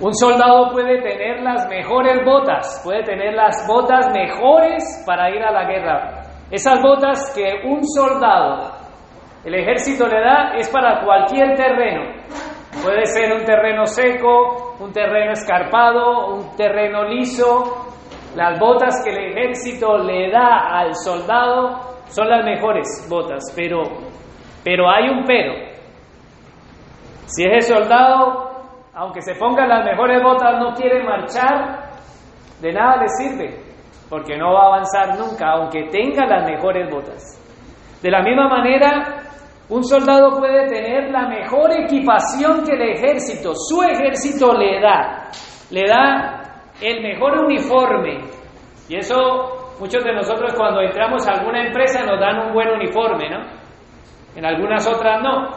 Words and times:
Un 0.00 0.14
soldado 0.14 0.70
puede 0.72 1.02
tener 1.02 1.42
las 1.42 1.68
mejores 1.68 2.24
botas, 2.24 2.80
puede 2.82 3.02
tener 3.02 3.34
las 3.34 3.66
botas 3.68 4.10
mejores 4.12 4.82
para 5.06 5.28
ir 5.28 5.42
a 5.42 5.52
la 5.52 5.64
guerra. 5.64 6.22
Esas 6.50 6.80
botas 6.80 7.30
que 7.34 7.68
un 7.68 7.84
soldado, 7.84 8.72
el 9.44 9.54
ejército 9.54 10.06
le 10.06 10.20
da, 10.20 10.52
es 10.56 10.70
para 10.70 11.04
cualquier 11.04 11.54
terreno. 11.54 12.14
Puede 12.82 13.04
ser 13.04 13.30
un 13.34 13.44
terreno 13.44 13.84
seco, 13.84 14.74
un 14.80 14.90
terreno 14.90 15.32
escarpado, 15.32 16.34
un 16.34 16.56
terreno 16.56 17.04
liso. 17.04 17.92
Las 18.34 18.58
botas 18.58 19.02
que 19.04 19.10
el 19.10 19.32
ejército 19.32 19.98
le 19.98 20.30
da 20.30 20.78
al 20.78 20.94
soldado 20.94 21.78
son 22.06 22.26
las 22.26 22.42
mejores 22.42 23.06
botas, 23.10 23.52
pero, 23.54 23.82
pero 24.64 24.88
hay 24.88 25.10
un 25.10 25.24
pero. 25.24 25.52
Si 27.26 27.44
ese 27.44 27.74
soldado 27.74 28.49
aunque 28.94 29.22
se 29.22 29.34
pongan 29.34 29.68
las 29.68 29.84
mejores 29.84 30.22
botas, 30.22 30.58
no 30.58 30.74
quiere 30.74 31.04
marchar, 31.04 31.90
de 32.60 32.72
nada 32.72 33.02
le 33.02 33.08
sirve, 33.08 33.62
porque 34.08 34.36
no 34.36 34.52
va 34.52 34.62
a 34.62 34.66
avanzar 34.66 35.18
nunca, 35.18 35.52
aunque 35.52 35.88
tenga 35.90 36.26
las 36.26 36.48
mejores 36.48 36.90
botas. 36.90 37.40
De 38.02 38.10
la 38.10 38.22
misma 38.22 38.48
manera, 38.48 39.22
un 39.68 39.84
soldado 39.84 40.38
puede 40.38 40.66
tener 40.66 41.10
la 41.10 41.28
mejor 41.28 41.70
equipación 41.72 42.64
que 42.64 42.72
el 42.72 42.82
ejército, 42.82 43.52
su 43.54 43.82
ejército 43.82 44.52
le 44.52 44.80
da, 44.80 45.28
le 45.70 45.82
da 45.86 46.40
el 46.80 47.02
mejor 47.02 47.38
uniforme. 47.44 48.18
Y 48.88 48.96
eso 48.96 49.74
muchos 49.78 50.04
de 50.04 50.12
nosotros 50.12 50.52
cuando 50.56 50.80
entramos 50.80 51.26
a 51.26 51.32
alguna 51.32 51.66
empresa 51.66 52.04
nos 52.04 52.18
dan 52.20 52.48
un 52.48 52.52
buen 52.52 52.68
uniforme, 52.70 53.30
¿no? 53.30 53.46
En 54.34 54.44
algunas 54.44 54.86
otras 54.86 55.22
no. 55.22 55.48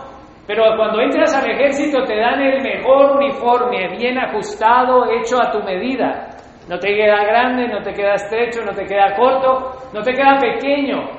Pero 0.45 0.75
cuando 0.75 0.99
entras 0.99 1.33
al 1.35 1.49
ejército 1.49 2.03
te 2.03 2.17
dan 2.17 2.41
el 2.41 2.61
mejor 2.61 3.15
uniforme, 3.15 3.95
bien 3.97 4.17
ajustado, 4.17 5.09
hecho 5.09 5.41
a 5.41 5.51
tu 5.51 5.59
medida. 5.63 6.29
No 6.67 6.77
te 6.79 6.93
queda 6.93 7.23
grande, 7.23 7.67
no 7.67 7.81
te 7.81 7.93
queda 7.93 8.15
estrecho, 8.15 8.61
no 8.63 8.73
te 8.73 8.85
queda 8.85 9.15
corto, 9.15 9.71
no 9.93 10.01
te 10.01 10.13
queda 10.13 10.37
pequeño. 10.39 11.09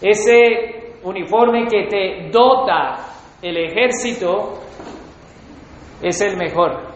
Ese 0.00 0.94
uniforme 1.02 1.66
que 1.66 1.86
te 1.86 2.30
dota 2.30 2.96
el 3.42 3.56
ejército 3.56 4.60
es 6.02 6.20
el 6.20 6.36
mejor. 6.36 6.90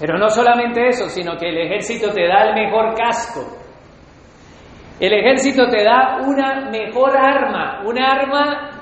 Pero 0.00 0.18
no 0.18 0.28
solamente 0.28 0.88
eso, 0.88 1.08
sino 1.08 1.36
que 1.36 1.48
el 1.48 1.58
ejército 1.58 2.12
te 2.12 2.26
da 2.26 2.48
el 2.48 2.54
mejor 2.54 2.94
casco. 2.94 3.40
El 4.98 5.12
ejército 5.12 5.68
te 5.68 5.84
da 5.84 6.18
una 6.20 6.70
mejor 6.70 7.16
arma, 7.16 7.82
un 7.84 7.98
arma 7.98 8.73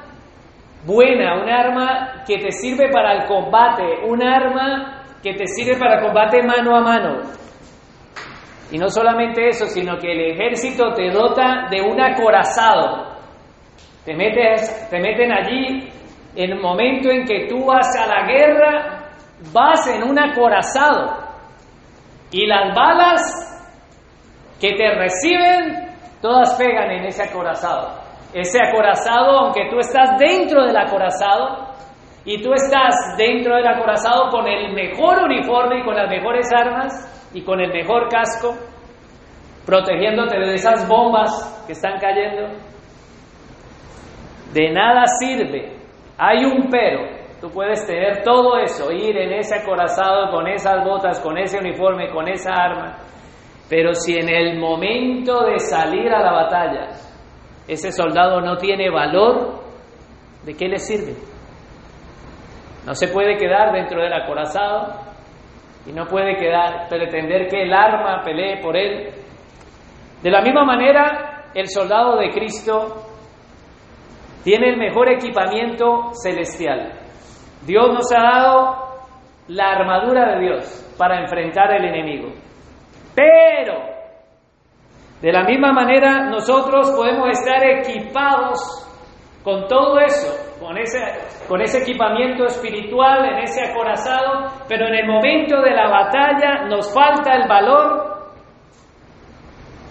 buena, 0.85 1.41
un 1.43 1.49
arma 1.49 2.25
que 2.27 2.39
te 2.39 2.53
sirve 2.53 2.91
para 2.91 3.13
el 3.15 3.27
combate, 3.27 3.85
un 4.07 4.23
arma 4.23 5.05
que 5.23 5.35
te 5.35 5.47
sirve 5.47 5.79
para 5.79 6.01
combate 6.01 6.43
mano 6.43 6.77
a 6.77 6.81
mano. 6.81 7.21
Y 8.71 8.79
no 8.79 8.89
solamente 8.89 9.49
eso, 9.49 9.67
sino 9.67 9.99
que 9.99 10.13
el 10.13 10.33
ejército 10.33 10.93
te 10.95 11.11
dota 11.11 11.69
de 11.71 11.83
un 11.83 12.01
acorazado. 12.01 13.13
Te, 14.05 14.15
te 14.15 14.99
meten 14.99 15.31
allí 15.31 15.89
en 16.35 16.53
el 16.53 16.61
momento 16.61 17.11
en 17.11 17.25
que 17.25 17.47
tú 17.49 17.67
vas 17.67 17.87
a 17.97 18.07
la 18.07 18.27
guerra, 18.27 19.11
vas 19.53 19.87
en 19.89 20.03
un 20.03 20.19
acorazado. 20.19 21.19
Y 22.31 22.47
las 22.47 22.75
balas 22.75 23.21
que 24.59 24.73
te 24.73 24.95
reciben, 24.95 25.91
todas 26.23 26.55
pegan 26.55 26.91
en 26.91 27.05
ese 27.05 27.23
acorazado 27.25 28.02
ese 28.33 28.59
acorazado, 28.63 29.39
aunque 29.39 29.69
tú 29.71 29.79
estás 29.79 30.19
dentro 30.19 30.65
del 30.65 30.77
acorazado, 30.77 31.73
y 32.25 32.41
tú 32.41 32.53
estás 32.53 33.17
dentro 33.17 33.57
del 33.57 33.67
acorazado 33.67 34.31
con 34.31 34.47
el 34.47 34.73
mejor 34.75 35.25
uniforme 35.25 35.81
y 35.81 35.85
con 35.85 35.97
las 35.97 36.09
mejores 36.09 36.53
armas 36.53 37.31
y 37.35 37.43
con 37.43 37.61
el 37.61 37.73
mejor 37.73 38.09
casco, 38.09 38.55
protegiéndote 39.67 40.39
de 40.39 40.55
esas 40.55 40.89
bombas 40.89 41.65
que 41.67 41.73
están 41.73 41.99
cayendo, 41.99 42.49
de 44.53 44.71
nada 44.71 45.05
sirve. 45.19 45.77
Hay 46.19 46.45
un 46.45 46.69
pero. 46.71 47.23
Tú 47.41 47.51
puedes 47.51 47.85
tener 47.85 48.23
todo 48.23 48.57
eso, 48.59 48.93
ir 48.93 49.17
en 49.17 49.33
ese 49.33 49.57
acorazado 49.57 50.31
con 50.31 50.47
esas 50.47 50.85
botas, 50.85 51.19
con 51.19 51.37
ese 51.37 51.59
uniforme, 51.59 52.09
con 52.13 52.29
esa 52.29 52.53
arma, 52.53 52.99
pero 53.69 53.95
si 53.95 54.17
en 54.17 54.29
el 54.29 54.61
momento 54.61 55.45
de 55.47 55.59
salir 55.59 56.13
a 56.13 56.21
la 56.21 56.31
batalla 56.31 56.89
ese 57.69 57.93
soldado 57.93 58.41
no 58.41 58.57
tiene 58.57 58.91
valor, 58.91 59.63
¿de 60.45 60.55
qué 60.55 60.69
le 60.69 60.79
sirve? 60.79 61.15
No 62.87 62.95
se 62.95 63.09
puede 63.09 63.37
quedar 63.37 63.73
dentro 63.73 64.03
del 64.03 64.13
acorazado 64.13 65.01
y 65.87 65.93
no 65.93 66.07
puede 66.07 66.37
quedar, 66.37 66.89
pretender 66.89 67.49
que 67.49 67.63
el 67.63 67.73
arma 67.73 68.23
pelee 68.25 68.61
por 68.61 68.77
él. 68.77 69.11
De 70.23 70.31
la 70.31 70.41
misma 70.41 70.65
manera, 70.65 71.45
el 71.55 71.69
soldado 71.69 72.17
de 72.19 72.31
Cristo 72.31 73.07
tiene 74.43 74.71
el 74.71 74.77
mejor 74.77 75.09
equipamiento 75.11 76.11
celestial. 76.15 76.93
Dios 77.65 77.93
nos 77.93 78.11
ha 78.13 78.23
dado 78.23 78.93
la 79.49 79.73
armadura 79.73 80.35
de 80.35 80.41
Dios 80.41 80.95
para 80.99 81.21
enfrentar 81.21 81.71
al 81.73 81.85
enemigo. 81.85 82.33
Pero 83.15 83.92
de 85.23 85.33
la 85.33 85.45
misma 85.45 85.73
manera, 85.73 86.29
nosotros 86.29 86.91
podemos 86.97 87.29
estar 87.31 87.65
equipados 87.65 88.59
con 89.45 89.69
todo 89.69 90.01
eso, 90.01 90.59
con 90.61 90.77
ese, 90.77 90.99
con 91.47 91.61
ese 91.61 91.83
equipamiento 91.83 92.45
espiritual, 92.45 93.25
en 93.27 93.39
ese 93.39 93.65
acorazado, 93.65 94.51
pero 94.69 94.89
en 94.89 94.95
el 94.95 95.07
momento 95.07 95.61
de 95.61 95.71
la 95.71 95.89
batalla 95.89 96.65
nos 96.69 96.93
falta 96.93 97.37
el 97.37 97.49
valor, 97.49 98.33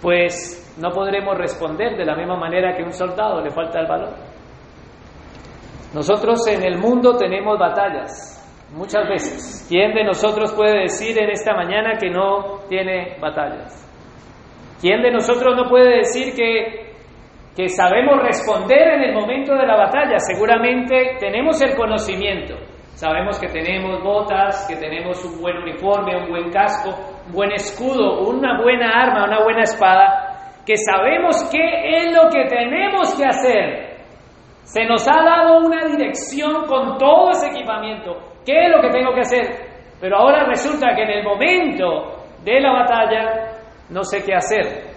pues 0.01 0.75
no 0.77 0.89
podremos 0.89 1.37
responder 1.37 1.95
de 1.95 2.03
la 2.03 2.15
misma 2.17 2.35
manera 2.35 2.75
que 2.75 2.83
un 2.83 2.91
soldado 2.91 3.39
le 3.39 3.51
falta 3.51 3.79
el 3.79 3.87
valor. 3.87 4.13
Nosotros 5.93 6.45
en 6.47 6.61
el 6.63 6.77
mundo 6.77 7.15
tenemos 7.15 7.57
batallas, 7.57 8.37
muchas 8.73 9.07
veces. 9.07 9.65
¿Quién 9.69 9.93
de 9.93 10.03
nosotros 10.03 10.53
puede 10.53 10.81
decir 10.81 11.17
en 11.17 11.29
esta 11.29 11.53
mañana 11.53 11.97
que 11.97 12.09
no 12.09 12.59
tiene 12.67 13.17
batallas? 13.21 13.90
¿Quién 14.81 15.03
de 15.03 15.11
nosotros 15.11 15.55
no 15.55 15.69
puede 15.69 15.97
decir 15.97 16.33
que, 16.35 16.93
que 17.55 17.69
sabemos 17.69 18.23
responder 18.23 18.95
en 18.95 19.03
el 19.03 19.13
momento 19.13 19.53
de 19.53 19.67
la 19.67 19.77
batalla? 19.77 20.17
Seguramente 20.17 21.17
tenemos 21.19 21.61
el 21.61 21.75
conocimiento. 21.75 22.55
Sabemos 22.95 23.39
que 23.39 23.47
tenemos 23.47 24.01
botas, 24.03 24.67
que 24.67 24.75
tenemos 24.75 25.23
un 25.23 25.39
buen 25.39 25.57
uniforme, 25.57 26.17
un 26.17 26.29
buen 26.29 26.49
casco, 26.49 26.89
un 27.27 27.31
buen 27.31 27.51
escudo, 27.51 28.27
una 28.27 28.59
buena 28.61 28.89
arma, 28.89 29.25
una 29.25 29.43
buena 29.43 29.61
espada, 29.61 30.31
que 30.65 30.75
sabemos 30.77 31.47
qué 31.51 31.97
es 31.97 32.13
lo 32.13 32.29
que 32.29 32.45
tenemos 32.45 33.15
que 33.15 33.25
hacer. 33.25 33.91
Se 34.63 34.85
nos 34.85 35.07
ha 35.07 35.23
dado 35.23 35.59
una 35.59 35.85
dirección 35.85 36.65
con 36.65 36.97
todo 36.97 37.31
ese 37.31 37.47
equipamiento. 37.47 38.17
¿Qué 38.45 38.65
es 38.65 38.71
lo 38.71 38.81
que 38.81 38.89
tengo 38.89 39.13
que 39.13 39.21
hacer? 39.21 39.45
Pero 39.99 40.17
ahora 40.17 40.45
resulta 40.45 40.95
que 40.95 41.03
en 41.03 41.09
el 41.09 41.23
momento 41.23 42.17
de 42.43 42.59
la 42.59 42.71
batalla 42.71 43.50
no 43.91 44.03
sé 44.03 44.23
qué 44.23 44.33
hacer. 44.33 44.91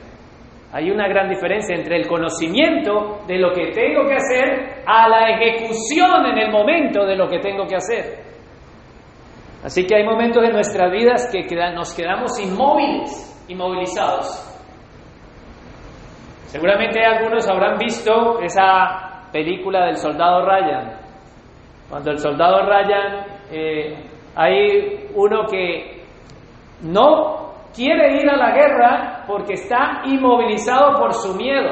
Hay 0.72 0.90
una 0.90 1.06
gran 1.06 1.28
diferencia 1.28 1.76
entre 1.76 1.96
el 1.96 2.06
conocimiento 2.08 3.20
de 3.28 3.38
lo 3.38 3.52
que 3.52 3.70
tengo 3.70 4.08
que 4.08 4.14
hacer 4.14 4.82
a 4.86 5.08
la 5.08 5.30
ejecución 5.30 6.26
en 6.26 6.38
el 6.38 6.50
momento 6.50 7.04
de 7.04 7.16
lo 7.16 7.28
que 7.28 7.38
tengo 7.38 7.66
que 7.66 7.76
hacer. 7.76 8.24
Así 9.62 9.86
que 9.86 9.96
hay 9.96 10.04
momentos 10.04 10.42
en 10.42 10.52
nuestras 10.52 10.90
vidas 10.90 11.30
que 11.30 11.42
nos 11.74 11.94
quedamos 11.94 12.38
inmóviles, 12.40 13.44
inmovilizados. 13.48 14.50
Seguramente 16.46 17.04
algunos 17.04 17.48
habrán 17.48 17.78
visto 17.78 18.40
esa 18.40 19.28
película 19.32 19.86
del 19.86 19.96
soldado 19.96 20.44
Ryan. 20.44 20.98
Cuando 21.88 22.10
el 22.10 22.18
soldado 22.18 22.62
Ryan, 22.66 23.26
eh, 23.50 24.04
hay 24.34 25.08
uno 25.14 25.46
que 25.46 26.02
no 26.82 27.43
quiere 27.74 28.20
ir 28.20 28.28
a 28.28 28.36
la 28.36 28.52
guerra 28.52 29.24
porque 29.26 29.54
está 29.54 30.02
inmovilizado 30.04 30.98
por 30.98 31.12
su 31.12 31.34
miedo. 31.34 31.70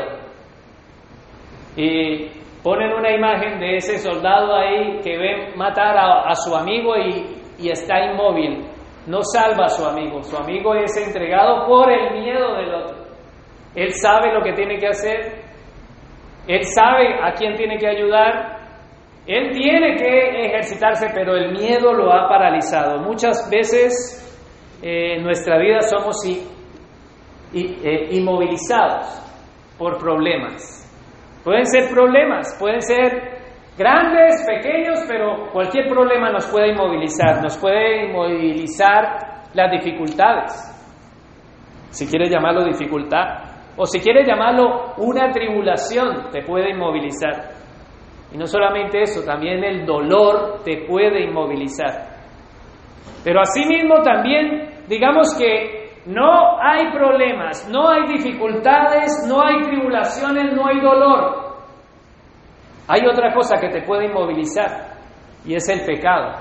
Y 1.77 2.29
ponen 2.63 2.93
una 2.93 3.13
imagen 3.13 3.59
de 3.59 3.77
ese 3.77 3.99
soldado 3.99 4.55
ahí 4.55 5.01
que 5.03 5.17
ve 5.17 5.53
matar 5.57 5.97
a, 5.97 6.35
su 6.35 6.55
amigo 6.55 6.97
y, 6.97 7.37
y 7.59 7.71
está 7.71 8.05
inmóvil. 8.05 8.67
No 9.07 9.21
salva 9.23 9.65
a 9.65 9.69
su 9.69 9.85
amigo. 9.85 10.23
Su 10.23 10.37
amigo 10.37 10.75
es 10.75 10.97
entregado 10.97 11.67
por 11.67 11.91
el 11.91 12.21
miedo 12.21 12.55
del 12.55 12.75
otro. 12.75 12.97
Él 13.75 13.93
sabe 13.95 14.33
lo 14.33 14.43
que 14.43 14.53
tiene 14.53 14.79
que 14.79 14.89
hacer. 14.89 15.43
Él 16.47 16.65
sabe 16.65 17.19
a 17.23 17.33
quién 17.33 17.55
tiene 17.55 17.79
que 17.79 17.89
ayudar. 17.89 18.61
Él 19.27 19.53
tiene 19.53 19.97
que 19.97 20.47
ejercitarse, 20.47 21.07
pero 21.15 21.37
el 21.37 21.53
miedo 21.53 21.93
lo 21.93 22.13
ha 22.13 22.29
paralizado. 22.29 22.99
Muchas 22.99 23.49
veces 23.51 24.32
eh, 24.83 25.17
en 25.17 25.23
nuestra 25.23 25.59
vida 25.59 25.81
somos 25.81 26.17
eh, 26.27 28.09
inmovilizados 28.11 29.07
por 29.79 29.99
problemas. 29.99 30.79
Pueden 31.45 31.67
ser 31.67 31.91
problemas, 31.91 32.57
pueden 32.59 32.83
ser 32.83 33.43
Grandes, 33.77 34.45
pequeños, 34.47 35.01
pero 35.09 35.51
cualquier 35.51 35.89
problema 35.89 36.31
nos 36.31 36.47
puede 36.51 36.73
inmovilizar, 36.73 37.43
nos 37.43 37.57
puede 37.57 38.05
inmovilizar 38.05 39.49
las 39.55 39.71
dificultades. 39.71 40.53
Si 41.89 42.07
quieres 42.07 42.31
llamarlo 42.31 42.65
dificultad, 42.65 43.53
o 43.79 43.87
si 43.87 43.99
quieres 44.01 44.29
llamarlo 44.29 44.93
una 44.99 45.31
tribulación, 45.31 46.31
te 46.31 46.43
puede 46.43 46.73
inmovilizar. 46.73 47.33
Y 48.31 48.37
no 48.37 48.47
solamente 48.47 49.01
eso, 49.01 49.25
también 49.25 49.65
el 49.65 49.87
dolor 49.87 50.61
te 50.65 50.85
puede 50.87 51.25
inmovilizar. 51.25 52.12
Pero 53.25 53.41
asimismo 53.41 54.03
también, 54.03 54.85
digamos 54.89 55.35
que 55.39 55.83
no 56.07 56.61
hay 56.61 56.91
problemas, 56.93 57.69
no 57.69 57.89
hay 57.89 58.09
dificultades, 58.09 59.25
no 59.29 59.41
hay 59.45 59.63
tribulaciones, 59.63 60.55
no 60.55 60.67
hay 60.67 60.81
dolor. 60.81 61.43
Hay 62.89 63.01
otra 63.07 63.33
cosa 63.33 63.61
que 63.61 63.69
te 63.69 63.83
puede 63.83 64.07
inmovilizar 64.07 64.93
y 65.45 65.55
es 65.55 65.69
el 65.69 65.85
pecado. 65.85 66.33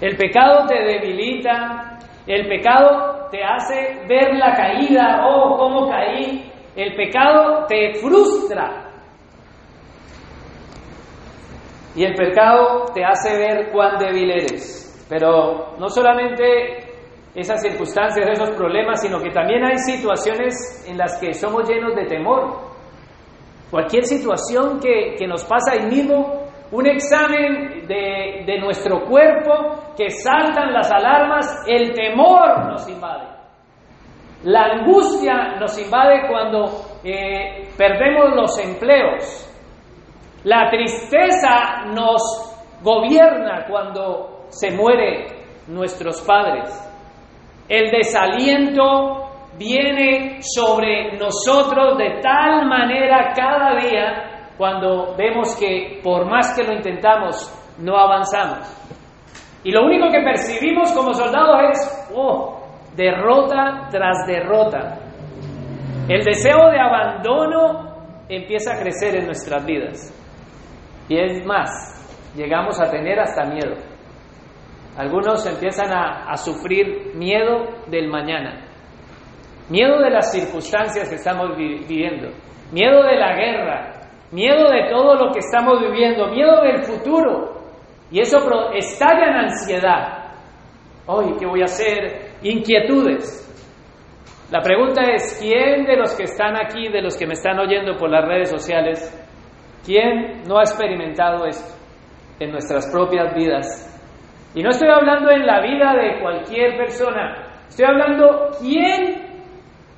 El 0.00 0.16
pecado 0.16 0.66
te 0.66 0.82
debilita, 0.82 1.98
el 2.26 2.46
pecado 2.48 3.28
te 3.30 3.42
hace 3.42 4.04
ver 4.06 4.34
la 4.34 4.54
caída, 4.54 5.24
oh, 5.26 5.56
cómo 5.56 5.88
caí. 5.88 6.50
El 6.76 6.94
pecado 6.96 7.66
te 7.66 7.94
frustra. 7.94 8.90
Y 11.94 12.04
el 12.04 12.14
pecado 12.14 12.86
te 12.92 13.04
hace 13.04 13.38
ver 13.38 13.70
cuán 13.70 13.98
débil 13.98 14.30
eres. 14.30 14.83
Pero 15.08 15.76
no 15.78 15.88
solamente 15.88 16.94
esas 17.34 17.60
circunstancias, 17.60 18.26
esos 18.30 18.50
problemas, 18.50 19.00
sino 19.02 19.18
que 19.18 19.30
también 19.30 19.64
hay 19.64 19.76
situaciones 19.78 20.86
en 20.88 20.96
las 20.96 21.18
que 21.20 21.34
somos 21.34 21.68
llenos 21.68 21.94
de 21.94 22.06
temor. 22.06 22.74
Cualquier 23.70 24.04
situación 24.04 24.78
que, 24.80 25.26
nos 25.26 25.44
pasa 25.44 25.72
ahí 25.72 25.86
mismo, 25.86 26.44
un 26.70 26.86
examen 26.86 27.86
de, 27.88 28.44
de 28.46 28.58
nuestro 28.60 29.04
cuerpo, 29.04 29.94
que 29.96 30.10
saltan 30.10 30.72
las 30.72 30.90
alarmas, 30.90 31.64
el 31.66 31.92
temor 31.92 32.70
nos 32.70 32.88
invade. 32.88 33.34
La 34.44 34.64
angustia 34.64 35.56
nos 35.58 35.76
invade 35.78 36.28
cuando 36.28 36.66
eh, 37.02 37.68
perdemos 37.76 38.36
los 38.36 38.58
empleos. 38.58 39.50
La 40.44 40.68
tristeza 40.70 41.86
nos 41.94 42.22
gobierna 42.82 43.64
cuando 43.66 44.33
se 44.58 44.70
mueren 44.70 45.26
nuestros 45.68 46.20
padres. 46.22 46.68
El 47.68 47.90
desaliento 47.90 49.30
viene 49.58 50.38
sobre 50.40 51.16
nosotros 51.18 51.96
de 51.98 52.20
tal 52.20 52.66
manera 52.66 53.32
cada 53.34 53.74
día 53.80 54.50
cuando 54.56 55.14
vemos 55.16 55.56
que 55.58 56.00
por 56.02 56.26
más 56.28 56.54
que 56.56 56.64
lo 56.64 56.74
intentamos, 56.74 57.52
no 57.78 57.96
avanzamos. 57.96 58.84
Y 59.64 59.72
lo 59.72 59.84
único 59.84 60.10
que 60.10 60.20
percibimos 60.20 60.92
como 60.92 61.12
soldados 61.14 61.56
es, 61.72 62.10
oh, 62.14 62.60
derrota 62.94 63.88
tras 63.90 64.26
derrota. 64.26 64.98
El 66.08 66.22
deseo 66.22 66.70
de 66.70 66.78
abandono 66.78 67.94
empieza 68.28 68.74
a 68.74 68.78
crecer 68.78 69.16
en 69.16 69.26
nuestras 69.26 69.64
vidas. 69.64 70.12
Y 71.08 71.18
es 71.18 71.44
más, 71.46 71.70
llegamos 72.36 72.80
a 72.80 72.90
tener 72.90 73.18
hasta 73.18 73.44
miedo. 73.44 73.93
Algunos 74.96 75.44
empiezan 75.46 75.92
a, 75.92 76.30
a 76.30 76.36
sufrir 76.36 77.14
miedo 77.14 77.64
del 77.88 78.08
mañana. 78.08 78.64
Miedo 79.68 79.98
de 79.98 80.10
las 80.10 80.30
circunstancias 80.30 81.08
que 81.08 81.16
estamos 81.16 81.56
viviendo, 81.56 82.28
miedo 82.70 83.02
de 83.02 83.16
la 83.16 83.34
guerra, 83.34 83.94
miedo 84.30 84.68
de 84.68 84.90
todo 84.90 85.14
lo 85.14 85.32
que 85.32 85.38
estamos 85.38 85.80
viviendo, 85.80 86.28
miedo 86.28 86.60
del 86.62 86.82
futuro. 86.82 87.54
Y 88.10 88.20
eso 88.20 88.38
estalla 88.74 89.26
en 89.26 89.36
ansiedad. 89.36 90.24
Hoy, 91.06 91.34
¿qué 91.38 91.46
voy 91.46 91.62
a 91.62 91.64
hacer? 91.64 92.34
Inquietudes. 92.42 93.40
La 94.50 94.60
pregunta 94.60 95.02
es, 95.12 95.38
¿quién 95.40 95.84
de 95.86 95.96
los 95.96 96.14
que 96.14 96.24
están 96.24 96.54
aquí, 96.56 96.88
de 96.88 97.02
los 97.02 97.16
que 97.16 97.26
me 97.26 97.32
están 97.32 97.58
oyendo 97.58 97.96
por 97.96 98.10
las 98.10 98.26
redes 98.26 98.50
sociales, 98.50 99.10
quién 99.84 100.42
no 100.46 100.58
ha 100.58 100.62
experimentado 100.62 101.46
esto 101.46 101.74
en 102.38 102.52
nuestras 102.52 102.90
propias 102.92 103.34
vidas? 103.34 103.93
Y 104.54 104.62
no 104.62 104.70
estoy 104.70 104.88
hablando 104.88 105.30
en 105.30 105.46
la 105.46 105.60
vida 105.60 105.94
de 105.94 106.20
cualquier 106.20 106.76
persona, 106.76 107.62
estoy 107.68 107.86
hablando 107.86 108.50
quién 108.60 109.24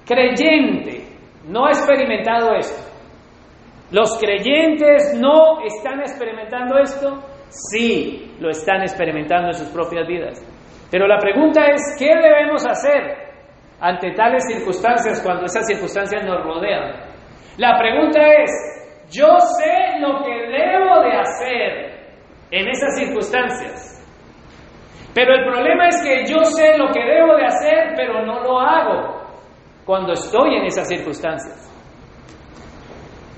creyente 0.06 1.04
no 1.48 1.66
ha 1.66 1.70
experimentado 1.70 2.54
esto. 2.54 2.82
¿Los 3.90 4.18
creyentes 4.18 5.16
no 5.20 5.60
están 5.64 6.00
experimentando 6.00 6.78
esto? 6.78 7.22
Sí, 7.48 8.34
lo 8.40 8.50
están 8.50 8.82
experimentando 8.82 9.48
en 9.48 9.54
sus 9.54 9.68
propias 9.68 10.06
vidas. 10.08 10.44
Pero 10.90 11.06
la 11.06 11.18
pregunta 11.18 11.66
es, 11.66 11.80
¿qué 11.98 12.06
debemos 12.06 12.66
hacer 12.66 13.16
ante 13.80 14.12
tales 14.12 14.44
circunstancias 14.48 15.22
cuando 15.22 15.44
esas 15.44 15.66
circunstancias 15.66 16.24
nos 16.24 16.42
rodean? 16.42 16.92
La 17.58 17.78
pregunta 17.78 18.20
es, 18.20 18.50
yo 19.12 19.38
sé 19.38 20.00
lo 20.00 20.22
que 20.24 20.32
debo 20.32 21.00
de 21.02 21.12
hacer 21.16 21.96
en 22.50 22.68
esas 22.68 22.98
circunstancias. 22.98 23.95
Pero 25.16 25.34
el 25.34 25.46
problema 25.46 25.88
es 25.88 26.02
que 26.02 26.30
yo 26.30 26.44
sé 26.44 26.76
lo 26.76 26.92
que 26.92 27.00
debo 27.02 27.36
de 27.36 27.46
hacer, 27.46 27.94
pero 27.96 28.22
no 28.26 28.42
lo 28.42 28.60
hago 28.60 29.22
cuando 29.86 30.12
estoy 30.12 30.56
en 30.56 30.66
esas 30.66 30.86
circunstancias. 30.86 31.72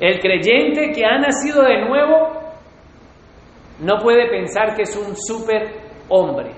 El 0.00 0.18
creyente 0.18 0.90
que 0.90 1.04
ha 1.04 1.18
nacido 1.18 1.62
de 1.62 1.86
nuevo 1.86 2.30
no 3.78 3.96
puede 3.98 4.28
pensar 4.28 4.74
que 4.74 4.82
es 4.82 4.96
un 4.96 5.14
super 5.14 5.70
hombre. 6.08 6.50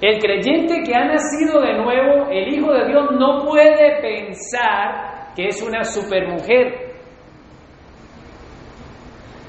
El 0.00 0.20
creyente 0.20 0.84
que 0.84 0.94
ha 0.94 1.04
nacido 1.04 1.60
de 1.60 1.74
nuevo, 1.74 2.30
el 2.30 2.54
Hijo 2.54 2.72
de 2.72 2.86
Dios, 2.86 3.06
no 3.18 3.44
puede 3.44 4.00
pensar 4.00 5.34
que 5.34 5.48
es 5.48 5.60
una 5.60 5.82
supermujer. 5.82 7.00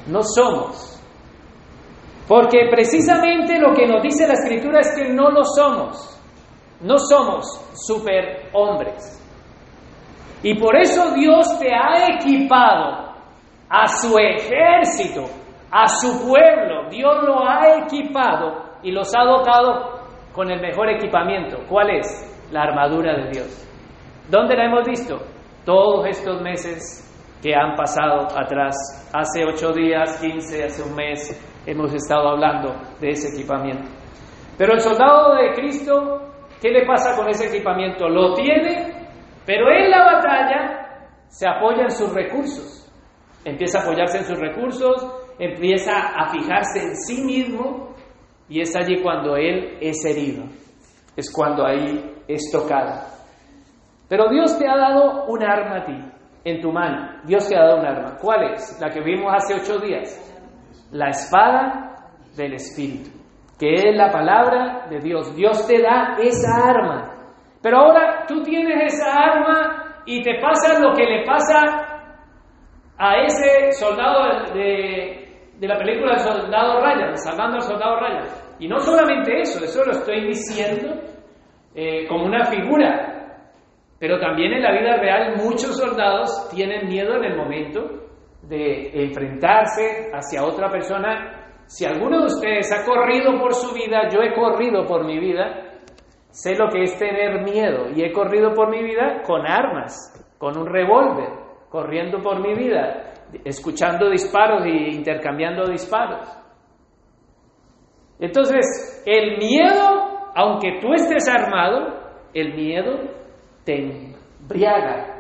No 0.07 0.24
somos. 0.24 0.93
Porque 2.28 2.70
precisamente 2.70 3.60
lo 3.60 3.74
que 3.74 3.88
nos 3.88 4.02
dice 4.02 4.28
la 4.28 4.34
Escritura 4.34 4.80
es 4.80 4.96
que 4.96 5.14
no 5.14 5.30
lo 5.30 5.44
somos. 5.44 6.10
No 6.81 6.98
somos 6.98 7.46
superhombres. 7.74 9.20
Y 10.42 10.60
por 10.60 10.75
eso 10.75 11.12
Dios 11.14 11.58
te 11.60 11.74
ha 11.74 12.16
equipado 12.16 13.14
a 13.70 13.88
su 13.88 14.18
ejército, 14.18 15.25
a 15.72 15.88
su 15.88 16.28
pueblo. 16.28 16.90
Dios 16.90 17.24
lo 17.24 17.48
ha 17.48 17.78
equipado 17.80 18.74
y 18.84 18.92
los 18.92 19.14
ha 19.16 19.24
dotado 19.24 20.04
con 20.34 20.51
el 20.51 20.62
mejor 20.62 20.89
equipamiento. 20.89 21.60
¿Cuál 21.70 21.92
es? 21.92 22.30
La 22.51 22.63
armadura 22.63 23.15
de 23.15 23.30
Dios. 23.32 23.68
¿Dónde 24.30 24.56
la 24.56 24.65
hemos 24.65 24.86
visto? 24.86 25.20
Todos 25.65 26.06
estos 26.08 26.42
meses 26.42 27.00
que 27.42 27.56
han 27.56 27.75
pasado 27.75 28.27
atrás. 28.38 28.75
Hace 29.13 29.46
ocho 29.46 29.72
días, 29.72 30.20
quince, 30.20 30.63
hace 30.63 30.84
un 30.84 30.96
mes, 30.96 31.52
hemos 31.65 31.93
estado 31.93 32.29
hablando 32.29 32.75
de 33.00 33.10
ese 33.10 33.36
equipamiento. 33.36 33.89
Pero 34.58 34.74
el 34.74 34.82
soldado 34.82 35.36
de 35.36 35.53
Cristo 35.53 36.34
¿Qué 36.63 36.72
le 36.72 36.86
pasa 36.86 37.13
con 37.17 37.27
ese 37.27 37.48
equipamiento? 37.48 38.08
Lo 38.08 38.34
tiene, 38.36 39.10
pero 39.46 39.70
en 39.70 39.91
la 39.91 40.05
batalla 40.05 41.10
se 41.27 41.46
apoya 41.46 41.84
en 41.84 41.91
sus 41.91 42.13
recursos. 42.13 42.89
Empieza 43.43 43.79
a 43.79 43.82
apoyarse 43.82 44.20
en 44.20 44.24
sus 44.24 44.39
recursos, 44.39 45.05
empieza 45.38 45.91
a 45.91 46.29
fijarse 46.29 46.82
en 46.82 46.96
sí 46.96 47.22
mismo 47.22 47.93
y 48.48 48.62
es 48.62 48.74
allí 48.77 49.01
cuando 49.01 49.36
él 49.36 49.77
es 49.82 50.05
herido. 50.05 50.46
Es 51.17 51.29
cuando 51.29 51.65
ahí 51.65 52.15
es 52.29 52.50
tocado. 52.50 52.93
Pero 54.08 54.29
Dios 54.29 54.58
te 54.58 54.65
ha 54.65 54.77
dado 54.77 55.25
un 55.25 55.43
arma 55.43 55.79
a 55.79 55.84
ti, 55.84 56.00
en 56.46 56.62
tu 56.62 56.72
mano. 56.72 57.20
Dios 57.25 57.46
te 57.46 57.58
ha 57.58 57.62
dado 57.62 57.82
un 57.82 57.86
arma. 57.86 58.15
¿Cuál 58.22 58.53
es? 58.53 58.79
La 58.79 58.89
que 58.89 59.01
vimos 59.01 59.34
hace 59.36 59.55
ocho 59.55 59.79
días. 59.79 60.33
La 60.93 61.09
espada 61.09 62.09
del 62.35 62.53
Espíritu 62.53 63.23
que 63.63 63.75
es 63.75 63.95
la 63.95 64.12
palabra 64.12 64.88
de 64.89 65.00
Dios. 65.00 65.33
Dios 65.35 65.65
te 65.67 65.81
da 65.81 66.17
esa 66.19 66.69
arma. 66.69 67.12
Pero 67.62 67.77
ahora 67.77 68.25
tú 68.27 68.41
tienes 68.41 68.93
esa 68.93 69.09
arma 69.09 70.01
y 70.05 70.21
te 70.21 70.39
pasa 70.41 70.81
lo 70.81 70.93
que 70.93 71.05
le 71.05 71.23
pasa 71.23 71.62
a 72.97 73.21
ese 73.23 73.71
soldado 73.71 74.53
de, 74.53 75.55
la 75.62 75.77
película 75.77 76.15
del 76.15 76.19
soldado 76.19 76.81
Ryan, 76.81 77.15
salvando 77.15 77.55
al 77.55 77.62
soldado 77.62 78.00
Ryan. 78.01 78.25
Y 78.59 78.67
no 78.67 78.79
solamente 78.79 79.39
eso, 79.39 79.63
eso 79.63 79.85
lo 79.85 79.91
estoy 79.91 80.27
diciendo 80.27 80.95
eh, 81.73 82.05
como 82.07 82.25
una 82.25 82.43
figura, 82.45 83.39
pero 83.97 84.19
también 84.19 84.51
en 84.53 84.62
la 84.62 84.73
vida 84.73 84.97
real 84.97 85.38
muchos 85.38 85.77
soldados 85.77 86.50
tienen 86.53 86.88
miedo 86.89 87.15
en 87.15 87.23
el 87.23 87.38
momento 87.38 88.02
de 88.47 89.03
enfrentarse 89.03 90.12
hacia 90.13 90.43
otra 90.45 90.69
persona 90.69 91.43
si 91.65 91.85
alguno 91.85 92.19
de 92.19 92.25
ustedes 92.25 92.71
ha 92.71 92.85
corrido 92.85 93.39
por 93.39 93.53
su 93.53 93.73
vida, 93.73 94.09
yo 94.09 94.21
he 94.21 94.33
corrido 94.33 94.85
por 94.85 95.05
mi 95.05 95.19
vida, 95.19 95.79
sé 96.29 96.55
lo 96.55 96.69
que 96.69 96.83
es 96.83 96.97
tener 96.97 97.41
miedo 97.43 97.89
y 97.95 98.03
he 98.03 98.12
corrido 98.12 98.53
por 98.53 98.69
mi 98.69 98.83
vida 98.83 99.21
con 99.25 99.45
armas, 99.47 99.95
con 100.38 100.57
un 100.57 100.67
revólver, 100.67 101.29
corriendo 101.69 102.21
por 102.21 102.39
mi 102.41 102.53
vida. 102.53 103.09
escuchando 103.45 104.12
disparos 104.12 104.63
e 104.63 104.93
intercambiando 104.93 105.65
disparos. 105.67 106.29
Entonces, 108.19 109.03
el 109.07 109.39
miedo, 109.39 110.31
aunque 110.35 110.79
tú 110.79 110.93
estés 110.93 111.27
armado, 111.27 112.00
el 112.31 112.53
miedo 112.53 112.91
te 113.65 113.75
embriaga, 114.39 115.12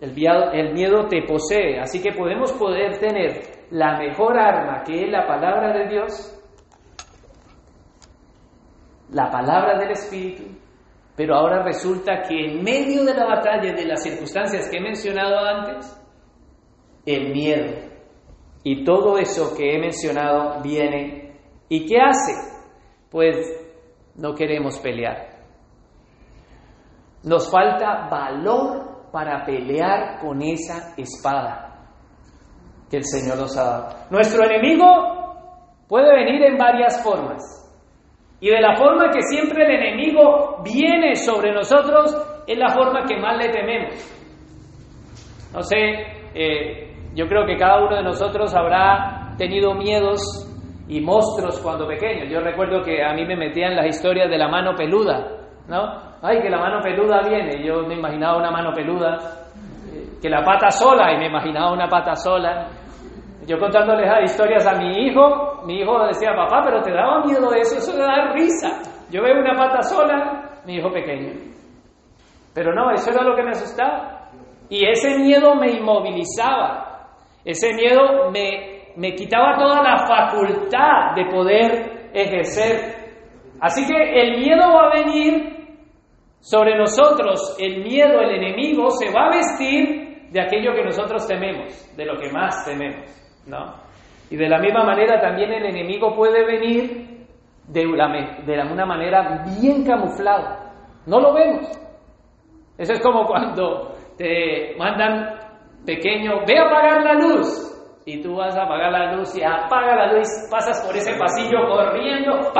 el, 0.00 0.14
el 0.52 0.72
miedo 0.72 1.06
te 1.08 1.22
posee. 1.22 1.80
Así 1.80 2.02
que 2.02 2.12
podemos 2.12 2.52
poder 2.52 2.98
tener 2.98 3.66
la 3.70 3.98
mejor 3.98 4.38
arma, 4.38 4.82
que 4.84 5.04
es 5.04 5.10
la 5.10 5.26
palabra 5.26 5.72
de 5.72 5.88
Dios, 5.88 6.32
la 9.10 9.30
palabra 9.30 9.78
del 9.78 9.90
Espíritu, 9.90 10.44
pero 11.16 11.36
ahora 11.36 11.62
resulta 11.62 12.22
que 12.22 12.34
en 12.34 12.62
medio 12.62 13.04
de 13.04 13.14
la 13.14 13.26
batalla, 13.26 13.72
de 13.72 13.86
las 13.86 14.02
circunstancias 14.02 14.68
que 14.68 14.78
he 14.78 14.82
mencionado 14.82 15.38
antes, 15.38 16.02
el 17.06 17.32
miedo 17.32 17.72
y 18.62 18.84
todo 18.84 19.16
eso 19.16 19.56
que 19.56 19.74
he 19.74 19.78
mencionado 19.78 20.60
viene. 20.60 21.36
¿Y 21.68 21.86
qué 21.86 21.98
hace? 22.00 22.32
Pues 23.10 23.36
no 24.16 24.34
queremos 24.34 24.78
pelear. 24.80 25.36
Nos 27.22 27.50
falta 27.50 28.08
valor 28.08 28.85
para 29.16 29.46
pelear 29.46 30.18
con 30.20 30.42
esa 30.42 30.92
espada 30.94 31.88
que 32.90 32.98
el 32.98 33.04
Señor 33.04 33.38
nos 33.38 33.56
ha 33.56 33.64
dado. 33.64 33.96
Nuestro 34.10 34.44
enemigo 34.44 34.84
puede 35.88 36.14
venir 36.14 36.42
en 36.42 36.58
varias 36.58 37.02
formas. 37.02 37.42
Y 38.40 38.50
de 38.50 38.60
la 38.60 38.76
forma 38.76 39.10
que 39.10 39.22
siempre 39.22 39.64
el 39.64 39.70
enemigo 39.70 40.62
viene 40.62 41.14
sobre 41.14 41.50
nosotros, 41.50 42.14
es 42.46 42.58
la 42.58 42.68
forma 42.74 43.06
que 43.06 43.16
más 43.16 43.38
le 43.38 43.48
tememos. 43.48 43.94
No 45.54 45.62
sé, 45.62 45.76
eh, 46.34 46.94
yo 47.14 47.26
creo 47.26 47.46
que 47.46 47.56
cada 47.56 47.86
uno 47.86 47.96
de 47.96 48.02
nosotros 48.02 48.54
habrá 48.54 49.34
tenido 49.38 49.72
miedos 49.72 50.20
y 50.88 51.00
monstruos 51.00 51.58
cuando 51.60 51.88
pequeño. 51.88 52.26
Yo 52.26 52.40
recuerdo 52.40 52.82
que 52.82 53.02
a 53.02 53.14
mí 53.14 53.24
me 53.24 53.36
metían 53.36 53.76
las 53.76 53.86
historias 53.86 54.28
de 54.28 54.36
la 54.36 54.48
mano 54.48 54.74
peluda, 54.76 55.38
¿no? 55.68 56.05
Ay, 56.22 56.40
que 56.40 56.50
la 56.50 56.58
mano 56.58 56.80
peluda 56.80 57.22
viene. 57.28 57.64
Yo 57.64 57.82
me 57.86 57.94
imaginaba 57.94 58.38
una 58.38 58.50
mano 58.50 58.72
peluda, 58.72 59.16
eh, 59.92 60.18
que 60.20 60.28
la 60.28 60.42
pata 60.42 60.70
sola, 60.70 61.12
y 61.12 61.18
me 61.18 61.26
imaginaba 61.26 61.72
una 61.72 61.88
pata 61.88 62.14
sola. 62.14 62.68
Yo 63.46 63.58
contándoles 63.58 64.10
historias 64.24 64.66
a 64.66 64.74
mi 64.76 65.06
hijo, 65.06 65.62
mi 65.66 65.80
hijo 65.80 66.04
decía, 66.06 66.34
papá, 66.34 66.62
pero 66.64 66.82
te 66.82 66.92
daba 66.92 67.24
miedo 67.24 67.52
eso, 67.54 67.78
eso 67.78 67.96
le 67.96 68.02
da 68.02 68.32
risa. 68.32 68.68
Yo 69.10 69.22
veo 69.22 69.38
una 69.38 69.54
pata 69.54 69.82
sola, 69.82 70.60
mi 70.64 70.76
hijo 70.76 70.90
pequeño. 70.90 71.32
Pero 72.52 72.74
no, 72.74 72.90
eso 72.90 73.10
era 73.10 73.22
lo 73.22 73.36
que 73.36 73.42
me 73.42 73.50
asustaba. 73.50 74.30
Y 74.68 74.84
ese 74.88 75.18
miedo 75.18 75.54
me 75.54 75.70
inmovilizaba. 75.72 77.10
Ese 77.44 77.72
miedo 77.74 78.30
me, 78.32 78.92
me 78.96 79.14
quitaba 79.14 79.56
toda 79.56 79.80
la 79.82 79.98
facultad 80.06 81.14
de 81.14 81.26
poder 81.26 82.10
ejercer. 82.12 82.96
Así 83.60 83.86
que 83.86 83.94
el 83.94 84.40
miedo 84.40 84.72
va 84.74 84.88
a 84.88 84.94
venir 84.94 85.55
sobre 86.40 86.76
nosotros. 86.76 87.56
El 87.58 87.82
miedo, 87.82 88.20
el 88.20 88.36
enemigo, 88.36 88.90
se 88.90 89.12
va 89.12 89.26
a 89.26 89.30
vestir 89.30 90.28
de 90.30 90.40
aquello 90.40 90.74
que 90.74 90.84
nosotros 90.84 91.26
tememos, 91.26 91.96
de 91.96 92.04
lo 92.04 92.18
que 92.18 92.30
más 92.30 92.64
tememos. 92.64 93.10
¿no? 93.46 93.74
Y 94.30 94.36
de 94.36 94.48
la 94.48 94.58
misma 94.58 94.84
manera 94.84 95.20
también 95.20 95.52
el 95.52 95.66
enemigo 95.66 96.14
puede 96.14 96.44
venir 96.44 97.26
de 97.68 97.86
una, 97.86 98.08
de 98.44 98.62
una 98.72 98.86
manera 98.86 99.44
bien 99.60 99.84
camuflada. 99.84 100.72
No 101.06 101.20
lo 101.20 101.32
vemos. 101.32 101.66
Eso 102.76 102.92
es 102.92 103.00
como 103.00 103.26
cuando 103.26 103.94
te 104.18 104.74
mandan 104.76 105.38
pequeño, 105.84 106.44
ve 106.46 106.58
a 106.58 106.66
apagar 106.66 107.02
la 107.02 107.14
luz. 107.14 107.72
Y 108.04 108.22
tú 108.22 108.36
vas 108.36 108.56
a 108.56 108.62
apagar 108.64 108.92
la 108.92 109.16
luz 109.16 109.36
y 109.36 109.42
apaga 109.42 109.96
la 109.96 110.12
luz, 110.12 110.28
pasas 110.50 110.84
por 110.86 110.94
ese 110.96 111.18
pasillo 111.18 111.66
corriendo, 111.66 112.52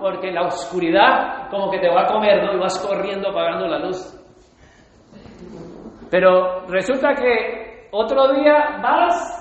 porque 0.00 0.32
la 0.32 0.42
oscuridad 0.42 1.48
como 1.50 1.70
que 1.70 1.78
te 1.78 1.88
va 1.88 2.02
a 2.02 2.06
comer, 2.06 2.42
¿no? 2.42 2.54
Y 2.54 2.58
vas 2.58 2.78
corriendo 2.86 3.28
apagando 3.28 3.68
la 3.68 3.78
luz. 3.78 4.16
Pero 6.10 6.66
resulta 6.66 7.14
que 7.14 7.88
otro 7.92 8.32
día 8.34 8.78
vas 8.82 9.36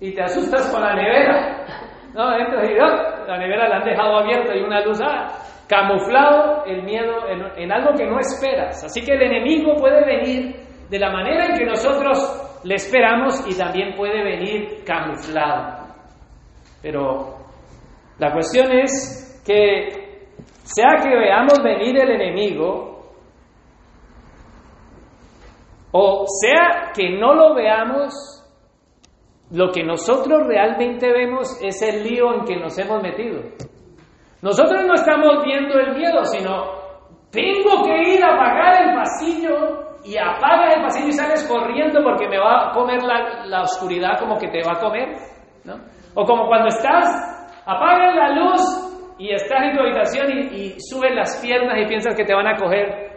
y 0.00 0.12
te 0.14 0.22
asustas 0.22 0.70
con 0.72 0.80
la 0.80 0.94
nevera. 0.94 1.66
No, 2.14 2.36
y 2.38 2.78
oh, 2.78 3.26
la 3.26 3.38
nevera 3.38 3.68
la 3.68 3.76
han 3.76 3.84
dejado 3.84 4.18
abierta 4.18 4.54
y 4.54 4.62
una 4.62 4.84
luz, 4.84 5.00
ah, 5.02 5.28
camuflado 5.68 6.64
el 6.66 6.82
miedo 6.82 7.26
en, 7.28 7.40
en 7.56 7.72
algo 7.72 7.94
que 7.94 8.06
no 8.06 8.18
esperas. 8.18 8.84
Así 8.84 9.00
que 9.04 9.12
el 9.12 9.22
enemigo 9.22 9.74
puede 9.76 10.04
venir 10.04 10.56
de 10.90 10.98
la 10.98 11.10
manera 11.10 11.46
en 11.46 11.58
que 11.58 11.64
nosotros 11.64 12.60
le 12.64 12.74
esperamos 12.74 13.46
y 13.48 13.56
también 13.56 13.94
puede 13.96 14.22
venir 14.22 14.84
camuflado. 14.84 15.86
Pero 16.82 17.36
la 18.18 18.32
cuestión 18.32 18.70
es 18.72 19.31
que 19.44 20.28
sea 20.62 21.00
que 21.02 21.16
veamos 21.16 21.62
venir 21.62 21.98
el 21.98 22.10
enemigo 22.10 22.92
o 25.92 26.24
sea 26.26 26.90
que 26.94 27.10
no 27.18 27.34
lo 27.34 27.54
veamos, 27.54 28.14
lo 29.50 29.70
que 29.70 29.84
nosotros 29.84 30.46
realmente 30.46 31.12
vemos 31.12 31.58
es 31.62 31.82
el 31.82 32.02
lío 32.02 32.32
en 32.32 32.44
que 32.44 32.56
nos 32.56 32.78
hemos 32.78 33.02
metido. 33.02 33.42
Nosotros 34.40 34.84
no 34.86 34.94
estamos 34.94 35.44
viendo 35.44 35.78
el 35.78 35.94
miedo, 35.94 36.24
sino 36.24 36.64
tengo 37.30 37.82
que 37.84 38.14
ir 38.14 38.24
a 38.24 38.34
apagar 38.34 38.88
el 38.88 38.94
pasillo 38.96 39.98
y 40.02 40.16
apagas 40.16 40.76
el 40.76 40.82
pasillo 40.82 41.08
y 41.08 41.12
sales 41.12 41.46
corriendo 41.46 42.02
porque 42.02 42.26
me 42.26 42.38
va 42.38 42.70
a 42.70 42.72
comer 42.72 43.02
la, 43.02 43.60
oscuridad 43.60 44.18
como 44.18 44.38
que 44.38 44.48
te 44.48 44.62
va 44.66 44.72
a 44.78 44.80
comer. 44.80 45.14
¿no? 45.64 45.74
O 46.14 46.24
como 46.24 46.48
cuando 46.48 46.68
estás, 46.68 47.06
apagas 47.66 48.16
la 48.16 48.30
luz 48.30 48.91
y 49.18 49.32
estás 49.32 49.62
en 49.62 49.76
tu 49.76 49.80
habitación 49.80 50.30
y, 50.52 50.74
subes 50.80 51.14
las 51.14 51.40
piernas 51.40 51.78
y 51.80 51.86
piensas 51.86 52.14
que 52.14 52.24
te 52.24 52.34
van 52.34 52.46
a 52.46 52.56
coger. 52.56 53.12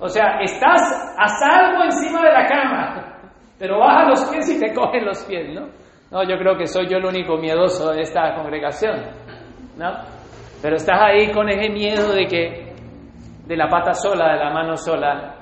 O 0.00 0.08
sea, 0.08 0.38
estás 0.40 1.14
a 1.18 1.28
salvo 1.28 1.84
encima 1.84 2.22
de 2.22 2.32
la 2.32 2.46
cama, 2.46 3.18
pero 3.58 3.80
baja 3.80 4.08
los 4.08 4.24
pies 4.30 4.56
y 4.56 4.60
te 4.60 4.72
cogen 4.72 5.04
los 5.04 5.24
pies, 5.24 5.54
¿no? 5.54 5.68
No, 6.10 6.22
yo 6.22 6.38
creo 6.38 6.56
que 6.56 6.66
soy 6.66 6.88
yo 6.88 6.98
el 6.98 7.04
único 7.04 7.36
miedoso 7.36 7.92
de 7.92 8.02
esta 8.02 8.34
congregación, 8.34 8.96
¿no? 9.76 9.92
Pero 10.62 10.76
estás 10.76 11.00
ahí 11.00 11.30
con 11.32 11.48
ese 11.48 11.68
miedo 11.68 12.12
de 12.12 12.26
que, 12.26 12.72
de 13.46 13.56
la 13.56 13.68
pata 13.68 13.92
sola, 13.92 14.32
de 14.32 14.44
la 14.44 14.50
mano 14.50 14.76
sola. 14.76 15.34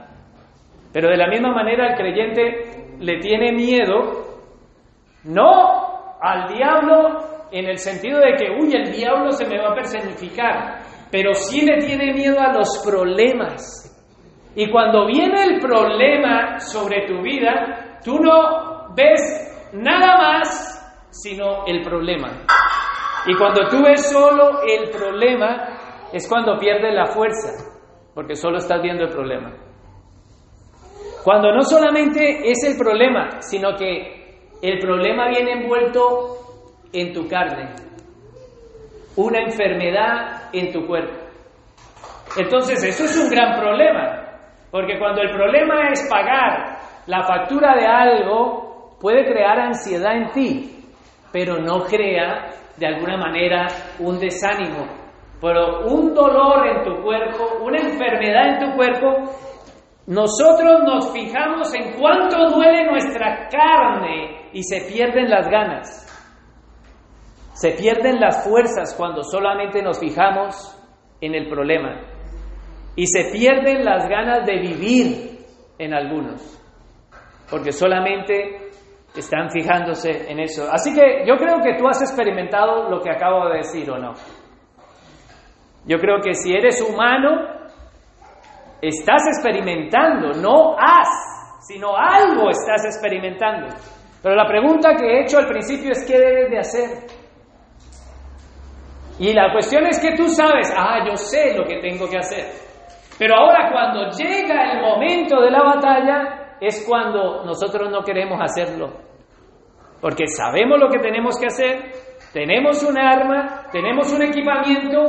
Pero 0.92 1.10
de 1.10 1.16
la 1.16 1.28
misma 1.28 1.52
manera 1.52 1.88
el 1.88 1.96
creyente 1.96 2.96
le 2.98 3.18
tiene 3.20 3.52
miedo, 3.52 4.24
no 5.24 6.18
al 6.20 6.48
diablo 6.48 7.35
en 7.58 7.66
el 7.66 7.78
sentido 7.78 8.20
de 8.20 8.34
que, 8.34 8.50
uy, 8.50 8.74
el 8.74 8.92
diablo 8.92 9.32
se 9.32 9.46
me 9.46 9.58
va 9.58 9.72
a 9.72 9.74
personificar, 9.74 10.82
pero 11.10 11.34
sí 11.34 11.64
le 11.64 11.78
tiene 11.78 12.12
miedo 12.12 12.40
a 12.40 12.52
los 12.52 12.82
problemas. 12.84 13.82
Y 14.54 14.70
cuando 14.70 15.06
viene 15.06 15.42
el 15.44 15.60
problema 15.60 16.58
sobre 16.58 17.06
tu 17.06 17.20
vida, 17.22 17.86
Tú 18.06 18.20
no 18.20 18.94
ves 18.94 19.68
nada 19.72 20.16
más 20.16 21.08
sino 21.10 21.66
el 21.66 21.82
problema. 21.82 22.46
Y 23.26 23.34
cuando 23.34 23.66
tú 23.68 23.82
ves 23.82 24.08
solo 24.12 24.60
el 24.62 24.90
problema, 24.90 26.06
es 26.12 26.28
cuando 26.28 26.56
pierdes 26.56 26.94
la 26.94 27.06
fuerza, 27.06 27.48
porque 28.14 28.36
solo 28.36 28.58
estás 28.58 28.80
viendo 28.80 29.02
el 29.02 29.10
problema. 29.10 29.52
Cuando 31.24 31.50
no 31.52 31.62
solamente 31.62 32.48
es 32.48 32.62
el 32.62 32.78
problema, 32.78 33.40
sino 33.40 33.74
que 33.74 34.38
el 34.62 34.78
problema 34.78 35.30
viene 35.30 35.64
envuelto 35.64 36.45
en 37.00 37.12
tu 37.12 37.28
carne, 37.28 37.74
una 39.16 39.40
enfermedad 39.40 40.48
en 40.52 40.72
tu 40.72 40.86
cuerpo. 40.86 41.14
Entonces 42.36 42.82
eso 42.84 43.04
es 43.04 43.16
un 43.18 43.30
gran 43.30 43.58
problema, 43.60 44.38
porque 44.70 44.98
cuando 44.98 45.22
el 45.22 45.30
problema 45.30 45.88
es 45.90 46.08
pagar 46.10 46.78
la 47.06 47.22
factura 47.24 47.74
de 47.76 47.86
algo 47.86 48.96
puede 49.00 49.24
crear 49.24 49.58
ansiedad 49.60 50.16
en 50.16 50.30
ti, 50.32 50.84
pero 51.32 51.58
no 51.58 51.84
crea 51.84 52.50
de 52.76 52.86
alguna 52.86 53.16
manera 53.16 53.66
un 53.98 54.18
desánimo, 54.18 54.86
pero 55.40 55.86
un 55.86 56.14
dolor 56.14 56.66
en 56.66 56.82
tu 56.82 57.02
cuerpo, 57.02 57.58
una 57.62 57.78
enfermedad 57.78 58.54
en 58.54 58.70
tu 58.70 58.76
cuerpo. 58.76 59.32
Nosotros 60.06 60.82
nos 60.84 61.12
fijamos 61.12 61.74
en 61.74 61.94
cuánto 61.98 62.48
duele 62.50 62.84
nuestra 62.84 63.48
carne 63.48 64.50
y 64.52 64.62
se 64.62 64.82
pierden 64.92 65.28
las 65.28 65.48
ganas. 65.48 66.05
Se 67.56 67.72
pierden 67.72 68.20
las 68.20 68.44
fuerzas 68.44 68.94
cuando 68.94 69.22
solamente 69.22 69.82
nos 69.82 69.98
fijamos 69.98 70.78
en 71.20 71.34
el 71.34 71.48
problema. 71.48 72.02
Y 72.94 73.06
se 73.06 73.30
pierden 73.32 73.84
las 73.84 74.08
ganas 74.08 74.46
de 74.46 74.58
vivir 74.60 75.38
en 75.78 75.94
algunos 75.94 76.56
porque 77.50 77.72
solamente 77.72 78.70
están 79.16 79.50
fijándose 79.50 80.30
en 80.30 80.40
eso. 80.40 80.68
Así 80.70 80.94
que 80.94 81.24
yo 81.26 81.36
creo 81.36 81.60
que 81.62 81.74
tú 81.78 81.88
has 81.88 82.02
experimentado 82.02 82.90
lo 82.90 83.00
que 83.00 83.10
acabo 83.10 83.48
de 83.48 83.58
decir 83.58 83.90
o 83.90 83.98
no. 83.98 84.12
Yo 85.86 85.98
creo 85.98 86.20
que 86.20 86.34
si 86.34 86.52
eres 86.52 86.80
humano, 86.82 87.70
estás 88.82 89.22
experimentando, 89.28 90.32
no 90.40 90.76
has, 90.76 91.08
sino 91.66 91.96
algo 91.96 92.50
estás 92.50 92.84
experimentando. 92.84 93.68
Pero 94.22 94.34
la 94.34 94.46
pregunta 94.46 94.94
que 94.96 95.06
he 95.06 95.22
hecho 95.22 95.38
al 95.38 95.46
principio 95.46 95.92
es 95.92 96.04
¿qué 96.04 96.18
debes 96.18 96.50
de 96.50 96.58
hacer? 96.58 97.15
Y 99.18 99.32
la 99.32 99.50
cuestión 99.52 99.86
es 99.86 99.98
que 99.98 100.14
tú 100.14 100.28
sabes, 100.28 100.72
ah, 100.76 101.04
yo 101.06 101.16
sé 101.16 101.56
lo 101.56 101.64
que 101.64 101.80
tengo 101.80 102.08
que 102.08 102.18
hacer. 102.18 102.46
Pero 103.18 103.34
ahora 103.36 103.70
cuando 103.72 104.10
llega 104.10 104.72
el 104.72 104.82
momento 104.82 105.40
de 105.40 105.50
la 105.50 105.62
batalla 105.62 106.56
es 106.60 106.84
cuando 106.86 107.44
nosotros 107.44 107.90
no 107.90 108.02
queremos 108.02 108.38
hacerlo. 108.40 108.92
Porque 110.00 110.26
sabemos 110.26 110.78
lo 110.78 110.88
que 110.90 110.98
tenemos 110.98 111.38
que 111.38 111.46
hacer, 111.46 111.92
tenemos 112.32 112.82
un 112.82 112.98
arma, 112.98 113.66
tenemos 113.72 114.12
un 114.12 114.22
equipamiento, 114.22 115.04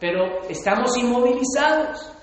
pero 0.00 0.40
estamos 0.48 0.96
inmovilizados. 0.98 2.16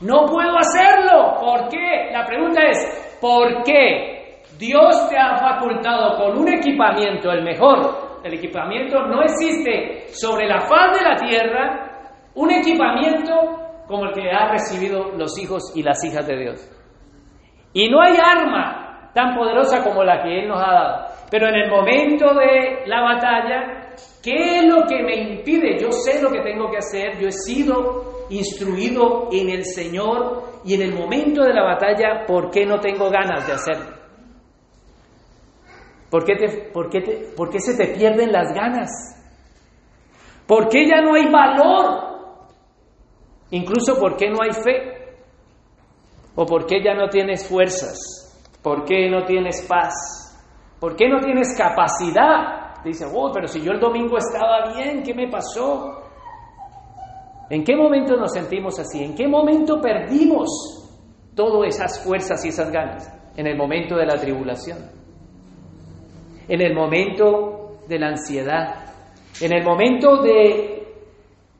No 0.00 0.24
puedo 0.24 0.56
hacerlo. 0.56 1.36
¿Por 1.40 1.68
qué? 1.68 2.10
La 2.10 2.24
pregunta 2.24 2.62
es, 2.62 3.18
¿por 3.20 3.62
qué 3.64 4.40
Dios 4.58 5.08
te 5.10 5.18
ha 5.18 5.36
facultado 5.36 6.16
con 6.16 6.38
un 6.38 6.48
equipamiento, 6.48 7.30
el 7.30 7.44
mejor, 7.44 8.07
el 8.24 8.34
equipamiento 8.34 9.06
no 9.06 9.22
existe 9.22 10.08
sobre 10.08 10.46
la 10.46 10.60
faz 10.60 10.98
de 10.98 11.04
la 11.04 11.16
tierra 11.16 11.88
un 12.34 12.50
equipamiento 12.50 13.34
como 13.86 14.04
el 14.04 14.12
que 14.12 14.30
ha 14.30 14.52
recibido 14.52 15.12
los 15.16 15.38
hijos 15.38 15.72
y 15.74 15.82
las 15.82 16.04
hijas 16.04 16.26
de 16.26 16.36
Dios. 16.36 16.70
Y 17.72 17.88
no 17.88 18.00
hay 18.00 18.14
arma 18.22 19.10
tan 19.14 19.34
poderosa 19.34 19.82
como 19.82 20.04
la 20.04 20.22
que 20.22 20.40
Él 20.40 20.48
nos 20.48 20.62
ha 20.62 20.72
dado. 20.72 21.06
Pero 21.30 21.48
en 21.48 21.56
el 21.56 21.70
momento 21.70 22.34
de 22.34 22.86
la 22.86 23.02
batalla, 23.02 23.94
¿qué 24.22 24.58
es 24.58 24.66
lo 24.66 24.86
que 24.86 25.02
me 25.02 25.16
impide? 25.16 25.78
Yo 25.80 25.90
sé 25.90 26.22
lo 26.22 26.30
que 26.30 26.40
tengo 26.40 26.70
que 26.70 26.78
hacer, 26.78 27.18
yo 27.18 27.28
he 27.28 27.32
sido 27.32 28.26
instruido 28.30 29.28
en 29.32 29.48
el 29.50 29.64
Señor 29.64 30.60
y 30.64 30.74
en 30.74 30.82
el 30.82 30.94
momento 30.94 31.42
de 31.42 31.54
la 31.54 31.64
batalla, 31.64 32.24
¿por 32.26 32.50
qué 32.50 32.66
no 32.66 32.78
tengo 32.78 33.10
ganas 33.10 33.46
de 33.46 33.54
hacerlo? 33.54 33.97
¿Por 36.10 36.24
qué, 36.24 36.36
te, 36.36 36.48
por, 36.72 36.88
qué 36.88 37.00
te, 37.02 37.12
¿Por 37.36 37.50
qué 37.50 37.60
se 37.60 37.76
te 37.76 37.94
pierden 37.94 38.32
las 38.32 38.54
ganas? 38.54 38.90
¿Por 40.46 40.68
qué 40.68 40.88
ya 40.88 41.02
no 41.02 41.14
hay 41.14 41.30
valor? 41.30 42.08
Incluso 43.50 43.98
¿por 43.98 44.16
qué 44.16 44.30
no 44.30 44.38
hay 44.42 44.52
fe? 44.52 45.16
¿O 46.34 46.46
por 46.46 46.66
qué 46.66 46.82
ya 46.82 46.94
no 46.94 47.08
tienes 47.08 47.46
fuerzas? 47.46 47.98
¿Por 48.62 48.84
qué 48.84 49.10
no 49.10 49.24
tienes 49.24 49.66
paz? 49.68 49.94
¿Por 50.80 50.96
qué 50.96 51.08
no 51.08 51.20
tienes 51.20 51.54
capacidad? 51.56 52.82
Dice, 52.82 53.04
oh, 53.12 53.30
pero 53.32 53.46
si 53.46 53.60
yo 53.60 53.72
el 53.72 53.80
domingo 53.80 54.16
estaba 54.16 54.72
bien, 54.74 55.02
¿qué 55.02 55.12
me 55.12 55.28
pasó? 55.28 56.02
¿En 57.50 57.64
qué 57.64 57.76
momento 57.76 58.16
nos 58.16 58.32
sentimos 58.32 58.78
así? 58.78 59.02
¿En 59.02 59.14
qué 59.14 59.26
momento 59.26 59.80
perdimos 59.80 60.48
todas 61.34 61.74
esas 61.74 62.02
fuerzas 62.02 62.42
y 62.44 62.48
esas 62.48 62.70
ganas? 62.70 63.12
En 63.36 63.46
el 63.46 63.56
momento 63.56 63.96
de 63.96 64.06
la 64.06 64.16
tribulación 64.16 64.97
en 66.48 66.60
el 66.60 66.74
momento 66.74 67.78
de 67.86 67.98
la 67.98 68.08
ansiedad, 68.08 68.94
en 69.40 69.52
el 69.52 69.64
momento 69.64 70.22
de, 70.22 70.86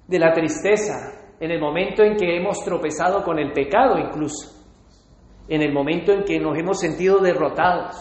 de 0.06 0.18
la 0.18 0.32
tristeza, 0.32 1.34
en 1.38 1.50
el 1.50 1.60
momento 1.60 2.02
en 2.02 2.16
que 2.16 2.36
hemos 2.36 2.64
tropezado 2.64 3.22
con 3.22 3.38
el 3.38 3.52
pecado 3.52 3.98
incluso, 3.98 4.58
en 5.48 5.62
el 5.62 5.72
momento 5.72 6.12
en 6.12 6.24
que 6.24 6.38
nos 6.38 6.58
hemos 6.58 6.80
sentido 6.80 7.18
derrotados, 7.18 7.94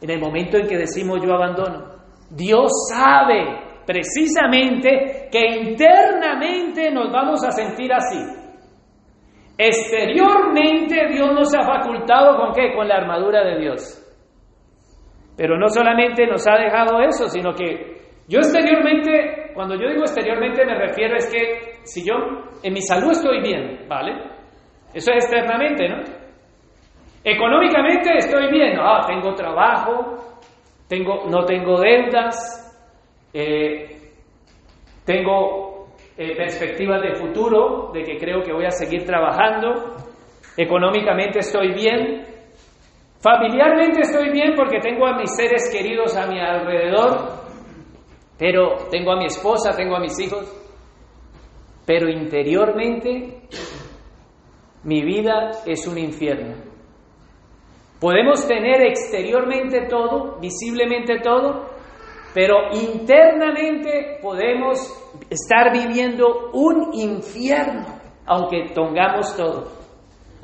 en 0.00 0.10
el 0.10 0.20
momento 0.20 0.56
en 0.56 0.66
que 0.66 0.76
decimos 0.76 1.20
yo 1.22 1.34
abandono. 1.34 1.94
Dios 2.30 2.70
sabe 2.90 3.82
precisamente 3.86 5.28
que 5.30 5.70
internamente 5.70 6.90
nos 6.90 7.12
vamos 7.12 7.44
a 7.44 7.50
sentir 7.50 7.92
así. 7.92 8.18
Exteriormente 9.56 11.08
Dios 11.12 11.32
nos 11.32 11.54
ha 11.54 11.62
facultado 11.62 12.36
con 12.36 12.52
qué? 12.52 12.74
Con 12.74 12.88
la 12.88 12.96
armadura 12.96 13.44
de 13.44 13.60
Dios. 13.60 14.03
Pero 15.36 15.58
no 15.58 15.68
solamente 15.68 16.26
nos 16.26 16.46
ha 16.46 16.56
dejado 16.56 17.00
eso, 17.00 17.28
sino 17.28 17.52
que 17.52 17.94
yo 18.28 18.38
exteriormente, 18.38 19.52
cuando 19.54 19.74
yo 19.74 19.88
digo 19.88 20.02
exteriormente 20.02 20.64
me 20.64 20.74
refiero 20.74 21.16
es 21.16 21.30
que 21.30 21.80
si 21.82 22.06
yo 22.06 22.14
en 22.62 22.72
mi 22.72 22.80
salud 22.80 23.10
estoy 23.10 23.42
bien, 23.42 23.86
¿vale? 23.88 24.12
Eso 24.94 25.12
es 25.12 25.24
externamente, 25.24 25.88
¿no? 25.88 26.02
Económicamente 27.22 28.16
estoy 28.16 28.50
bien, 28.50 28.78
ah, 28.78 29.00
tengo 29.06 29.34
trabajo, 29.34 30.38
tengo, 30.88 31.24
no 31.28 31.44
tengo 31.44 31.80
deudas, 31.80 32.60
eh, 33.32 33.86
tengo 35.04 35.88
eh, 36.16 36.36
perspectivas 36.36 37.02
de 37.02 37.14
futuro, 37.14 37.90
de 37.92 38.02
que 38.02 38.16
creo 38.18 38.42
que 38.42 38.52
voy 38.52 38.66
a 38.66 38.70
seguir 38.70 39.04
trabajando, 39.04 39.96
económicamente 40.56 41.40
estoy 41.40 41.72
bien, 41.72 42.33
Familiarmente 43.24 44.02
estoy 44.02 44.30
bien 44.32 44.52
porque 44.54 44.80
tengo 44.80 45.06
a 45.06 45.16
mis 45.16 45.34
seres 45.34 45.70
queridos 45.72 46.14
a 46.14 46.26
mi 46.26 46.38
alrededor, 46.38 47.40
pero 48.36 48.86
tengo 48.90 49.12
a 49.12 49.16
mi 49.16 49.24
esposa, 49.24 49.70
tengo 49.74 49.96
a 49.96 50.00
mis 50.00 50.20
hijos, 50.20 50.44
pero 51.86 52.06
interiormente 52.06 53.48
mi 54.82 55.02
vida 55.02 55.52
es 55.64 55.86
un 55.86 55.96
infierno. 55.96 56.54
Podemos 57.98 58.46
tener 58.46 58.82
exteriormente 58.82 59.86
todo, 59.88 60.38
visiblemente 60.38 61.20
todo, 61.20 61.70
pero 62.34 62.74
internamente 62.74 64.18
podemos 64.20 64.80
estar 65.30 65.72
viviendo 65.72 66.50
un 66.52 66.92
infierno, 66.92 67.86
aunque 68.26 68.68
tengamos 68.74 69.34
todo. 69.34 69.83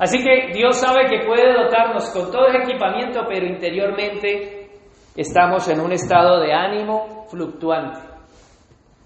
Así 0.01 0.17
que 0.23 0.51
Dios 0.51 0.79
sabe 0.79 1.07
que 1.07 1.27
puede 1.27 1.53
dotarnos 1.53 2.09
con 2.09 2.31
todo 2.31 2.47
el 2.47 2.63
equipamiento, 2.63 3.21
pero 3.29 3.45
interiormente 3.45 4.67
estamos 5.15 5.69
en 5.69 5.79
un 5.79 5.91
estado 5.91 6.39
de 6.39 6.51
ánimo 6.51 7.27
fluctuante. 7.29 7.99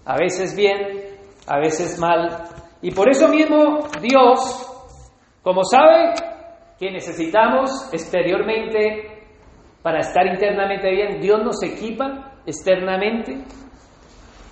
A 0.06 0.16
veces 0.16 0.56
bien, 0.56 1.18
a 1.46 1.58
veces 1.58 1.98
mal. 2.00 2.48
Y 2.80 2.92
por 2.92 3.10
eso 3.10 3.28
mismo 3.28 3.80
Dios, 4.00 4.98
como 5.42 5.64
sabe 5.64 6.14
que 6.78 6.90
necesitamos 6.90 7.92
exteriormente 7.92 9.26
para 9.82 9.98
estar 9.98 10.26
internamente 10.26 10.90
bien, 10.90 11.20
Dios 11.20 11.44
nos 11.44 11.62
equipa 11.62 12.38
externamente 12.46 13.44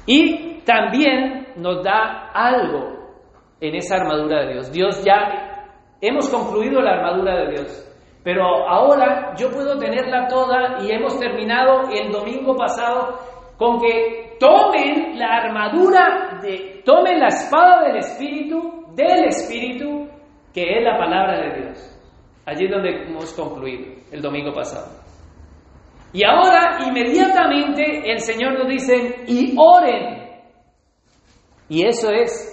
y 0.04 0.60
también 0.60 1.54
nos 1.56 1.82
da 1.82 2.32
algo 2.34 3.14
en 3.62 3.76
esa 3.76 3.96
armadura 3.96 4.44
de 4.44 4.52
Dios. 4.52 4.70
Dios 4.70 5.02
ya 5.02 5.53
Hemos 6.00 6.28
concluido 6.28 6.80
la 6.80 6.92
armadura 6.92 7.44
de 7.44 7.50
Dios. 7.52 7.90
Pero 8.22 8.42
ahora 8.68 9.34
yo 9.36 9.50
puedo 9.50 9.78
tenerla 9.78 10.26
toda 10.28 10.82
y 10.82 10.90
hemos 10.90 11.18
terminado 11.20 11.90
el 11.90 12.10
domingo 12.10 12.56
pasado 12.56 13.18
con 13.58 13.78
que 13.80 14.36
tomen 14.40 15.18
la 15.18 15.26
armadura, 15.26 16.40
de, 16.42 16.82
tomen 16.84 17.20
la 17.20 17.28
espada 17.28 17.86
del 17.86 17.98
Espíritu, 17.98 18.86
del 18.94 19.26
Espíritu, 19.26 20.08
que 20.52 20.62
es 20.62 20.82
la 20.82 20.98
palabra 20.98 21.38
de 21.38 21.60
Dios. 21.60 22.00
Allí 22.46 22.66
donde 22.66 23.04
hemos 23.04 23.32
concluido 23.34 23.94
el 24.10 24.20
domingo 24.22 24.52
pasado. 24.52 25.04
Y 26.12 26.24
ahora 26.24 26.78
inmediatamente 26.86 28.10
el 28.10 28.20
Señor 28.20 28.58
nos 28.58 28.68
dice, 28.68 29.24
y 29.26 29.54
oren. 29.58 30.24
Y 31.68 31.86
eso 31.86 32.10
es 32.10 32.50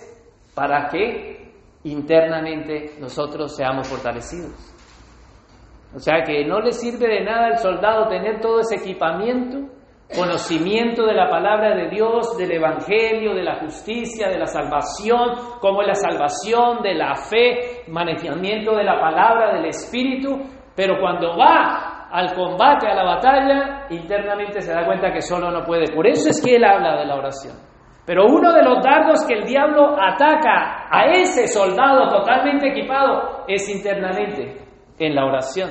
para 0.55 0.87
que 0.89 1.40
internamente 1.83 2.95
nosotros 2.99 3.55
seamos 3.55 3.87
fortalecidos. 3.87 4.53
O 5.93 5.99
sea 5.99 6.23
que 6.23 6.45
no 6.45 6.61
le 6.61 6.71
sirve 6.71 7.07
de 7.07 7.23
nada 7.23 7.47
al 7.47 7.57
soldado 7.57 8.07
tener 8.07 8.39
todo 8.39 8.61
ese 8.61 8.75
equipamiento, 8.75 9.57
conocimiento 10.15 11.05
de 11.05 11.13
la 11.13 11.29
palabra 11.29 11.75
de 11.75 11.89
Dios, 11.89 12.37
del 12.37 12.51
Evangelio, 12.51 13.33
de 13.33 13.43
la 13.43 13.59
justicia, 13.59 14.29
de 14.29 14.39
la 14.39 14.45
salvación, 14.45 15.57
como 15.59 15.81
es 15.81 15.87
la 15.87 15.95
salvación, 15.95 16.81
de 16.81 16.93
la 16.93 17.15
fe, 17.15 17.83
manejamiento 17.87 18.75
de 18.75 18.83
la 18.83 18.99
palabra, 18.99 19.53
del 19.53 19.65
Espíritu, 19.65 20.39
pero 20.75 20.99
cuando 20.99 21.37
va 21.37 22.07
al 22.09 22.33
combate, 22.35 22.87
a 22.87 22.95
la 22.95 23.03
batalla, 23.03 23.87
internamente 23.89 24.61
se 24.61 24.73
da 24.73 24.85
cuenta 24.85 25.11
que 25.11 25.21
solo 25.21 25.49
no 25.49 25.63
puede. 25.63 25.93
Por 25.93 26.07
eso 26.07 26.29
es 26.29 26.41
que 26.43 26.55
él 26.55 26.63
habla 26.63 26.97
de 26.97 27.05
la 27.05 27.15
oración. 27.15 27.70
Pero 28.05 28.25
uno 28.25 28.51
de 28.53 28.63
los 28.63 28.83
dardos 28.83 29.25
que 29.25 29.35
el 29.35 29.45
diablo 29.45 29.95
ataca 29.99 30.87
a 30.89 31.05
ese 31.11 31.47
soldado 31.47 32.09
totalmente 32.09 32.69
equipado 32.69 33.45
es 33.47 33.69
internamente, 33.69 34.57
en 34.97 35.15
la 35.15 35.25
oración. 35.25 35.69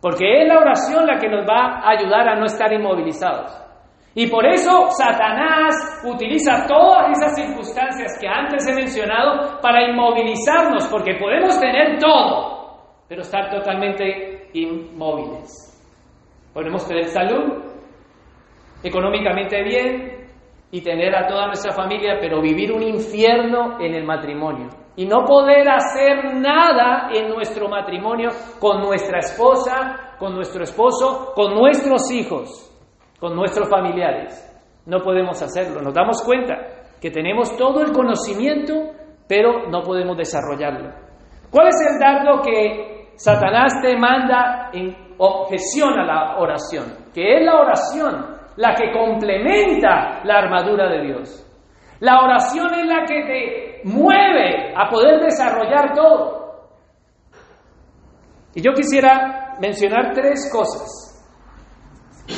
Porque 0.00 0.42
es 0.42 0.48
la 0.48 0.58
oración 0.58 1.06
la 1.06 1.18
que 1.18 1.28
nos 1.28 1.46
va 1.46 1.80
a 1.80 1.90
ayudar 1.90 2.28
a 2.28 2.34
no 2.36 2.46
estar 2.46 2.72
inmovilizados. 2.72 3.62
Y 4.14 4.26
por 4.26 4.44
eso 4.44 4.90
Satanás 4.90 6.02
utiliza 6.04 6.66
todas 6.66 7.16
esas 7.16 7.34
circunstancias 7.34 8.18
que 8.20 8.28
antes 8.28 8.66
he 8.68 8.74
mencionado 8.74 9.58
para 9.62 9.88
inmovilizarnos, 9.88 10.86
porque 10.88 11.14
podemos 11.14 11.58
tener 11.58 11.98
todo, 11.98 13.06
pero 13.08 13.22
estar 13.22 13.48
totalmente 13.50 14.50
inmóviles. 14.52 15.68
Podemos 16.52 16.86
tener 16.86 17.06
salud, 17.06 17.62
económicamente 18.82 19.62
bien, 19.62 20.11
y 20.72 20.80
tener 20.80 21.14
a 21.14 21.28
toda 21.28 21.46
nuestra 21.46 21.70
familia, 21.70 22.16
pero 22.18 22.40
vivir 22.40 22.72
un 22.72 22.82
infierno 22.82 23.78
en 23.78 23.94
el 23.94 24.04
matrimonio 24.04 24.70
y 24.96 25.06
no 25.06 25.24
poder 25.24 25.68
hacer 25.70 26.34
nada 26.34 27.10
en 27.12 27.28
nuestro 27.28 27.68
matrimonio 27.68 28.30
con 28.58 28.80
nuestra 28.80 29.18
esposa, 29.18 30.16
con 30.18 30.34
nuestro 30.34 30.64
esposo, 30.64 31.32
con 31.34 31.54
nuestros 31.54 32.10
hijos, 32.10 32.70
con 33.20 33.36
nuestros 33.36 33.68
familiares. 33.68 34.48
No 34.86 35.00
podemos 35.00 35.40
hacerlo. 35.42 35.82
Nos 35.82 35.94
damos 35.94 36.22
cuenta 36.22 36.54
que 37.00 37.10
tenemos 37.10 37.54
todo 37.56 37.82
el 37.82 37.92
conocimiento, 37.92 38.92
pero 39.28 39.68
no 39.68 39.82
podemos 39.82 40.16
desarrollarlo. 40.16 40.90
¿Cuál 41.50 41.68
es 41.68 41.86
el 41.86 41.98
dardo 41.98 42.40
que 42.40 43.12
Satanás 43.16 43.74
te 43.82 43.94
manda 43.96 44.70
en 44.72 44.96
objeción 45.18 45.98
a 45.98 46.04
la 46.04 46.38
oración? 46.38 47.10
Que 47.14 47.36
es 47.36 47.44
la 47.44 47.60
oración 47.60 48.31
la 48.56 48.74
que 48.74 48.90
complementa 48.92 50.20
la 50.24 50.38
armadura 50.38 50.88
de 50.88 51.06
Dios. 51.06 51.48
La 52.00 52.20
oración 52.20 52.74
es 52.74 52.86
la 52.86 53.04
que 53.06 53.22
te 53.22 53.88
mueve 53.88 54.74
a 54.76 54.88
poder 54.88 55.20
desarrollar 55.20 55.94
todo. 55.94 56.42
Y 58.54 58.60
yo 58.60 58.72
quisiera 58.72 59.56
mencionar 59.60 60.12
tres 60.12 60.50
cosas, 60.52 61.08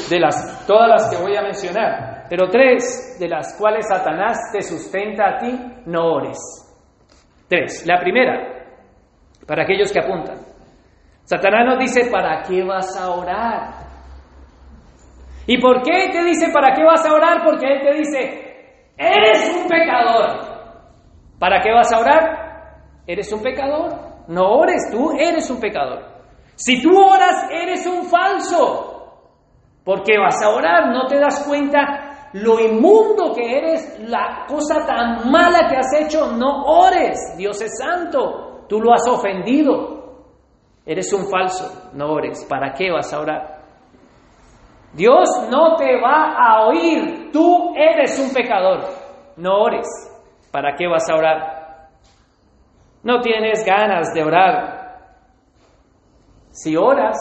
de 0.08 0.20
las 0.20 0.66
todas 0.66 0.88
las 0.88 1.10
que 1.10 1.22
voy 1.22 1.36
a 1.36 1.42
mencionar, 1.42 2.24
pero 2.28 2.48
tres 2.48 3.16
de 3.18 3.28
las 3.28 3.56
cuales 3.58 3.86
Satanás 3.88 4.38
te 4.52 4.62
sustenta 4.62 5.30
a 5.30 5.38
ti, 5.38 5.58
no 5.86 6.12
ores. 6.12 6.38
Tres. 7.48 7.86
La 7.86 8.00
primera, 8.00 8.66
para 9.46 9.64
aquellos 9.64 9.92
que 9.92 10.00
apuntan. 10.00 10.38
Satanás 11.24 11.66
nos 11.66 11.78
dice, 11.78 12.10
¿para 12.10 12.42
qué 12.42 12.62
vas 12.62 12.96
a 13.00 13.10
orar? 13.10 13.83
¿Y 15.46 15.60
por 15.60 15.82
qué 15.82 16.10
te 16.10 16.24
dice 16.24 16.50
para 16.52 16.74
qué 16.74 16.84
vas 16.84 17.04
a 17.04 17.12
orar? 17.12 17.42
Porque 17.44 17.66
Él 17.66 17.80
te 17.82 17.92
dice, 17.94 18.90
eres 18.96 19.54
un 19.56 19.68
pecador. 19.68 20.54
¿Para 21.38 21.60
qué 21.60 21.72
vas 21.72 21.92
a 21.92 21.98
orar? 21.98 22.44
Eres 23.06 23.30
un 23.32 23.42
pecador. 23.42 24.14
No 24.28 24.52
ores, 24.52 24.90
tú 24.90 25.12
eres 25.12 25.50
un 25.50 25.60
pecador. 25.60 26.02
Si 26.54 26.82
tú 26.82 26.96
oras, 26.98 27.48
eres 27.50 27.86
un 27.86 28.04
falso. 28.04 28.94
¿Por 29.84 30.02
qué 30.02 30.18
vas 30.18 30.42
a 30.42 30.48
orar? 30.48 30.88
¿No 30.88 31.06
te 31.06 31.18
das 31.18 31.44
cuenta 31.46 32.30
lo 32.32 32.58
inmundo 32.58 33.34
que 33.34 33.58
eres, 33.58 34.00
la 34.08 34.46
cosa 34.48 34.86
tan 34.86 35.30
mala 35.30 35.68
que 35.68 35.76
has 35.76 35.92
hecho? 35.92 36.32
No 36.32 36.64
ores. 36.64 37.34
Dios 37.36 37.60
es 37.60 37.76
santo. 37.78 38.64
Tú 38.66 38.80
lo 38.80 38.94
has 38.94 39.06
ofendido. 39.06 40.22
Eres 40.86 41.12
un 41.12 41.28
falso. 41.28 41.90
No 41.92 42.12
ores. 42.12 42.46
¿Para 42.48 42.72
qué 42.72 42.90
vas 42.90 43.12
a 43.12 43.20
orar? 43.20 43.53
Dios 44.94 45.28
no 45.50 45.76
te 45.76 46.00
va 46.00 46.34
a 46.36 46.66
oír. 46.66 47.30
Tú 47.32 47.74
eres 47.76 48.18
un 48.18 48.32
pecador. 48.32 48.80
No 49.36 49.62
ores. 49.62 49.86
¿Para 50.52 50.76
qué 50.76 50.86
vas 50.86 51.08
a 51.10 51.16
orar? 51.16 51.88
No 53.02 53.20
tienes 53.20 53.64
ganas 53.66 54.14
de 54.14 54.22
orar. 54.22 54.84
Si 56.50 56.76
oras, 56.76 57.16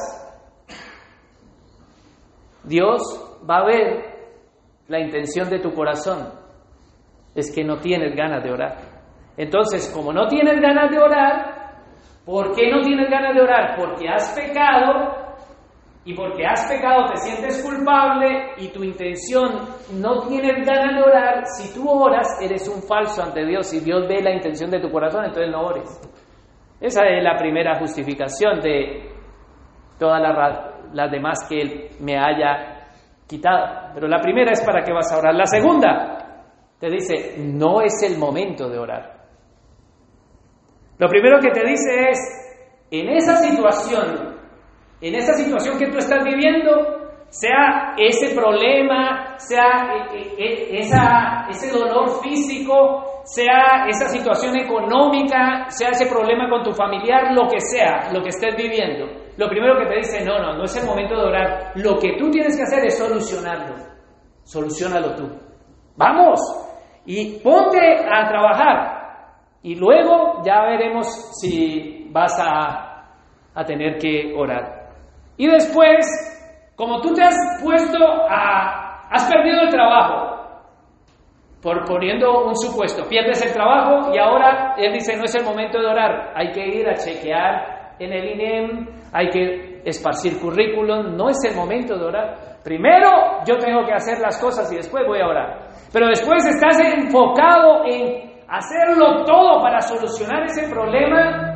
Dios 2.63 3.01
va 3.49 3.57
a 3.57 3.65
ver 3.65 4.13
la 4.87 4.99
intención 4.99 5.49
de 5.49 5.59
tu 5.59 5.73
corazón. 5.73 6.29
Es 7.33 7.53
que 7.53 7.63
no 7.63 7.79
tienes 7.79 8.15
ganas 8.15 8.43
de 8.43 8.51
orar. 8.51 8.77
Entonces, 9.35 9.91
como 9.93 10.13
no 10.13 10.27
tienes 10.27 10.61
ganas 10.61 10.91
de 10.91 10.99
orar, 10.99 11.73
¿por 12.23 12.53
qué 12.55 12.69
no 12.69 12.81
tienes 12.81 13.09
ganas 13.09 13.33
de 13.33 13.41
orar? 13.41 13.75
Porque 13.75 14.07
has 14.07 14.31
pecado 14.33 15.22
y 16.05 16.13
porque 16.13 16.45
has 16.45 16.69
pecado 16.69 17.05
te 17.11 17.17
sientes 17.17 17.63
culpable 17.63 18.53
y 18.57 18.67
tu 18.69 18.83
intención 18.83 19.59
no 19.93 20.27
tiene 20.27 20.51
ganas 20.63 20.95
de 20.95 21.01
orar, 21.01 21.43
si 21.45 21.73
tú 21.73 21.89
oras 21.89 22.27
eres 22.41 22.67
un 22.67 22.81
falso 22.83 23.23
ante 23.23 23.45
Dios 23.45 23.73
y 23.73 23.79
Dios 23.79 24.05
ve 24.07 24.21
la 24.21 24.33
intención 24.33 24.69
de 24.69 24.81
tu 24.81 24.91
corazón, 24.91 25.25
entonces 25.25 25.49
no 25.49 25.61
ores. 25.61 26.01
Esa 26.81 27.05
es 27.05 27.23
la 27.23 27.37
primera 27.37 27.79
justificación 27.79 28.59
de 28.59 29.09
todas 29.97 30.21
las, 30.91 31.09
demás 31.09 31.47
que 31.47 31.61
Él 31.61 31.89
me 32.01 32.17
haya 32.17 32.89
quitado. 33.25 33.91
Pero 33.93 34.09
la 34.09 34.19
primera 34.19 34.51
es 34.51 34.61
para 34.65 34.83
qué 34.83 34.91
vas 34.91 35.09
a 35.13 35.19
orar. 35.19 35.33
La 35.33 35.45
segunda 35.45 36.43
te 36.77 36.89
dice, 36.89 37.37
no 37.37 37.81
es 37.81 38.03
el 38.03 38.17
momento 38.17 38.67
de 38.67 38.77
orar. 38.77 39.13
Lo 40.97 41.07
primero 41.07 41.39
que 41.39 41.51
te 41.51 41.65
dice 41.65 42.09
es, 42.09 42.19
en 42.91 43.09
esa 43.09 43.37
situación 43.37 44.32
en 45.03 45.15
esa 45.15 45.33
situación 45.33 45.77
que 45.77 45.87
tú 45.87 45.97
estás 45.97 46.23
viviendo, 46.23 46.71
sea 47.27 47.93
ese 47.97 48.33
problema, 48.33 49.37
sea 49.37 49.91
eh, 50.13 50.33
eh, 50.37 50.79
eh, 50.79 51.49
ese 51.49 51.71
dolor 51.71 52.21
físico, 52.23 53.21
sea 53.25 53.85
esa 53.89 54.07
situación 54.07 54.55
económica, 54.55 55.65
sea 55.67 55.89
ese 55.89 56.05
problema 56.05 56.49
con 56.49 56.63
tu 56.63 56.71
familiar, 56.71 57.33
lo 57.33 57.49
que 57.49 57.59
sea, 57.59 58.13
lo 58.13 58.21
que 58.21 58.29
estés 58.29 58.55
viviendo. 58.55 59.07
Lo 59.35 59.49
primero 59.49 59.77
que 59.77 59.87
te 59.87 59.95
dice, 59.97 60.23
no, 60.23 60.39
no, 60.39 60.53
no 60.53 60.63
es 60.63 60.77
el 60.77 60.85
momento 60.85 61.15
de 61.15 61.23
orar. 61.23 61.71
Lo 61.75 61.97
que 61.99 62.15
tú 62.17 62.29
tienes 62.31 62.55
que 62.55 62.63
hacer 62.63 62.85
es 62.85 62.97
solucionarlo. 62.97 63.75
Solucionalo 64.43 65.15
tú. 65.15 65.27
Vamos 65.97 66.39
y 67.05 67.39
ponte 67.39 67.79
a 67.79 68.25
trabajar. 68.29 69.03
Y 69.63 69.75
luego 69.75 70.41
ya 70.45 70.61
veremos 70.63 71.07
si 71.41 72.07
vas 72.09 72.39
a, 72.39 73.07
a 73.53 73.65
tener 73.65 73.97
que 73.97 74.33
orar. 74.37 74.82
Y 75.37 75.47
después, 75.47 76.05
como 76.75 77.01
tú 77.01 77.13
te 77.13 77.23
has 77.23 77.35
puesto 77.61 77.97
a, 78.29 79.07
has 79.09 79.31
perdido 79.31 79.61
el 79.61 79.69
trabajo, 79.69 80.33
por 81.61 81.85
poniendo 81.85 82.45
un 82.45 82.55
supuesto, 82.55 83.07
pierdes 83.07 83.43
el 83.45 83.53
trabajo 83.53 84.13
y 84.13 84.17
ahora 84.17 84.75
él 84.77 84.91
dice, 84.93 85.15
no 85.15 85.23
es 85.23 85.33
el 85.35 85.45
momento 85.45 85.79
de 85.79 85.87
orar, 85.87 86.33
hay 86.35 86.51
que 86.51 86.67
ir 86.67 86.89
a 86.89 86.95
chequear 86.95 87.95
en 87.99 88.11
el 88.11 88.31
INEM, 88.31 88.87
hay 89.13 89.29
que 89.29 89.81
esparcir 89.85 90.39
currículum, 90.39 91.15
no 91.15 91.29
es 91.29 91.37
el 91.49 91.55
momento 91.55 91.97
de 91.97 92.05
orar. 92.05 92.35
Primero 92.63 93.43
yo 93.45 93.57
tengo 93.57 93.85
que 93.85 93.93
hacer 93.93 94.19
las 94.19 94.39
cosas 94.41 94.71
y 94.73 94.75
después 94.77 95.05
voy 95.07 95.21
a 95.21 95.27
orar. 95.27 95.67
Pero 95.91 96.07
después 96.07 96.45
estás 96.45 96.79
enfocado 96.79 97.83
en 97.85 98.33
hacerlo 98.47 99.23
todo 99.25 99.61
para 99.61 99.79
solucionar 99.81 100.43
ese 100.43 100.69
problema 100.69 101.52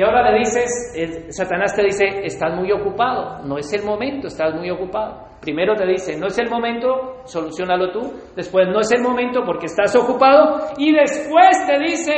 y 0.00 0.02
ahora 0.02 0.30
le 0.32 0.38
dices, 0.38 0.94
Satanás 1.28 1.76
te 1.76 1.82
dice, 1.82 2.06
estás 2.24 2.54
muy 2.56 2.72
ocupado, 2.72 3.42
no 3.44 3.58
es 3.58 3.70
el 3.74 3.84
momento, 3.84 4.28
estás 4.28 4.54
muy 4.54 4.70
ocupado. 4.70 5.26
Primero 5.42 5.74
te 5.76 5.86
dice, 5.86 6.18
no 6.18 6.28
es 6.28 6.38
el 6.38 6.48
momento, 6.48 7.20
solucionalo 7.26 7.92
tú. 7.92 8.00
Después, 8.34 8.66
no 8.68 8.80
es 8.80 8.90
el 8.92 9.02
momento 9.02 9.42
porque 9.44 9.66
estás 9.66 9.94
ocupado. 9.94 10.68
Y 10.78 10.94
después 10.94 11.66
te 11.66 11.78
dice, 11.80 12.14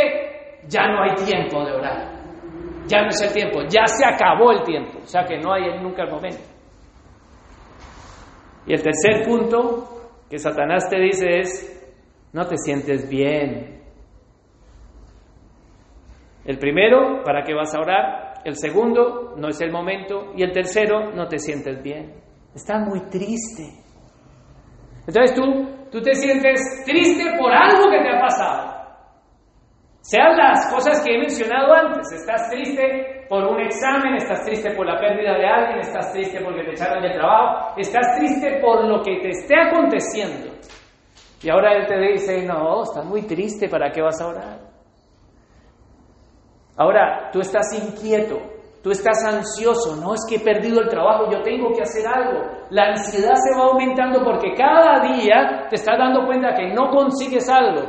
ya 0.68 0.86
no 0.86 1.02
hay 1.02 1.16
tiempo 1.26 1.64
de 1.64 1.72
orar. 1.72 2.22
Ya 2.86 3.02
no 3.02 3.08
es 3.08 3.20
el 3.20 3.32
tiempo, 3.32 3.62
ya 3.68 3.84
se 3.86 4.06
acabó 4.06 4.52
el 4.52 4.62
tiempo. 4.62 5.00
O 5.02 5.06
sea 5.06 5.24
que 5.24 5.38
no 5.38 5.52
hay 5.52 5.82
nunca 5.82 6.04
el 6.04 6.10
momento. 6.12 6.42
Y 8.64 8.74
el 8.74 8.80
tercer 8.80 9.26
punto 9.26 9.88
que 10.30 10.38
Satanás 10.38 10.88
te 10.88 11.00
dice 11.00 11.40
es, 11.40 12.30
no 12.32 12.46
te 12.46 12.56
sientes 12.58 13.10
bien, 13.10 13.81
el 16.44 16.58
primero, 16.58 17.22
¿para 17.24 17.42
qué 17.42 17.54
vas 17.54 17.74
a 17.74 17.80
orar? 17.80 18.34
El 18.44 18.56
segundo, 18.56 19.34
no 19.36 19.48
es 19.48 19.60
el 19.60 19.70
momento. 19.70 20.32
Y 20.36 20.42
el 20.42 20.52
tercero, 20.52 21.12
no 21.12 21.28
te 21.28 21.38
sientes 21.38 21.80
bien. 21.82 22.14
Estás 22.54 22.86
muy 22.86 23.00
triste. 23.08 23.62
Entonces 25.06 25.34
tú, 25.34 25.88
tú 25.90 26.00
te 26.00 26.14
sientes 26.14 26.60
triste 26.84 27.24
por 27.38 27.52
algo 27.52 27.90
que 27.90 28.02
te 28.02 28.16
ha 28.16 28.20
pasado. 28.20 28.72
Sean 30.00 30.36
las 30.36 30.72
cosas 30.72 31.00
que 31.04 31.14
he 31.14 31.18
mencionado 31.18 31.72
antes. 31.72 32.10
Estás 32.12 32.50
triste 32.50 33.26
por 33.28 33.44
un 33.44 33.60
examen, 33.60 34.16
estás 34.16 34.44
triste 34.44 34.72
por 34.74 34.84
la 34.84 34.98
pérdida 34.98 35.38
de 35.38 35.46
alguien, 35.46 35.78
estás 35.78 36.12
triste 36.12 36.40
porque 36.44 36.64
te 36.64 36.72
echaron 36.72 37.02
del 37.02 37.12
trabajo, 37.12 37.74
estás 37.78 38.18
triste 38.18 38.58
por 38.60 38.84
lo 38.84 39.00
que 39.00 39.20
te 39.20 39.28
esté 39.28 39.54
aconteciendo. 39.56 40.52
Y 41.40 41.50
ahora 41.50 41.74
él 41.74 41.86
te 41.86 41.98
dice, 41.98 42.44
no, 42.44 42.82
estás 42.82 43.04
muy 43.04 43.22
triste, 43.22 43.68
¿para 43.68 43.90
qué 43.90 44.02
vas 44.02 44.20
a 44.20 44.26
orar? 44.26 44.58
Ahora, 46.76 47.30
tú 47.32 47.40
estás 47.40 47.66
inquieto, 47.74 48.38
tú 48.82 48.90
estás 48.90 49.24
ansioso, 49.24 49.96
no 49.96 50.14
es 50.14 50.20
que 50.28 50.36
he 50.36 50.40
perdido 50.40 50.80
el 50.80 50.88
trabajo, 50.88 51.30
yo 51.30 51.42
tengo 51.42 51.72
que 51.72 51.82
hacer 51.82 52.06
algo. 52.06 52.40
La 52.70 52.90
ansiedad 52.90 53.34
se 53.34 53.58
va 53.58 53.66
aumentando 53.66 54.24
porque 54.24 54.54
cada 54.54 55.00
día 55.00 55.66
te 55.68 55.76
estás 55.76 55.98
dando 55.98 56.24
cuenta 56.24 56.54
que 56.54 56.72
no 56.72 56.90
consigues 56.90 57.48
algo. 57.48 57.82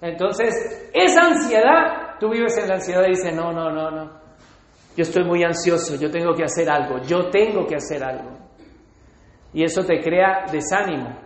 Entonces, 0.00 0.90
esa 0.92 1.20
ansiedad, 1.28 2.18
tú 2.20 2.30
vives 2.30 2.58
en 2.58 2.68
la 2.68 2.74
ansiedad 2.74 3.04
y 3.06 3.10
dices, 3.10 3.34
no, 3.34 3.52
no, 3.52 3.70
no, 3.70 3.90
no. 3.90 4.24
Yo 4.96 5.02
estoy 5.02 5.24
muy 5.24 5.42
ansioso, 5.42 5.96
yo 5.96 6.10
tengo 6.10 6.34
que 6.34 6.44
hacer 6.44 6.70
algo, 6.70 6.98
yo 6.98 7.30
tengo 7.30 7.66
que 7.66 7.76
hacer 7.76 8.02
algo. 8.04 8.30
Y 9.52 9.64
eso 9.64 9.82
te 9.84 10.00
crea 10.00 10.46
desánimo 10.50 11.24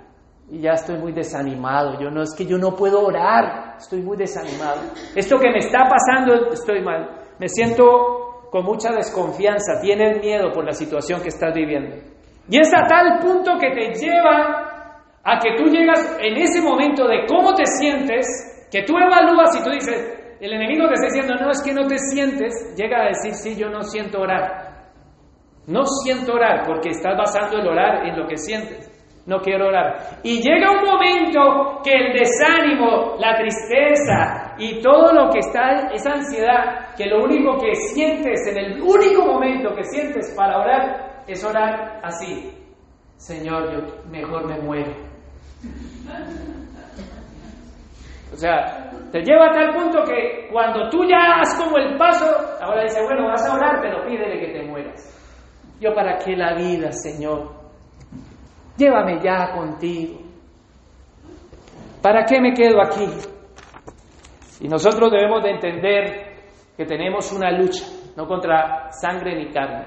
y 0.50 0.60
ya 0.60 0.72
estoy 0.72 0.98
muy 0.98 1.12
desanimado. 1.12 1.98
Yo 2.00 2.10
no 2.10 2.22
es 2.22 2.34
que 2.36 2.46
yo 2.46 2.58
no 2.58 2.74
puedo 2.74 3.02
orar, 3.02 3.67
estoy 3.78 4.02
muy 4.02 4.16
desanimado. 4.16 4.80
Esto 5.14 5.38
que 5.38 5.50
me 5.50 5.58
está 5.58 5.88
pasando, 5.88 6.52
estoy 6.52 6.82
mal. 6.82 7.08
Me 7.38 7.48
siento 7.48 8.48
con 8.50 8.64
mucha 8.64 8.92
desconfianza, 8.92 9.80
tienes 9.80 10.20
miedo 10.20 10.52
por 10.52 10.64
la 10.64 10.72
situación 10.72 11.20
que 11.22 11.28
estás 11.28 11.54
viviendo. 11.54 11.96
Y 12.48 12.58
es 12.58 12.72
a 12.74 12.86
tal 12.86 13.18
punto 13.20 13.52
que 13.58 13.70
te 13.70 13.92
lleva 13.94 14.68
a 15.22 15.38
que 15.38 15.50
tú 15.56 15.64
llegas 15.70 16.16
en 16.20 16.36
ese 16.36 16.62
momento 16.62 17.06
de 17.06 17.26
cómo 17.26 17.54
te 17.54 17.66
sientes, 17.66 18.26
que 18.70 18.82
tú 18.82 18.96
evalúas 18.96 19.54
y 19.60 19.62
tú 19.62 19.70
dices, 19.70 20.18
el 20.40 20.52
enemigo 20.52 20.88
te 20.88 20.94
está 20.94 21.06
diciendo, 21.06 21.34
no 21.34 21.50
es 21.50 21.62
que 21.62 21.74
no 21.74 21.86
te 21.86 21.98
sientes, 21.98 22.74
llega 22.76 23.02
a 23.02 23.08
decir, 23.08 23.34
sí, 23.34 23.56
yo 23.56 23.68
no 23.68 23.82
siento 23.82 24.20
orar. 24.20 24.68
No 25.66 25.84
siento 25.84 26.32
orar 26.32 26.64
porque 26.66 26.90
estás 26.90 27.14
basando 27.18 27.58
el 27.58 27.68
orar 27.68 28.06
en 28.06 28.18
lo 28.18 28.26
que 28.26 28.38
sientes. 28.38 28.87
No 29.28 29.42
quiero 29.42 29.68
orar. 29.68 30.20
Y 30.22 30.40
llega 30.40 30.70
un 30.70 30.86
momento 30.86 31.82
que 31.84 31.92
el 31.92 32.14
desánimo, 32.14 33.16
la 33.18 33.36
tristeza 33.36 34.54
y 34.56 34.80
todo 34.80 35.12
lo 35.12 35.30
que 35.30 35.40
está, 35.40 35.90
esa 35.92 36.14
ansiedad, 36.14 36.96
que 36.96 37.04
lo 37.04 37.24
único 37.24 37.58
que 37.58 37.74
sientes, 37.74 38.46
en 38.46 38.56
el 38.56 38.80
único 38.80 39.26
momento 39.26 39.74
que 39.74 39.84
sientes 39.84 40.34
para 40.34 40.58
orar, 40.58 41.24
es 41.26 41.44
orar 41.44 42.00
así. 42.02 42.50
Señor, 43.16 43.70
yo 43.70 44.10
mejor 44.10 44.46
me 44.46 44.58
muero. 44.62 44.94
O 48.32 48.36
sea, 48.36 48.90
te 49.12 49.20
lleva 49.20 49.50
a 49.50 49.52
tal 49.52 49.74
punto 49.74 50.04
que 50.04 50.48
cuando 50.50 50.88
tú 50.88 51.04
ya 51.04 51.38
has 51.38 51.54
como 51.62 51.76
el 51.76 51.98
paso, 51.98 52.24
ahora 52.62 52.84
dice, 52.84 53.02
bueno, 53.04 53.26
vas 53.26 53.46
a 53.46 53.54
orar, 53.54 53.78
pero 53.82 54.06
pídele 54.06 54.40
que 54.40 54.52
te 54.54 54.62
mueras. 54.62 55.14
Yo 55.80 55.94
para 55.94 56.16
qué 56.16 56.34
la 56.34 56.54
vida, 56.54 56.90
Señor. 56.92 57.57
Llévame 58.78 59.20
ya 59.20 59.50
contigo. 59.52 60.20
¿Para 62.00 62.24
qué 62.24 62.40
me 62.40 62.52
quedo 62.52 62.80
aquí? 62.80 63.06
Y 64.60 64.68
nosotros 64.68 65.10
debemos 65.10 65.42
de 65.42 65.50
entender 65.50 66.28
que 66.76 66.84
tenemos 66.84 67.32
una 67.32 67.50
lucha, 67.50 67.84
no 68.16 68.26
contra 68.26 68.90
sangre 68.92 69.34
ni 69.34 69.50
carne. 69.50 69.86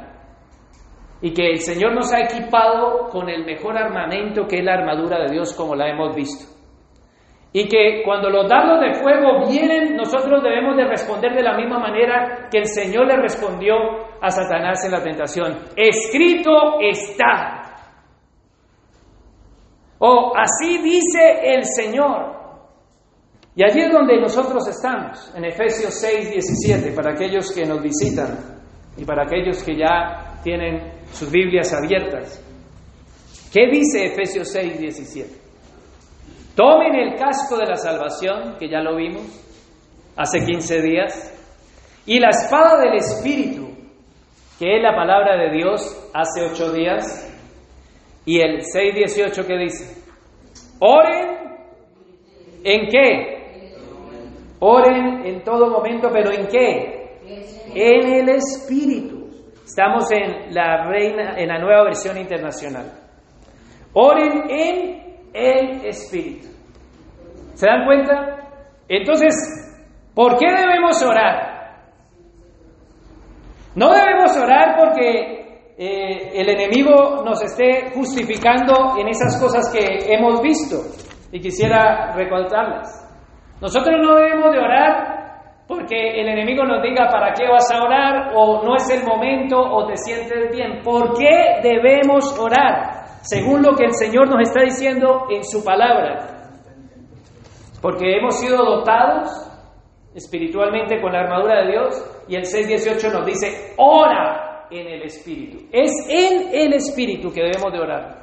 Y 1.21 1.33
que 1.33 1.51
el 1.51 1.59
Señor 1.59 1.93
nos 1.93 2.11
ha 2.13 2.19
equipado 2.19 3.07
con 3.09 3.29
el 3.29 3.45
mejor 3.45 3.77
armamento 3.77 4.45
que 4.45 4.57
es 4.57 4.65
la 4.65 4.73
armadura 4.73 5.19
de 5.19 5.31
Dios 5.31 5.53
como 5.55 5.73
la 5.73 5.89
hemos 5.89 6.13
visto. 6.13 6.51
Y 7.53 7.67
que 7.67 8.01
cuando 8.03 8.29
los 8.29 8.49
dardos 8.49 8.79
de 8.79 8.93
fuego 8.93 9.45
vienen, 9.49 9.95
nosotros 9.95 10.41
debemos 10.41 10.75
de 10.75 10.85
responder 10.85 11.33
de 11.33 11.43
la 11.43 11.55
misma 11.55 11.79
manera 11.79 12.47
que 12.49 12.59
el 12.59 12.65
Señor 12.65 13.07
le 13.07 13.17
respondió 13.17 13.75
a 14.21 14.29
Satanás 14.29 14.83
en 14.85 14.91
la 14.91 15.03
tentación. 15.03 15.59
Escrito 15.75 16.79
está. 16.79 17.60
O 20.03 20.33
así 20.35 20.79
dice 20.79 21.41
el 21.43 21.63
Señor. 21.63 22.41
Y 23.55 23.63
allí 23.63 23.81
es 23.81 23.91
donde 23.91 24.19
nosotros 24.19 24.67
estamos, 24.67 25.31
en 25.35 25.45
Efesios 25.45 25.93
6, 25.93 26.31
17, 26.31 26.91
para 26.93 27.11
aquellos 27.11 27.51
que 27.51 27.65
nos 27.65 27.83
visitan 27.83 28.35
y 28.97 29.05
para 29.05 29.23
aquellos 29.23 29.61
que 29.61 29.77
ya 29.77 30.39
tienen 30.43 31.03
sus 31.11 31.29
Biblias 31.29 31.71
abiertas. 31.71 32.43
¿Qué 33.53 33.67
dice 33.71 34.07
Efesios 34.07 34.49
6, 34.51 34.79
17? 34.79 35.29
Tomen 36.55 36.95
el 36.95 37.15
casco 37.15 37.57
de 37.57 37.67
la 37.67 37.75
salvación, 37.75 38.55
que 38.57 38.67
ya 38.67 38.79
lo 38.79 38.95
vimos 38.95 39.23
hace 40.15 40.43
15 40.43 40.81
días, 40.81 41.33
y 42.07 42.19
la 42.19 42.29
espada 42.29 42.81
del 42.81 42.95
Espíritu, 42.95 43.69
que 44.57 44.77
es 44.77 44.81
la 44.81 44.95
palabra 44.95 45.37
de 45.37 45.57
Dios 45.57 46.09
hace 46.11 46.49
8 46.51 46.71
días, 46.71 47.30
y 48.25 48.39
el 48.39 48.59
6.18 48.61 49.45
que 49.45 49.57
dice, 49.57 50.01
oren 50.79 51.41
en 52.63 52.87
qué? 52.87 53.41
Oren 54.59 55.25
en 55.25 55.43
todo 55.43 55.69
momento, 55.69 56.09
pero 56.13 56.31
¿en 56.31 56.47
qué? 56.47 57.19
En 57.73 58.13
el 58.13 58.29
Espíritu. 58.29 59.27
Estamos 59.65 60.11
en 60.11 60.53
la 60.53 60.85
reina, 60.87 61.35
en 61.37 61.47
la 61.47 61.57
nueva 61.57 61.85
versión 61.85 62.17
internacional. 62.17 62.91
Oren 63.93 64.49
en 64.49 65.01
el 65.33 65.85
Espíritu. 65.85 66.47
¿Se 67.53 67.65
dan 67.65 67.85
cuenta? 67.85 68.41
Entonces, 68.87 69.33
¿por 70.13 70.37
qué 70.37 70.45
debemos 70.45 71.01
orar? 71.03 71.51
No 73.75 73.93
debemos 73.93 74.35
orar 74.37 74.75
porque 74.77 75.40
eh, 75.77 76.31
el 76.33 76.49
enemigo 76.49 77.23
nos 77.23 77.41
esté 77.43 77.91
justificando 77.93 78.97
en 78.97 79.07
esas 79.07 79.41
cosas 79.41 79.71
que 79.73 80.13
hemos 80.13 80.41
visto 80.41 80.77
y 81.31 81.39
quisiera 81.39 82.13
recordarlas. 82.15 83.07
Nosotros 83.61 83.95
no 84.01 84.15
debemos 84.15 84.51
de 84.51 84.59
orar 84.59 85.21
porque 85.67 86.19
el 86.19 86.27
enemigo 86.27 86.65
nos 86.65 86.81
diga 86.83 87.07
para 87.09 87.33
qué 87.33 87.47
vas 87.47 87.71
a 87.71 87.83
orar 87.83 88.31
o 88.35 88.63
no 88.63 88.75
es 88.75 88.89
el 88.89 89.05
momento 89.05 89.57
o 89.57 89.87
te 89.87 89.95
sientes 89.97 90.51
bien. 90.51 90.81
¿Por 90.83 91.17
qué 91.17 91.61
debemos 91.61 92.37
orar? 92.37 93.01
según 93.21 93.61
lo 93.61 93.75
que 93.75 93.85
el 93.85 93.93
Señor 93.93 94.29
nos 94.29 94.41
está 94.41 94.61
diciendo 94.63 95.27
en 95.29 95.43
su 95.43 95.63
palabra. 95.63 96.49
Porque 97.81 98.17
hemos 98.17 98.39
sido 98.39 98.57
dotados 98.63 99.29
espiritualmente 100.13 100.99
con 101.01 101.13
la 101.13 101.21
armadura 101.21 101.61
de 101.61 101.71
Dios 101.71 102.23
y 102.27 102.35
el 102.35 102.43
6.18 102.43 103.13
nos 103.13 103.25
dice, 103.25 103.73
ora 103.77 104.50
en 104.71 104.87
el 104.87 105.03
Espíritu. 105.03 105.67
Es 105.71 105.91
en 106.07 106.49
el 106.53 106.73
Espíritu 106.73 107.31
que 107.31 107.41
debemos 107.41 107.71
de 107.71 107.79
orar. 107.79 108.21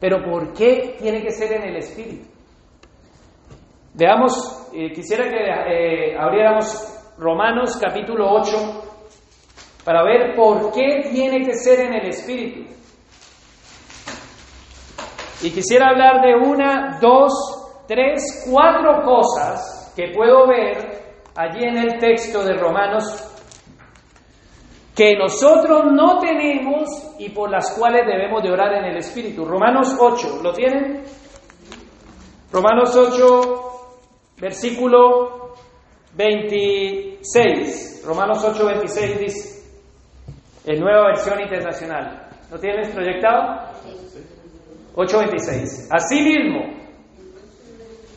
Pero 0.00 0.24
¿por 0.24 0.52
qué 0.54 0.96
tiene 0.98 1.22
que 1.22 1.30
ser 1.30 1.52
en 1.52 1.64
el 1.64 1.76
Espíritu? 1.76 2.26
Veamos, 3.94 4.70
eh, 4.72 4.92
quisiera 4.92 5.24
que 5.28 5.36
eh, 5.36 6.16
abriéramos 6.18 7.14
Romanos 7.18 7.76
capítulo 7.80 8.30
8 8.32 8.84
para 9.84 10.04
ver 10.04 10.36
por 10.36 10.72
qué 10.72 11.08
tiene 11.10 11.44
que 11.44 11.54
ser 11.54 11.80
en 11.80 11.94
el 11.94 12.08
Espíritu. 12.08 12.72
Y 15.42 15.50
quisiera 15.50 15.90
hablar 15.90 16.20
de 16.22 16.34
una, 16.34 16.98
dos, 17.00 17.32
tres, 17.86 18.48
cuatro 18.50 19.02
cosas 19.04 19.92
que 19.94 20.12
puedo 20.14 20.46
ver 20.48 21.22
allí 21.36 21.64
en 21.64 21.76
el 21.76 21.98
texto 21.98 22.44
de 22.44 22.54
Romanos 22.54 23.27
que 24.98 25.16
nosotros 25.16 25.92
no 25.92 26.18
tenemos 26.18 27.14
y 27.20 27.28
por 27.28 27.48
las 27.48 27.70
cuales 27.78 28.04
debemos 28.04 28.42
de 28.42 28.50
orar 28.50 28.74
en 28.74 28.86
el 28.86 28.96
Espíritu. 28.96 29.44
Romanos 29.44 29.96
8, 29.96 30.40
¿lo 30.42 30.52
tienen? 30.52 31.04
Romanos 32.50 32.96
8, 32.96 33.62
versículo 34.40 35.54
26. 36.16 38.02
Romanos 38.04 38.44
8, 38.44 38.66
26 38.66 39.20
dice, 39.20 39.68
en 40.66 40.80
nueva 40.80 41.06
versión 41.06 41.40
internacional. 41.42 42.28
¿Lo 42.50 42.58
tienes 42.58 42.88
proyectado? 42.88 43.68
8:26. 44.96 45.90
Asimismo, 45.92 46.74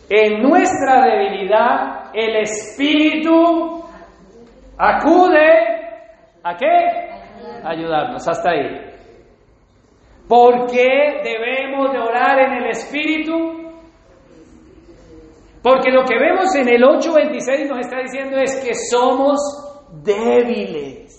en 0.10 0.42
nuestra 0.42 1.06
debilidad, 1.06 2.10
el 2.12 2.38
Espíritu 2.38 3.84
acude 4.80 5.81
a 6.44 6.56
qué? 6.58 6.68
Ayudarnos. 7.64 8.28
Hasta 8.28 8.52
ahí. 8.52 8.92
¿Por 10.28 10.68
qué 10.68 11.22
debemos 11.24 11.92
de 11.92 12.00
orar 12.00 12.40
en 12.40 12.54
el 12.54 12.70
Espíritu? 12.70 13.34
Porque 15.62 15.92
lo 15.92 16.04
que 16.06 16.18
vemos 16.18 16.56
en 16.56 16.70
el 16.70 16.82
8.26 16.82 17.68
nos 17.70 17.80
está 17.80 18.00
diciendo 18.00 18.38
es 18.38 18.64
que 18.64 18.74
somos 18.74 19.40
débiles. 20.04 21.12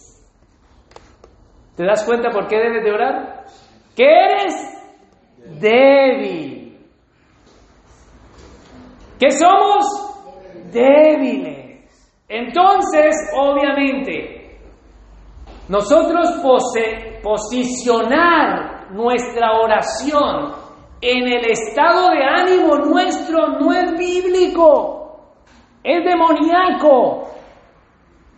¿Te 1.77 1.85
das 1.85 2.05
cuenta 2.05 2.31
por 2.31 2.49
qué 2.49 2.57
debes 2.57 2.85
de 2.85 2.91
orar? 2.91 3.45
¿Qué 3.95 4.05
eres? 4.05 4.73
débil. 5.61 6.79
¿Qué 9.19 9.31
somos? 9.31 9.85
Débiles. 10.73 11.81
Entonces, 12.29 13.15
obviamente, 13.37 14.42
nosotros 15.69 16.41
posicionar 17.23 18.91
nuestra 18.93 19.61
oración 19.61 20.53
en 21.01 21.27
el 21.27 21.51
estado 21.51 22.11
de 22.11 22.25
ánimo 22.25 22.77
nuestro 22.77 23.59
no 23.59 23.73
es 23.73 23.93
bíblico, 23.99 25.21
es 25.83 26.05
demoníaco. 26.05 27.29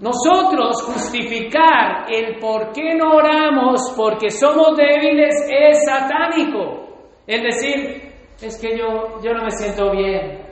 Nosotros 0.01 0.83
justificar 0.83 2.07
el 2.11 2.39
por 2.41 2.73
qué 2.73 2.95
no 2.95 3.17
oramos 3.17 3.93
porque 3.97 4.31
somos 4.31 4.77
débiles 4.77 5.35
es 5.49 5.85
satánico. 5.85 6.85
Es 7.27 7.43
decir, 7.43 8.13
es 8.41 8.61
que 8.61 8.77
yo, 8.77 9.21
yo 9.23 9.33
no 9.33 9.45
me 9.45 9.51
siento 9.51 9.91
bien, 9.93 10.45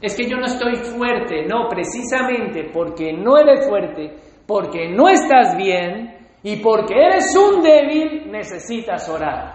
es 0.00 0.16
que 0.16 0.28
yo 0.28 0.36
no 0.36 0.46
estoy 0.46 0.76
fuerte. 0.76 1.44
No, 1.46 1.68
precisamente 1.68 2.70
porque 2.72 3.12
no 3.12 3.38
eres 3.38 3.68
fuerte, 3.68 4.16
porque 4.50 4.88
no 4.88 5.08
estás 5.08 5.56
bien 5.56 6.12
y 6.42 6.56
porque 6.56 6.92
eres 6.92 7.26
un 7.36 7.62
débil, 7.62 8.32
necesitas 8.32 9.08
orar. 9.08 9.52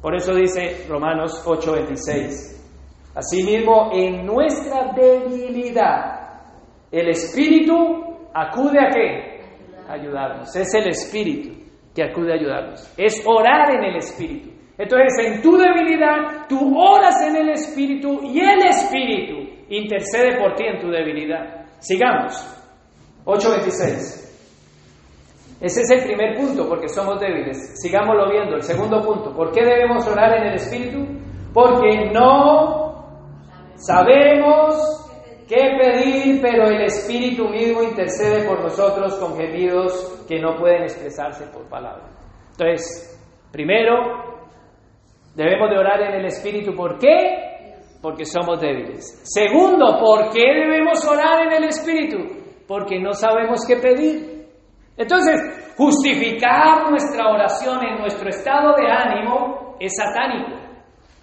Por 0.00 0.16
eso 0.16 0.34
dice 0.34 0.86
Romanos 0.88 1.42
8:26. 1.44 2.56
Asimismo, 3.14 3.90
en 3.92 4.24
nuestra 4.24 4.92
debilidad, 4.96 6.40
el 6.90 7.10
Espíritu 7.10 7.74
acude 8.32 8.78
a 8.78 8.88
qué? 8.88 9.40
Ayudarnos. 9.86 10.56
Es 10.56 10.72
el 10.72 10.88
Espíritu 10.88 11.50
que 11.94 12.04
acude 12.04 12.32
a 12.32 12.36
ayudarnos. 12.36 12.94
Es 12.96 13.22
orar 13.26 13.74
en 13.74 13.84
el 13.84 13.96
Espíritu. 13.96 14.48
Entonces, 14.78 15.26
en 15.26 15.42
tu 15.42 15.58
debilidad, 15.58 16.46
tú 16.48 16.74
oras 16.78 17.20
en 17.28 17.36
el 17.36 17.50
Espíritu 17.50 18.20
y 18.22 18.40
el 18.40 18.64
Espíritu 18.64 19.66
intercede 19.68 20.38
por 20.38 20.54
ti 20.54 20.64
en 20.64 20.80
tu 20.80 20.88
debilidad. 20.88 21.66
Sigamos. 21.78 22.56
8.26. 23.26 24.29
Ese 25.60 25.82
es 25.82 25.90
el 25.90 26.04
primer 26.04 26.36
punto, 26.36 26.66
porque 26.66 26.88
somos 26.88 27.20
débiles. 27.20 27.74
Sigámoslo 27.82 28.30
viendo. 28.30 28.56
El 28.56 28.62
segundo 28.62 29.02
punto, 29.02 29.34
¿por 29.34 29.52
qué 29.52 29.62
debemos 29.62 30.06
orar 30.08 30.38
en 30.38 30.48
el 30.48 30.54
Espíritu? 30.54 31.06
Porque 31.52 32.10
no 32.12 32.90
sabemos 33.74 35.00
qué 35.46 35.76
pedir, 35.78 36.40
pero 36.40 36.64
el 36.68 36.82
Espíritu 36.82 37.48
mismo 37.48 37.82
intercede 37.82 38.48
por 38.48 38.62
nosotros 38.62 39.16
con 39.16 39.36
gemidos 39.36 40.24
que 40.26 40.40
no 40.40 40.56
pueden 40.56 40.84
expresarse 40.84 41.46
por 41.52 41.68
palabras. 41.68 42.08
Entonces, 42.52 43.20
primero, 43.52 43.94
debemos 45.34 45.70
de 45.70 45.78
orar 45.78 46.00
en 46.02 46.20
el 46.20 46.26
Espíritu. 46.26 46.74
¿Por 46.74 46.98
qué? 46.98 47.74
Porque 48.00 48.24
somos 48.24 48.60
débiles. 48.60 49.20
Segundo, 49.24 49.98
¿por 49.98 50.30
qué 50.30 50.54
debemos 50.54 51.06
orar 51.06 51.42
en 51.46 51.52
el 51.52 51.64
Espíritu? 51.64 52.16
Porque 52.66 52.98
no 52.98 53.12
sabemos 53.12 53.60
qué 53.66 53.76
pedir. 53.76 54.29
Entonces, 55.00 55.72
justificar 55.78 56.90
nuestra 56.90 57.30
oración 57.30 57.82
en 57.82 58.00
nuestro 58.00 58.28
estado 58.28 58.74
de 58.76 58.92
ánimo 58.92 59.76
es 59.80 59.94
satánico, 59.96 60.60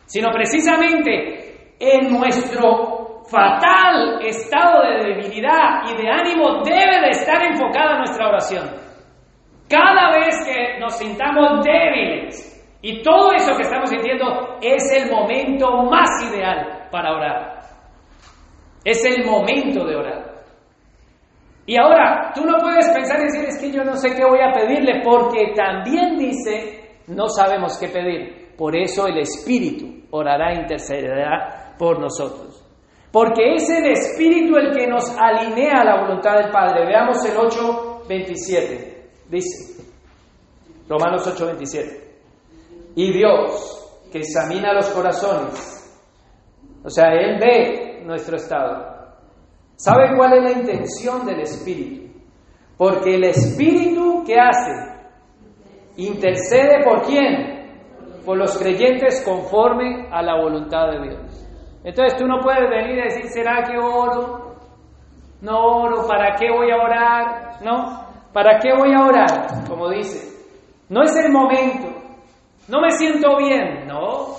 sino 0.07 0.31
precisamente 0.31 1.75
en 1.79 2.11
nuestro 2.11 3.21
fatal 3.29 4.19
estado 4.25 4.81
de 4.81 5.13
debilidad 5.13 5.83
y 5.87 6.01
de 6.01 6.09
ánimo 6.09 6.63
debe 6.63 7.01
de 7.01 7.09
estar 7.11 7.39
enfocada 7.43 7.99
nuestra 7.99 8.29
oración. 8.29 8.67
Cada 9.69 10.11
vez 10.17 10.43
que 10.43 10.79
nos 10.79 10.97
sintamos 10.97 11.63
débiles 11.63 12.79
y 12.81 13.03
todo 13.03 13.31
eso 13.33 13.55
que 13.55 13.61
estamos 13.61 13.91
sintiendo 13.91 14.57
es 14.59 14.91
el 14.91 15.11
momento 15.11 15.83
más 15.83 16.09
ideal 16.23 16.87
para 16.89 17.11
orar. 17.11 17.59
Es 18.83 19.05
el 19.05 19.23
momento 19.23 19.85
de 19.85 19.95
orar. 19.95 20.26
Y 21.67 21.77
ahora, 21.77 22.31
tú 22.33 22.45
no 22.45 22.57
puedes 22.59 22.87
pensar 22.91 23.19
y 23.19 23.23
decir, 23.25 23.43
es 23.43 23.59
que 23.59 23.71
yo 23.73 23.83
no 23.83 23.97
sé 23.97 24.15
qué 24.15 24.23
voy 24.23 24.39
a 24.39 24.53
pedirle, 24.53 25.01
porque 25.03 25.53
también 25.53 26.17
dice, 26.17 27.01
no 27.07 27.27
sabemos 27.27 27.77
qué 27.77 27.89
pedir. 27.89 28.55
Por 28.57 28.73
eso 28.73 29.05
el 29.05 29.17
Espíritu 29.17 30.07
orará 30.11 30.53
e 30.53 30.61
intercederá 30.61 31.75
por 31.77 31.99
nosotros. 31.99 32.63
Porque 33.11 33.55
es 33.55 33.69
el 33.69 33.85
Espíritu 33.91 34.55
el 34.55 34.71
que 34.71 34.87
nos 34.87 35.13
alinea 35.19 35.81
a 35.81 35.83
la 35.83 36.01
voluntad 36.03 36.37
del 36.37 36.51
Padre. 36.51 36.85
Veamos 36.85 37.23
el 37.25 37.35
8.27. 37.35 39.29
Dice, 39.29 39.83
Romanos 40.87 41.27
8.27. 41.37 42.01
Y 42.95 43.11
Dios, 43.11 44.07
que 44.09 44.19
examina 44.19 44.73
los 44.73 44.87
corazones, 44.87 45.83
o 46.81 46.89
sea, 46.89 47.09
Él 47.09 47.37
ve 47.41 48.03
nuestro 48.05 48.37
estado 48.37 48.96
¿Sabe 49.77 50.17
cuál 50.17 50.33
es 50.33 50.43
la 50.43 50.59
intención 50.59 51.23
del 51.23 51.41
Espíritu? 51.41 52.11
Porque 52.77 53.15
el 53.15 53.25
Espíritu 53.25 54.23
que 54.25 54.35
hace 54.39 54.71
intercede 55.97 56.83
por 56.83 57.03
quién? 57.03 57.79
Por 58.25 58.37
los 58.37 58.57
creyentes 58.57 59.23
conforme 59.23 60.07
a 60.11 60.23
la 60.23 60.41
voluntad 60.41 60.89
de 60.89 61.01
Dios. 61.07 61.47
Entonces 61.83 62.17
tú 62.17 62.25
no 62.25 62.39
puedes 62.41 62.67
venir 62.69 62.97
y 62.97 63.03
decir, 63.03 63.29
¿será 63.29 63.63
que 63.63 63.77
oro? 63.77 64.55
No 65.41 65.59
oro, 65.59 66.07
¿para 66.07 66.35
qué 66.35 66.49
voy 66.51 66.71
a 66.71 66.77
orar? 66.77 67.63
No, 67.63 68.03
¿para 68.33 68.57
qué 68.59 68.73
voy 68.73 68.91
a 68.93 69.05
orar? 69.05 69.67
Como 69.69 69.89
dice, 69.89 70.43
no 70.89 71.03
es 71.03 71.15
el 71.17 71.31
momento, 71.31 71.87
no 72.67 72.81
me 72.81 72.89
siento 72.91 73.37
bien, 73.37 73.85
no, 73.87 74.37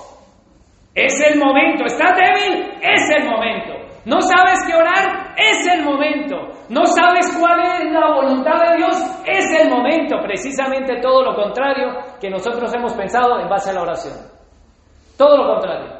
es 0.93 1.13
el 1.31 1.39
momento, 1.39 1.85
¿estás 1.85 2.11
débil? 2.17 2.73
Es 2.81 3.09
el 3.17 3.25
momento. 3.25 3.73
¿No 4.05 4.19
sabes 4.21 4.59
qué 4.67 4.75
orar? 4.75 5.18
Es 5.39 5.65
el 5.73 5.85
momento. 5.85 6.35
¿No 6.67 6.85
sabes 6.85 7.33
cuál 7.39 7.59
es 7.61 7.91
la 7.93 8.13
voluntad 8.13 8.59
de 8.69 8.77
Dios? 8.77 9.21
Es 9.25 9.45
el 9.61 9.69
momento. 9.69 10.17
Precisamente 10.21 10.99
todo 11.01 11.23
lo 11.23 11.35
contrario 11.35 11.87
que 12.19 12.29
nosotros 12.29 12.73
hemos 12.75 12.93
pensado 12.93 13.39
en 13.39 13.47
base 13.47 13.69
a 13.69 13.73
la 13.73 13.81
oración. 13.83 14.15
Todo 15.17 15.37
lo 15.37 15.53
contrario. 15.53 15.99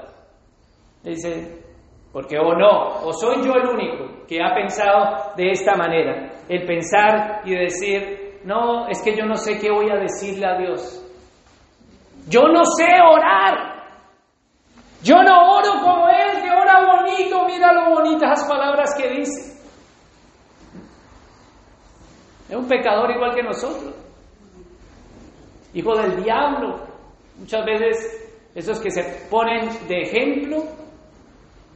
Dice, 1.04 1.64
porque 2.12 2.38
o 2.38 2.54
no, 2.54 3.02
o 3.06 3.14
soy 3.14 3.46
yo 3.46 3.54
el 3.54 3.68
único 3.70 4.26
que 4.28 4.42
ha 4.42 4.54
pensado 4.54 5.34
de 5.38 5.52
esta 5.52 5.76
manera. 5.76 6.32
El 6.50 6.66
pensar 6.66 7.42
y 7.46 7.56
decir, 7.56 8.42
no, 8.44 8.88
es 8.88 9.02
que 9.02 9.16
yo 9.16 9.26
no 9.26 9.36
sé 9.36 9.58
qué 9.60 9.72
voy 9.72 9.90
a 9.90 9.96
decirle 9.96 10.46
a 10.46 10.58
Dios. 10.58 11.06
Yo 12.28 12.42
no 12.42 12.64
sé 12.78 12.88
orar. 13.02 13.80
Yo 15.02 15.16
no 15.24 15.56
oro 15.56 15.82
como 15.82 16.10
Él, 16.10 16.42
bonito, 16.86 17.46
mira 17.46 17.74
lo 17.74 17.96
bonitas 17.96 18.30
las 18.30 18.48
palabras 18.48 18.96
que 18.96 19.10
dice. 19.10 19.60
Es 22.50 22.56
un 22.56 22.68
pecador 22.68 23.12
igual 23.12 23.36
que 23.36 23.44
nosotros. 23.44 23.94
Hijo 25.74 25.96
del 25.96 26.24
diablo. 26.24 26.80
Muchas 27.38 27.64
veces 27.66 28.52
esos 28.56 28.80
que 28.80 28.90
se 28.90 29.28
ponen 29.30 29.70
de 29.88 30.02
ejemplo 30.02 30.64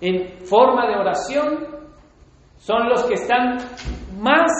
en 0.02 0.46
forma 0.46 0.88
de 0.88 0.96
oración 0.96 1.68
son 2.58 2.90
los 2.90 3.04
que 3.06 3.14
están 3.14 3.58
más 4.20 4.52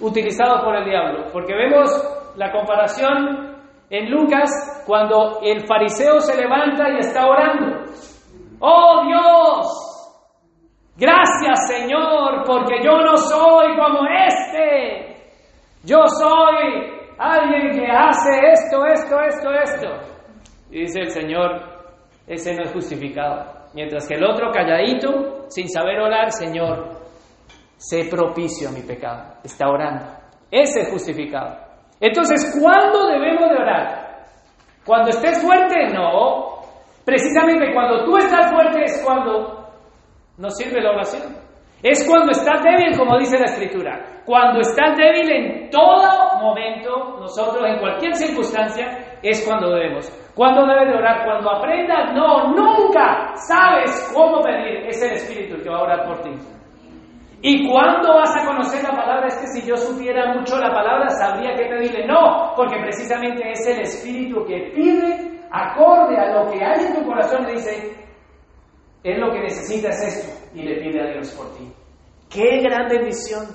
utilizados 0.00 0.62
por 0.64 0.76
el 0.76 0.84
diablo. 0.84 1.26
Porque 1.32 1.54
vemos 1.54 1.90
la 2.36 2.52
comparación 2.52 3.48
en 3.90 4.10
Lucas, 4.10 4.84
cuando 4.86 5.40
el 5.42 5.66
fariseo 5.66 6.20
se 6.20 6.36
levanta 6.36 6.90
y 6.90 6.98
está 6.98 7.26
orando, 7.26 7.77
oh 8.60 9.02
Dios, 9.06 9.66
gracias 10.96 11.68
Señor, 11.68 12.44
porque 12.46 12.82
yo 12.82 12.98
no 12.98 13.16
soy 13.16 13.76
como 13.76 14.06
este, 14.06 15.32
yo 15.84 15.98
soy 16.06 16.98
alguien 17.18 17.70
que 17.78 17.86
hace 17.90 18.30
esto, 18.52 18.86
esto, 18.86 19.20
esto, 19.20 19.50
esto. 19.52 19.88
Y 20.70 20.80
dice 20.80 21.00
el 21.00 21.10
Señor, 21.10 21.78
ese 22.26 22.54
no 22.54 22.64
es 22.64 22.72
justificado. 22.72 23.58
Mientras 23.74 24.06
que 24.06 24.14
el 24.14 24.24
otro 24.24 24.50
calladito, 24.50 25.48
sin 25.48 25.68
saber 25.68 26.00
orar, 26.00 26.30
Señor, 26.30 26.98
sé 27.76 28.08
propicio 28.10 28.68
a 28.68 28.72
mi 28.72 28.82
pecado, 28.82 29.34
está 29.44 29.68
orando. 29.68 30.06
Ese 30.50 30.80
es 30.82 30.90
justificado. 30.90 31.56
Entonces, 32.00 32.58
¿cuándo 32.60 33.06
debemos 33.08 33.48
de 33.50 33.56
orar? 33.56 34.24
¿Cuando 34.84 35.10
estés 35.10 35.42
fuerte? 35.42 35.92
No. 35.92 36.57
Precisamente 37.08 37.72
cuando 37.72 38.04
tú 38.04 38.18
estás 38.18 38.52
fuerte 38.52 38.84
es 38.84 39.02
cuando 39.02 39.66
no 40.36 40.50
sirve 40.50 40.82
la 40.82 40.90
oración. 40.90 41.22
Es 41.82 42.06
cuando 42.06 42.32
estás 42.32 42.62
débil, 42.62 42.98
como 42.98 43.16
dice 43.18 43.38
la 43.38 43.46
Escritura. 43.46 44.20
Cuando 44.26 44.60
estás 44.60 44.94
débil 44.94 45.30
en 45.32 45.70
todo 45.70 46.38
momento, 46.42 47.16
nosotros 47.18 47.64
en 47.64 47.78
cualquier 47.78 48.14
circunstancia, 48.14 49.16
es 49.22 49.42
cuando 49.46 49.70
debemos. 49.70 50.06
¿Cuándo 50.34 50.66
debes 50.66 50.88
de 50.88 50.98
orar? 50.98 51.24
Cuando 51.24 51.50
aprendas, 51.50 52.12
no, 52.12 52.52
nunca 52.52 53.32
sabes 53.36 54.12
cómo 54.14 54.42
pedir. 54.42 54.86
Es 54.86 55.02
el 55.02 55.12
Espíritu 55.12 55.62
que 55.62 55.70
va 55.70 55.78
a 55.78 55.82
orar 55.84 56.06
por 56.06 56.20
ti. 56.20 56.32
¿Y 57.40 57.70
cuándo 57.70 58.16
vas 58.16 58.36
a 58.36 58.46
conocer 58.46 58.82
la 58.82 58.94
palabra? 58.94 59.28
Es 59.28 59.38
que 59.38 59.46
si 59.46 59.66
yo 59.66 59.78
supiera 59.78 60.34
mucho 60.34 60.58
la 60.58 60.70
palabra, 60.74 61.08
sabría 61.08 61.54
qué 61.54 61.70
pedirle. 61.70 62.06
No, 62.06 62.52
porque 62.54 62.76
precisamente 62.82 63.50
es 63.50 63.66
el 63.66 63.80
Espíritu 63.80 64.44
que 64.44 64.72
pide 64.74 65.27
acorde 65.50 66.16
a 66.16 66.32
lo 66.32 66.50
que 66.50 66.64
hay 66.64 66.86
en 66.86 66.94
tu 66.94 67.04
corazón 67.04 67.48
y 67.48 67.52
dice, 67.52 67.96
es 69.02 69.18
lo 69.18 69.32
que 69.32 69.40
necesitas 69.40 70.02
esto, 70.02 70.48
y 70.54 70.62
le 70.62 70.80
pide 70.80 71.00
a 71.00 71.12
Dios 71.12 71.30
por 71.32 71.54
ti. 71.56 71.72
Qué 72.28 72.60
gran 72.60 72.88
bendición 72.88 73.46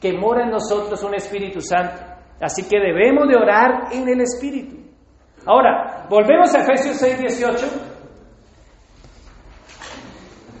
que 0.00 0.12
mora 0.12 0.44
en 0.44 0.50
nosotros 0.50 1.02
un 1.02 1.14
Espíritu 1.14 1.60
Santo. 1.60 2.02
Así 2.40 2.66
que 2.68 2.78
debemos 2.78 3.28
de 3.28 3.36
orar 3.36 3.92
en 3.92 4.08
el 4.08 4.20
Espíritu. 4.22 4.76
Ahora, 5.46 6.06
volvemos 6.08 6.54
a 6.54 6.60
Efesios 6.60 6.96
6, 6.96 7.18
18. 7.18 7.66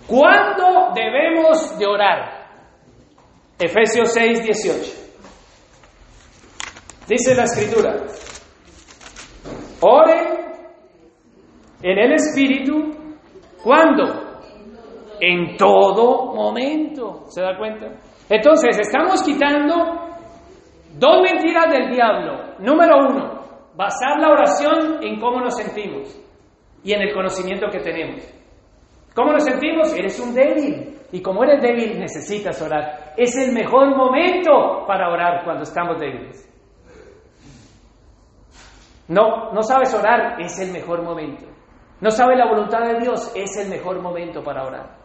¿Cuándo 0.06 0.92
debemos 0.94 1.78
de 1.78 1.86
orar? 1.86 2.40
Efesios 3.58 4.12
6, 4.12 4.42
18. 4.42 5.00
Dice 7.06 7.34
la 7.34 7.44
escritura, 7.44 7.96
oren 9.80 10.49
en 11.82 11.98
el 11.98 12.12
Espíritu, 12.12 12.90
¿cuándo? 13.62 14.04
En 15.20 15.56
todo 15.56 16.34
momento. 16.34 17.24
¿Se 17.28 17.42
da 17.42 17.56
cuenta? 17.56 17.86
Entonces, 18.28 18.78
estamos 18.78 19.22
quitando 19.22 19.74
dos 20.98 21.22
mentiras 21.22 21.70
del 21.70 21.90
diablo. 21.90 22.54
Número 22.58 22.96
uno, 23.08 23.40
basar 23.76 24.20
la 24.20 24.30
oración 24.30 25.02
en 25.02 25.18
cómo 25.18 25.40
nos 25.40 25.56
sentimos 25.56 26.20
y 26.82 26.92
en 26.92 27.02
el 27.02 27.14
conocimiento 27.14 27.68
que 27.70 27.80
tenemos. 27.80 28.22
¿Cómo 29.14 29.32
nos 29.32 29.44
sentimos? 29.44 29.92
Eres 29.94 30.18
un 30.20 30.34
débil. 30.34 30.96
Y 31.12 31.20
como 31.20 31.42
eres 31.42 31.60
débil, 31.60 31.98
necesitas 31.98 32.60
orar. 32.62 33.14
Es 33.16 33.36
el 33.36 33.52
mejor 33.52 33.96
momento 33.96 34.84
para 34.86 35.10
orar 35.10 35.44
cuando 35.44 35.64
estamos 35.64 35.98
débiles. 35.98 36.46
No, 39.08 39.50
no 39.52 39.62
sabes 39.62 39.92
orar, 39.92 40.40
es 40.40 40.56
el 40.60 40.70
mejor 40.70 41.02
momento. 41.02 41.46
No 42.00 42.10
sabes 42.10 42.38
la 42.38 42.48
voluntad 42.48 42.80
de 42.80 43.00
Dios, 43.00 43.32
es 43.34 43.56
el 43.58 43.68
mejor 43.68 44.00
momento 44.00 44.42
para 44.42 44.64
orar. 44.64 45.00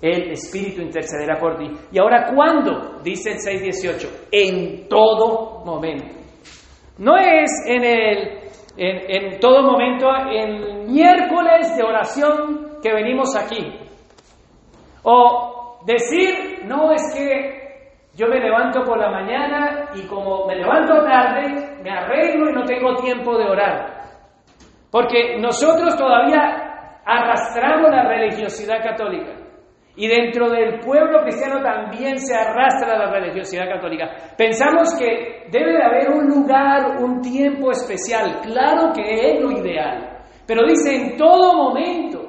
El 0.00 0.30
Espíritu 0.30 0.80
intercederá 0.80 1.38
por 1.38 1.56
ti. 1.56 1.70
¿Y 1.92 1.98
ahora 1.98 2.30
cuándo? 2.34 3.00
Dice 3.02 3.32
el 3.32 3.38
6.18. 3.38 4.28
En 4.30 4.88
todo 4.88 5.64
momento. 5.64 6.14
No 6.98 7.16
es 7.16 7.50
en, 7.66 7.84
el, 7.84 8.40
en, 8.76 9.24
en 9.26 9.40
todo 9.40 9.62
momento, 9.62 10.08
en 10.30 10.86
miércoles 10.92 11.76
de 11.76 11.82
oración 11.82 12.78
que 12.82 12.92
venimos 12.92 13.36
aquí. 13.36 13.78
O 15.02 15.80
decir, 15.84 16.64
no 16.64 16.92
es 16.92 17.02
que 17.14 17.58
yo 18.14 18.28
me 18.28 18.40
levanto 18.40 18.82
por 18.84 18.98
la 18.98 19.10
mañana 19.10 19.90
y 19.94 20.06
como 20.06 20.46
me 20.46 20.56
levanto 20.56 21.04
tarde, 21.04 21.78
me 21.82 21.90
arreglo 21.90 22.50
y 22.50 22.52
no 22.52 22.64
tengo 22.64 22.94
tiempo 22.96 23.36
de 23.36 23.44
orar. 23.44 23.97
Porque 24.90 25.38
nosotros 25.38 25.96
todavía 25.96 27.00
arrastramos 27.04 27.90
la 27.90 28.08
religiosidad 28.08 28.82
católica. 28.82 29.32
Y 29.96 30.06
dentro 30.06 30.48
del 30.48 30.78
pueblo 30.78 31.22
cristiano 31.22 31.60
también 31.60 32.18
se 32.18 32.32
arrastra 32.32 32.96
la 32.96 33.10
religiosidad 33.10 33.68
católica. 33.68 34.06
Pensamos 34.36 34.96
que 34.96 35.48
debe 35.50 35.72
de 35.72 35.82
haber 35.82 36.10
un 36.10 36.28
lugar, 36.28 37.02
un 37.02 37.20
tiempo 37.20 37.72
especial. 37.72 38.40
Claro 38.42 38.92
que 38.94 39.02
es 39.02 39.40
lo 39.40 39.50
ideal. 39.50 40.20
Pero 40.46 40.62
dice 40.68 40.94
en 40.94 41.16
todo 41.16 41.52
momento. 41.52 42.28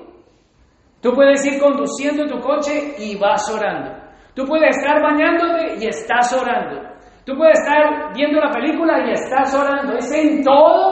Tú 1.00 1.14
puedes 1.14 1.46
ir 1.46 1.62
conduciendo 1.62 2.26
tu 2.26 2.40
coche 2.40 2.96
y 2.98 3.16
vas 3.18 3.48
orando. 3.54 3.92
Tú 4.34 4.46
puedes 4.46 4.76
estar 4.76 5.02
bañándote 5.02 5.76
y 5.80 5.88
estás 5.88 6.34
orando. 6.34 6.82
Tú 7.24 7.38
puedes 7.38 7.60
estar 7.60 8.12
viendo 8.16 8.40
la 8.40 8.50
película 8.50 9.08
y 9.08 9.12
estás 9.12 9.54
orando. 9.54 9.96
Es 9.96 10.12
en 10.12 10.44
todo 10.44 10.89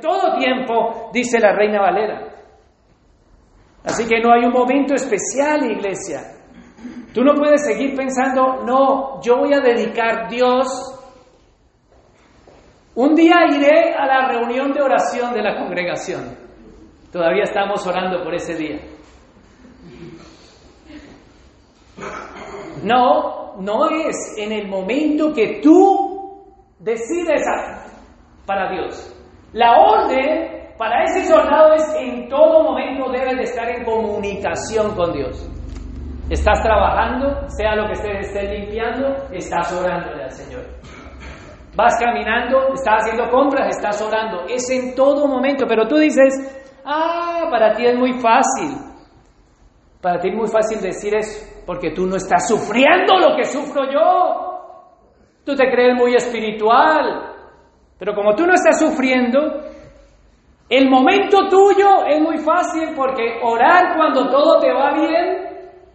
todo 0.00 0.38
tiempo, 0.38 1.10
dice 1.12 1.38
la 1.40 1.52
Reina 1.54 1.80
Valera. 1.80 2.32
Así 3.84 4.06
que 4.06 4.20
no 4.20 4.32
hay 4.32 4.44
un 4.44 4.52
momento 4.52 4.94
especial, 4.94 5.70
iglesia. 5.70 6.20
Tú 7.12 7.22
no 7.22 7.34
puedes 7.34 7.64
seguir 7.64 7.94
pensando, 7.94 8.62
no, 8.64 9.20
yo 9.22 9.38
voy 9.38 9.52
a 9.52 9.60
dedicar 9.60 10.28
Dios. 10.28 10.66
Un 12.94 13.14
día 13.14 13.34
iré 13.50 13.94
a 13.94 14.06
la 14.06 14.28
reunión 14.28 14.72
de 14.72 14.82
oración 14.82 15.32
de 15.34 15.42
la 15.42 15.58
congregación. 15.58 16.36
Todavía 17.10 17.42
estamos 17.44 17.86
orando 17.86 18.22
por 18.22 18.34
ese 18.34 18.54
día. 18.54 18.80
No, 22.82 23.56
no 23.60 23.90
es 23.90 24.34
en 24.38 24.52
el 24.52 24.68
momento 24.68 25.32
que 25.32 25.60
tú 25.62 26.44
decides 26.78 27.42
para 28.46 28.70
Dios. 28.70 29.21
La 29.52 29.76
orden 29.76 30.74
para 30.78 31.04
ese 31.04 31.26
soldado 31.26 31.74
es 31.74 31.94
en 31.98 32.28
todo 32.28 32.62
momento 32.62 33.10
debe 33.10 33.36
de 33.36 33.42
estar 33.42 33.68
en 33.68 33.84
comunicación 33.84 34.94
con 34.94 35.12
Dios. 35.12 35.48
Estás 36.30 36.62
trabajando, 36.62 37.48
sea 37.48 37.76
lo 37.76 37.86
que 37.86 37.92
estés, 37.92 38.28
estés 38.28 38.50
limpiando, 38.50 39.14
estás 39.30 39.72
orando 39.72 40.10
al 40.12 40.30
Señor. 40.30 40.62
Vas 41.76 41.98
caminando, 41.98 42.72
estás 42.74 43.02
haciendo 43.02 43.30
compras, 43.30 43.76
estás 43.76 44.00
orando. 44.00 44.44
Es 44.48 44.68
en 44.70 44.94
todo 44.94 45.26
momento, 45.26 45.66
pero 45.68 45.86
tú 45.86 45.96
dices, 45.96 46.32
ah, 46.84 47.48
para 47.50 47.74
ti 47.74 47.86
es 47.86 47.96
muy 47.96 48.14
fácil. 48.14 48.76
Para 50.00 50.18
ti 50.18 50.28
es 50.28 50.34
muy 50.34 50.48
fácil 50.48 50.80
decir 50.80 51.14
eso 51.14 51.52
porque 51.66 51.90
tú 51.90 52.06
no 52.06 52.16
estás 52.16 52.48
sufriendo 52.48 53.18
lo 53.18 53.36
que 53.36 53.44
sufro 53.44 53.84
yo. 53.90 54.48
Tú 55.44 55.54
te 55.54 55.70
crees 55.70 55.96
muy 55.96 56.14
espiritual, 56.14 57.31
pero 57.98 58.14
como 58.14 58.34
tú 58.34 58.46
no 58.46 58.54
estás 58.54 58.80
sufriendo, 58.80 59.38
el 60.68 60.88
momento 60.88 61.48
tuyo 61.48 62.06
es 62.06 62.20
muy 62.20 62.38
fácil 62.38 62.94
porque 62.96 63.40
orar 63.42 63.96
cuando 63.96 64.28
todo 64.28 64.58
te 64.58 64.72
va 64.72 64.92
bien, 64.94 65.42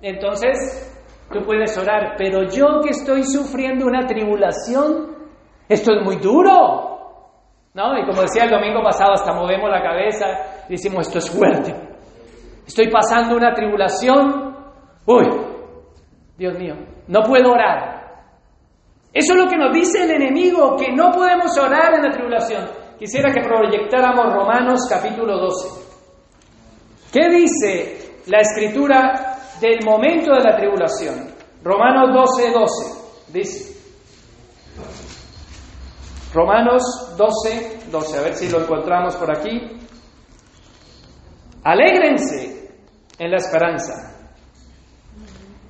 entonces 0.01 0.87
tú 1.31 1.39
puedes 1.43 1.77
orar, 1.77 2.15
pero 2.17 2.43
yo 2.43 2.81
que 2.83 2.91
estoy 2.91 3.23
sufriendo 3.23 3.85
una 3.85 4.05
tribulación, 4.05 5.15
esto 5.67 5.93
es 5.93 6.03
muy 6.03 6.17
duro. 6.17 6.95
¿No? 7.73 7.95
Y 7.97 8.05
como 8.07 8.21
decía 8.21 8.45
el 8.45 8.49
domingo 8.49 8.81
pasado, 8.81 9.13
hasta 9.13 9.33
movemos 9.33 9.69
la 9.69 9.83
cabeza 9.83 10.25
y 10.67 10.73
decimos, 10.73 11.07
esto 11.07 11.19
es 11.19 11.29
fuerte. 11.29 11.75
Estoy 12.65 12.89
pasando 12.89 13.35
una 13.35 13.53
tribulación. 13.53 14.55
Uy, 15.05 15.25
Dios 16.37 16.57
mío, 16.57 16.75
no 17.07 17.21
puedo 17.21 17.51
orar. 17.51 17.96
Eso 19.17 19.33
es 19.33 19.39
lo 19.39 19.47
que 19.47 19.57
nos 19.57 19.73
dice 19.73 20.03
el 20.03 20.11
enemigo, 20.11 20.77
que 20.77 20.93
no 20.93 21.11
podemos 21.11 21.57
orar 21.57 21.95
en 21.95 22.03
la 22.03 22.11
tribulación. 22.11 22.69
Quisiera 22.99 23.31
que 23.33 23.41
proyectáramos 23.41 24.31
Romanos 24.31 24.81
capítulo 24.87 25.39
12. 25.39 25.69
¿Qué 27.11 27.27
dice 27.27 28.21
la 28.27 28.41
escritura 28.41 29.39
del 29.59 29.79
momento 29.83 30.35
de 30.35 30.43
la 30.43 30.55
tribulación? 30.55 31.33
Romanos 31.63 32.13
12, 32.13 32.51
12. 32.51 33.33
Dice. 33.33 33.77
Romanos 36.31 37.15
12, 37.17 37.89
12. 37.89 38.19
A 38.19 38.21
ver 38.21 38.35
si 38.35 38.51
lo 38.51 38.61
encontramos 38.61 39.15
por 39.15 39.35
aquí. 39.35 39.79
Alégrense 41.63 42.69
en 43.17 43.31
la 43.31 43.37
esperanza 43.37 44.13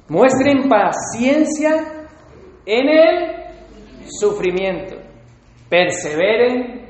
Muestren 0.09 0.69
paciencia 0.69 1.96
en 2.67 2.89
el 2.89 4.05
sufrimiento. 4.05 4.97
Perseveren 5.69 6.89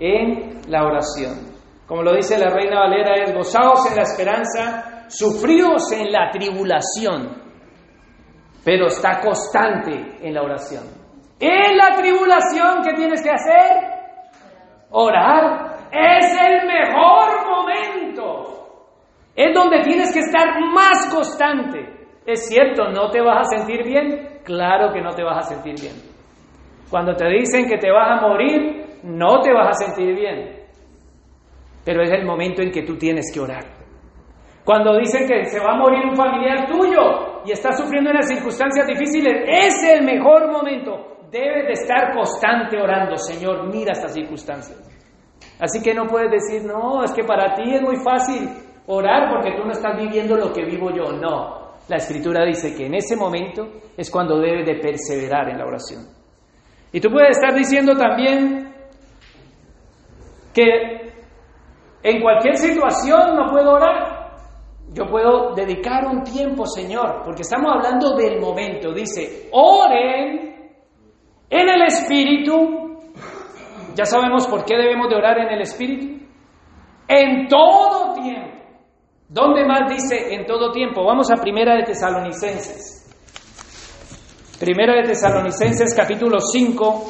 en 0.00 0.62
la 0.68 0.84
oración. 0.84 1.54
Como 1.86 2.02
lo 2.02 2.14
dice 2.14 2.38
la 2.38 2.48
Reina 2.50 2.80
Valera, 2.80 3.22
es 3.22 3.34
gozaos 3.34 3.90
en 3.90 3.96
la 3.96 4.02
esperanza, 4.02 5.04
sufridos 5.08 5.92
en 5.92 6.10
la 6.10 6.30
tribulación, 6.30 7.42
pero 8.64 8.86
está 8.86 9.20
constante 9.20 10.16
en 10.26 10.34
la 10.34 10.42
oración. 10.42 10.84
En 11.38 11.76
la 11.76 11.94
tribulación, 11.94 12.82
¿qué 12.82 12.94
tienes 12.94 13.22
que 13.22 13.30
hacer? 13.30 13.92
Orar. 14.90 15.74
Es 15.92 16.32
el 16.40 16.66
mejor 16.66 17.46
momento. 17.46 18.68
Es 19.36 19.54
donde 19.54 19.80
tienes 19.80 20.12
que 20.12 20.20
estar 20.20 20.46
más 20.72 21.12
constante. 21.12 22.03
Es 22.26 22.48
cierto, 22.48 22.90
¿no 22.90 23.10
te 23.10 23.20
vas 23.20 23.46
a 23.46 23.56
sentir 23.56 23.84
bien? 23.84 24.40
Claro 24.44 24.92
que 24.92 25.02
no 25.02 25.10
te 25.10 25.22
vas 25.22 25.44
a 25.46 25.54
sentir 25.54 25.74
bien. 25.80 25.94
Cuando 26.90 27.14
te 27.14 27.28
dicen 27.28 27.68
que 27.68 27.76
te 27.76 27.90
vas 27.90 28.18
a 28.18 28.26
morir, 28.26 29.00
no 29.04 29.40
te 29.40 29.52
vas 29.52 29.68
a 29.68 29.84
sentir 29.84 30.14
bien. 30.14 30.64
Pero 31.84 32.02
es 32.02 32.10
el 32.10 32.24
momento 32.24 32.62
en 32.62 32.70
que 32.70 32.82
tú 32.82 32.96
tienes 32.96 33.30
que 33.32 33.40
orar. 33.40 33.64
Cuando 34.64 34.96
dicen 34.96 35.28
que 35.28 35.44
se 35.44 35.60
va 35.60 35.72
a 35.72 35.76
morir 35.76 36.06
un 36.06 36.16
familiar 36.16 36.66
tuyo 36.66 37.42
y 37.44 37.52
estás 37.52 37.78
sufriendo 37.78 38.10
unas 38.10 38.26
circunstancias 38.26 38.86
difíciles, 38.86 39.44
es 39.46 39.82
el 39.82 40.04
mejor 40.06 40.50
momento. 40.50 41.18
Debes 41.30 41.66
de 41.66 41.72
estar 41.72 42.14
constante 42.14 42.80
orando, 42.80 43.16
Señor, 43.16 43.66
mira 43.70 43.92
estas 43.92 44.14
circunstancias. 44.14 44.78
Así 45.60 45.82
que 45.82 45.92
no 45.92 46.06
puedes 46.06 46.30
decir, 46.30 46.64
no, 46.64 47.04
es 47.04 47.12
que 47.12 47.24
para 47.24 47.54
ti 47.54 47.74
es 47.74 47.82
muy 47.82 47.96
fácil 47.96 48.48
orar 48.86 49.28
porque 49.30 49.54
tú 49.56 49.64
no 49.64 49.72
estás 49.72 49.96
viviendo 49.98 50.36
lo 50.36 50.52
que 50.52 50.64
vivo 50.64 50.90
yo. 50.90 51.12
No, 51.12 51.63
la 51.88 51.96
escritura 51.96 52.44
dice 52.44 52.74
que 52.74 52.86
en 52.86 52.94
ese 52.94 53.16
momento 53.16 53.68
es 53.96 54.10
cuando 54.10 54.38
debe 54.38 54.64
de 54.64 54.80
perseverar 54.80 55.50
en 55.50 55.58
la 55.58 55.66
oración. 55.66 56.06
Y 56.92 57.00
tú 57.00 57.10
puedes 57.10 57.36
estar 57.36 57.54
diciendo 57.54 57.94
también 57.96 58.72
que 60.54 61.12
en 62.02 62.22
cualquier 62.22 62.56
situación 62.56 63.36
no 63.36 63.50
puedo 63.50 63.72
orar. 63.72 64.32
Yo 64.92 65.06
puedo 65.06 65.54
dedicar 65.54 66.06
un 66.06 66.22
tiempo, 66.22 66.64
Señor, 66.66 67.22
porque 67.24 67.42
estamos 67.42 67.72
hablando 67.74 68.16
del 68.16 68.40
momento. 68.40 68.92
Dice, 68.92 69.48
oren 69.52 70.72
en 71.50 71.68
el 71.68 71.82
Espíritu. 71.82 72.98
Ya 73.94 74.04
sabemos 74.04 74.46
por 74.46 74.64
qué 74.64 74.76
debemos 74.76 75.08
de 75.08 75.16
orar 75.16 75.38
en 75.38 75.48
el 75.48 75.60
Espíritu. 75.62 76.24
En 77.08 77.48
todo 77.48 78.14
tiempo 78.14 78.63
¿Dónde 79.34 79.66
más 79.66 79.90
dice 79.90 80.32
en 80.32 80.46
todo 80.46 80.70
tiempo? 80.70 81.04
Vamos 81.04 81.28
a 81.28 81.34
Primera 81.34 81.74
de 81.74 81.82
Tesalonicenses. 81.82 83.04
Primera 84.60 84.94
de 84.94 85.08
Tesalonicenses 85.08 85.92
capítulo 85.92 86.38
5, 86.38 87.04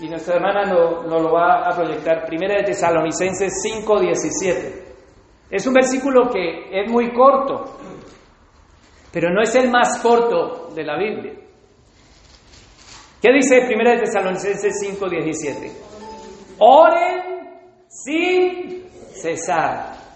y 0.00 0.08
nuestra 0.08 0.36
hermana 0.36 0.64
nos 0.64 1.04
no 1.04 1.18
lo 1.18 1.30
va 1.30 1.68
a 1.68 1.76
proyectar. 1.76 2.24
Primera 2.24 2.54
de 2.56 2.62
Tesalonicenses 2.62 3.52
5, 3.60 4.00
17. 4.00 4.84
Es 5.50 5.66
un 5.66 5.74
versículo 5.74 6.30
que 6.30 6.70
es 6.72 6.90
muy 6.90 7.12
corto, 7.12 7.76
pero 9.12 9.28
no 9.28 9.42
es 9.42 9.54
el 9.54 9.70
más 9.70 9.98
corto 9.98 10.70
de 10.74 10.84
la 10.84 10.96
Biblia. 10.96 11.34
¿Qué 13.20 13.30
dice 13.30 13.66
Primera 13.66 13.90
de 13.90 14.06
Tesalonicenses 14.06 14.72
5, 14.80 15.06
17? 15.06 15.72
Oren 16.60 17.58
sin 17.86 18.88
cesar. 19.12 20.07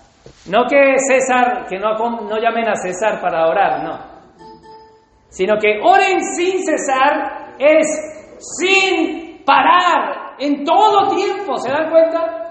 No 0.46 0.64
que 0.68 0.96
César, 0.98 1.66
que 1.68 1.78
no, 1.78 1.92
no 1.96 2.36
llamen 2.38 2.68
a 2.68 2.74
César 2.74 3.20
para 3.20 3.48
orar, 3.48 3.84
no. 3.84 4.12
Sino 5.28 5.56
que 5.58 5.80
oren 5.82 6.20
sin 6.36 6.62
cesar 6.62 7.54
es 7.58 7.86
sin 8.38 9.44
parar, 9.44 10.22
en 10.38 10.64
todo 10.64 11.08
tiempo, 11.14 11.56
¿se 11.56 11.70
dan 11.70 11.90
cuenta? 11.90 12.42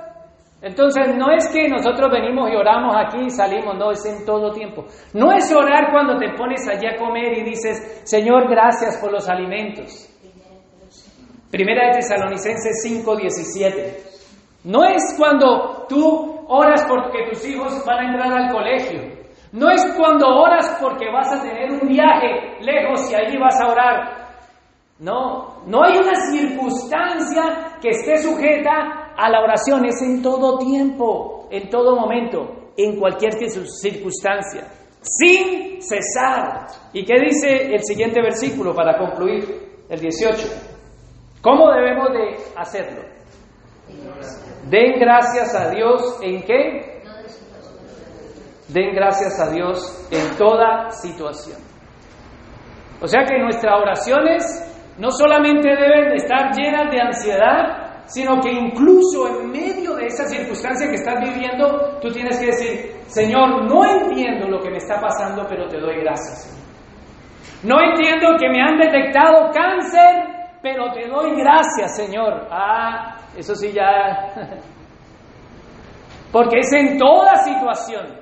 Entonces 0.62 1.16
no 1.16 1.32
es 1.32 1.48
que 1.50 1.68
nosotros 1.68 2.12
venimos 2.12 2.50
y 2.52 2.56
oramos 2.56 2.96
aquí 2.96 3.26
y 3.26 3.30
salimos, 3.32 3.76
no, 3.78 3.92
es 3.92 4.06
en 4.06 4.26
todo 4.26 4.52
tiempo. 4.52 4.86
No 5.14 5.32
es 5.32 5.52
orar 5.52 5.92
cuando 5.92 6.18
te 6.18 6.34
pones 6.38 6.68
allí 6.68 6.88
a 6.88 6.98
comer 6.98 7.40
y 7.40 7.44
dices, 7.44 8.02
Señor, 8.04 8.48
gracias 8.48 8.98
por 9.02 9.12
los 9.12 9.28
alimentos. 9.28 10.08
Primera 11.50 11.88
de 11.88 12.00
Tesalonicenses 12.00 12.82
5:17. 12.84 14.12
No 14.64 14.86
es 14.86 15.16
cuando 15.18 15.86
tú 15.90 16.31
oras 16.52 16.86
porque 16.88 17.30
tus 17.30 17.48
hijos 17.48 17.84
van 17.86 18.00
a 18.00 18.12
entrar 18.12 18.34
al 18.34 18.54
colegio. 18.54 19.00
No 19.54 19.70
es 19.70 19.84
cuando 19.98 20.28
oras 20.28 20.78
porque 20.82 21.10
vas 21.10 21.32
a 21.32 21.42
tener 21.42 21.72
un 21.72 21.88
viaje 21.88 22.58
lejos 22.62 23.10
y 23.10 23.16
allí 23.16 23.38
vas 23.38 23.60
a 23.62 23.72
orar. 23.72 24.22
No, 25.00 25.64
no 25.66 25.84
hay 25.84 25.98
una 25.98 26.16
circunstancia 26.16 27.78
que 27.82 27.90
esté 27.90 28.18
sujeta 28.18 29.14
a 29.18 29.30
la 29.30 29.42
oración, 29.42 29.86
es 29.86 30.02
en 30.02 30.22
todo 30.22 30.60
tiempo, 30.60 31.48
en 31.50 31.70
todo 31.70 31.96
momento, 31.96 32.72
en 32.78 33.00
cualquier 33.00 33.34
circunstancia, 33.34 34.68
sin 35.02 35.82
cesar. 35.82 36.68
¿Y 36.94 37.04
qué 37.04 37.16
dice 37.20 37.74
el 37.74 37.84
siguiente 37.84 38.22
versículo 38.22 38.76
para 38.76 38.98
concluir, 38.98 39.86
el 39.90 40.00
18? 40.00 40.48
¿Cómo 41.42 41.72
debemos 41.72 42.10
de 42.14 42.38
hacerlo? 42.56 43.21
Den 44.70 45.00
gracias 45.00 45.56
a 45.56 45.70
Dios 45.70 46.20
en 46.22 46.44
qué? 46.44 47.02
Den 48.68 48.94
gracias 48.96 49.40
a 49.40 49.52
Dios 49.52 50.08
en 50.12 50.38
toda 50.38 50.90
situación. 50.92 51.60
O 53.02 53.08
sea 53.08 53.24
que 53.26 53.38
nuestras 53.40 53.74
oraciones 53.82 54.94
no 54.98 55.10
solamente 55.12 55.68
deben 55.68 56.14
estar 56.14 56.52
llenas 56.56 56.92
de 56.92 57.02
ansiedad, 57.02 58.04
sino 58.06 58.40
que 58.40 58.52
incluso 58.52 59.28
en 59.28 59.52
medio 59.52 59.96
de 59.96 60.06
esa 60.06 60.26
circunstancia 60.26 60.88
que 60.88 60.96
estás 60.96 61.20
viviendo, 61.20 61.98
tú 62.02 62.10
tienes 62.10 62.40
que 62.40 62.46
decir, 62.48 62.96
Señor, 63.08 63.66
no 63.70 63.84
entiendo 63.86 64.48
lo 64.48 64.60
que 64.62 64.70
me 64.70 64.78
está 64.78 65.00
pasando, 65.00 65.46
pero 65.50 65.68
te 65.68 65.80
doy 65.80 66.02
gracias. 66.02 66.58
No 67.64 67.76
entiendo 67.82 68.36
que 68.40 68.50
me 68.50 68.62
han 68.62 68.78
detectado 68.78 69.50
cáncer, 69.54 70.41
pero 70.62 70.92
te 70.94 71.08
doy 71.08 71.36
gracias, 71.36 71.96
Señor. 71.96 72.48
Ah, 72.52 73.18
eso 73.36 73.56
sí 73.56 73.72
ya... 73.72 74.34
Porque 76.32 76.60
es 76.60 76.72
en 76.72 76.98
toda 76.98 77.36
situación. 77.38 78.20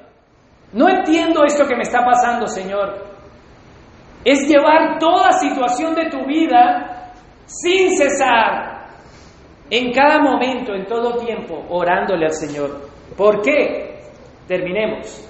No 0.74 0.90
entiendo 0.90 1.44
esto 1.44 1.66
que 1.68 1.76
me 1.76 1.84
está 1.84 2.04
pasando, 2.04 2.48
Señor. 2.48 3.06
Es 4.24 4.48
llevar 4.48 4.98
toda 5.00 5.32
situación 5.34 5.94
de 5.96 6.10
tu 6.10 6.26
vida 6.26 7.12
sin 7.46 7.96
cesar, 7.96 8.88
en 9.70 9.92
cada 9.92 10.20
momento, 10.20 10.74
en 10.74 10.86
todo 10.86 11.18
tiempo, 11.18 11.64
orándole 11.70 12.26
al 12.26 12.34
Señor. 12.34 12.82
¿Por 13.16 13.42
qué? 13.42 14.00
Terminemos. 14.48 15.28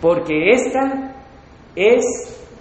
Porque 0.00 0.50
esta 0.50 1.12
es 1.74 2.04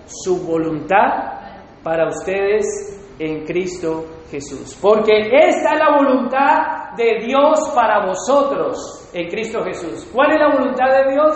su 0.07 0.45
voluntad 0.45 1.39
para 1.83 2.07
ustedes 2.07 2.98
en 3.19 3.45
Cristo 3.45 4.05
Jesús. 4.31 4.77
Porque 4.81 5.29
esta 5.31 5.73
es 5.73 5.79
la 5.79 5.97
voluntad 5.97 6.95
de 6.95 7.25
Dios 7.25 7.71
para 7.75 8.05
vosotros 8.05 9.09
en 9.13 9.27
Cristo 9.29 9.61
Jesús. 9.63 10.09
¿Cuál 10.13 10.31
es 10.31 10.39
la 10.39 10.49
voluntad 10.55 10.87
de 10.87 11.11
Dios? 11.11 11.35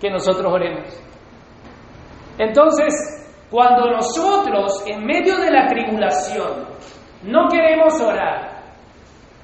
Que 0.00 0.10
nosotros 0.10 0.52
oremos. 0.52 0.88
Entonces, 2.38 2.94
cuando 3.50 3.90
nosotros 3.90 4.84
en 4.86 5.04
medio 5.04 5.38
de 5.38 5.50
la 5.50 5.66
tribulación 5.66 6.68
no 7.22 7.48
queremos 7.48 8.00
orar, 8.00 8.58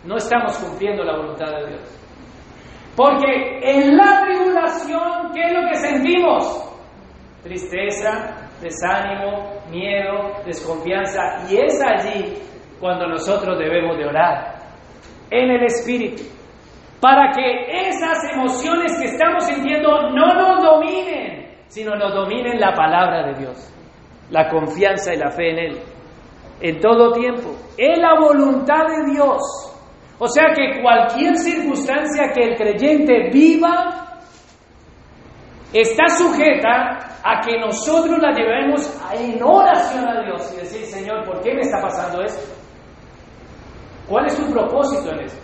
no 0.05 0.17
estamos 0.17 0.57
cumpliendo 0.59 1.03
la 1.03 1.17
voluntad 1.17 1.47
de 1.47 1.71
Dios. 1.71 2.01
Porque 2.95 3.59
en 3.63 3.97
la 3.97 4.21
tribulación, 4.25 5.33
¿qué 5.33 5.43
es 5.43 5.53
lo 5.53 5.69
que 5.69 5.75
sentimos? 5.75 6.71
Tristeza, 7.43 8.44
desánimo, 8.65 9.61
miedo, 9.71 10.43
desconfianza. 10.45 11.47
Y 11.49 11.59
es 11.59 11.81
allí 11.81 12.35
cuando 12.81 13.07
nosotros 13.07 13.57
debemos 13.59 13.97
de 13.97 14.07
orar, 14.07 14.55
en 15.31 15.51
el 15.51 15.65
Espíritu, 15.65 16.23
para 17.01 17.31
que 17.33 17.89
esas 17.89 18.19
emociones 18.33 18.99
que 18.99 19.07
estamos 19.07 19.45
sintiendo 19.45 20.11
no 20.11 20.35
nos 20.35 20.65
dominen, 20.65 21.55
sino 21.69 21.95
nos 21.97 22.15
dominen 22.15 22.59
la 22.59 22.73
palabra 22.73 23.27
de 23.27 23.41
Dios, 23.41 23.73
la 24.31 24.49
confianza 24.49 25.13
y 25.13 25.19
la 25.19 25.31
fe 25.31 25.51
en 25.51 25.59
Él, 25.59 25.79
en 26.61 26.81
todo 26.81 27.13
tiempo. 27.13 27.51
Es 27.77 27.99
la 27.99 28.19
voluntad 28.19 28.87
de 28.87 29.13
Dios. 29.13 29.41
O 30.19 30.29
sea 30.29 30.47
que 30.55 30.81
cualquier 30.81 31.37
circunstancia 31.37 32.33
que 32.33 32.43
el 32.43 32.57
creyente 32.57 33.31
viva, 33.33 34.14
está 35.81 36.09
sujeta 36.09 36.99
a 37.25 37.41
que 37.41 37.59
nosotros 37.59 38.19
la 38.21 38.31
llevemos 38.33 38.89
en 39.13 39.43
oración 39.43 40.07
a 40.09 40.23
Dios 40.23 40.53
y 40.55 40.61
decir, 40.61 40.87
Señor, 40.87 41.25
¿por 41.25 41.41
qué 41.41 41.53
me 41.53 41.63
está 41.63 41.81
pasando 41.81 42.23
esto? 42.23 42.55
¿Cuál 44.09 44.27
es 44.27 44.37
tu 44.37 44.53
propósito 44.53 45.11
en 45.13 45.21
esto? 45.21 45.43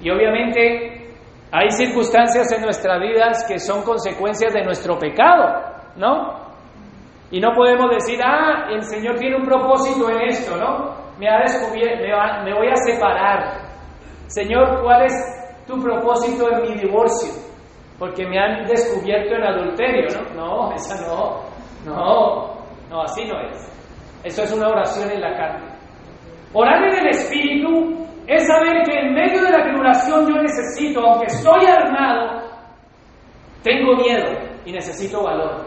Y 0.00 0.10
obviamente 0.10 1.16
hay 1.50 1.70
circunstancias 1.70 2.52
en 2.52 2.62
nuestras 2.62 3.00
vidas 3.00 3.44
que 3.48 3.58
son 3.58 3.82
consecuencias 3.82 4.52
de 4.52 4.62
nuestro 4.62 4.98
pecado, 4.98 5.62
¿no? 5.96 6.50
Y 7.32 7.40
no 7.40 7.52
podemos 7.54 7.90
decir, 7.90 8.20
ah, 8.22 8.68
el 8.70 8.82
Señor 8.82 9.16
tiene 9.16 9.36
un 9.36 9.44
propósito 9.44 10.08
en 10.10 10.28
esto, 10.28 10.56
¿no? 10.56 10.94
Me 11.18 11.28
ha 11.28 11.40
descubierto, 11.40 12.04
me, 12.04 12.44
me 12.44 12.54
voy 12.56 12.68
a 12.68 12.76
separar. 12.76 13.70
Señor, 14.28 14.80
¿cuál 14.82 15.06
es 15.06 15.14
tu 15.66 15.80
propósito 15.80 16.48
en 16.52 16.62
mi 16.62 16.80
divorcio? 16.80 17.49
Porque 18.00 18.26
me 18.26 18.38
han 18.38 18.66
descubierto 18.66 19.34
en 19.34 19.44
adulterio, 19.44 20.08
¿no? 20.34 20.68
No, 20.68 20.72
esa 20.74 21.06
no, 21.06 21.42
no, 21.84 22.56
no, 22.88 23.02
así 23.02 23.24
no 23.26 23.38
es. 23.42 23.70
Eso 24.24 24.42
es 24.42 24.52
una 24.52 24.68
oración 24.68 25.10
en 25.12 25.20
la 25.20 25.36
carne. 25.36 25.70
Orar 26.54 26.82
en 26.82 26.98
el 26.98 27.08
Espíritu 27.08 28.06
es 28.26 28.46
saber 28.46 28.82
que 28.84 28.98
en 28.98 29.12
medio 29.12 29.42
de 29.42 29.50
la 29.50 29.64
tribulación 29.64 30.26
yo 30.26 30.42
necesito, 30.42 31.00
aunque 31.00 31.26
estoy 31.26 31.66
armado, 31.66 32.42
tengo 33.62 33.94
miedo 33.96 34.28
y 34.64 34.72
necesito 34.72 35.22
valor. 35.22 35.66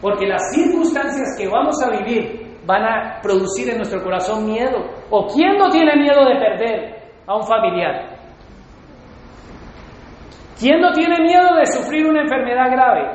Porque 0.00 0.26
las 0.26 0.42
circunstancias 0.52 1.36
que 1.38 1.48
vamos 1.48 1.80
a 1.84 1.90
vivir 1.90 2.58
van 2.66 2.82
a 2.82 3.20
producir 3.22 3.70
en 3.70 3.76
nuestro 3.76 4.02
corazón 4.02 4.44
miedo. 4.44 4.84
¿O 5.10 5.28
quién 5.28 5.56
no 5.56 5.68
tiene 5.70 5.96
miedo 5.96 6.24
de 6.24 6.34
perder 6.34 6.96
a 7.26 7.36
un 7.36 7.44
familiar? 7.44 8.11
¿Quién 10.62 10.80
no 10.80 10.92
tiene 10.92 11.20
miedo 11.20 11.56
de 11.56 11.66
sufrir 11.66 12.06
una 12.06 12.22
enfermedad 12.22 12.70
grave? 12.70 13.10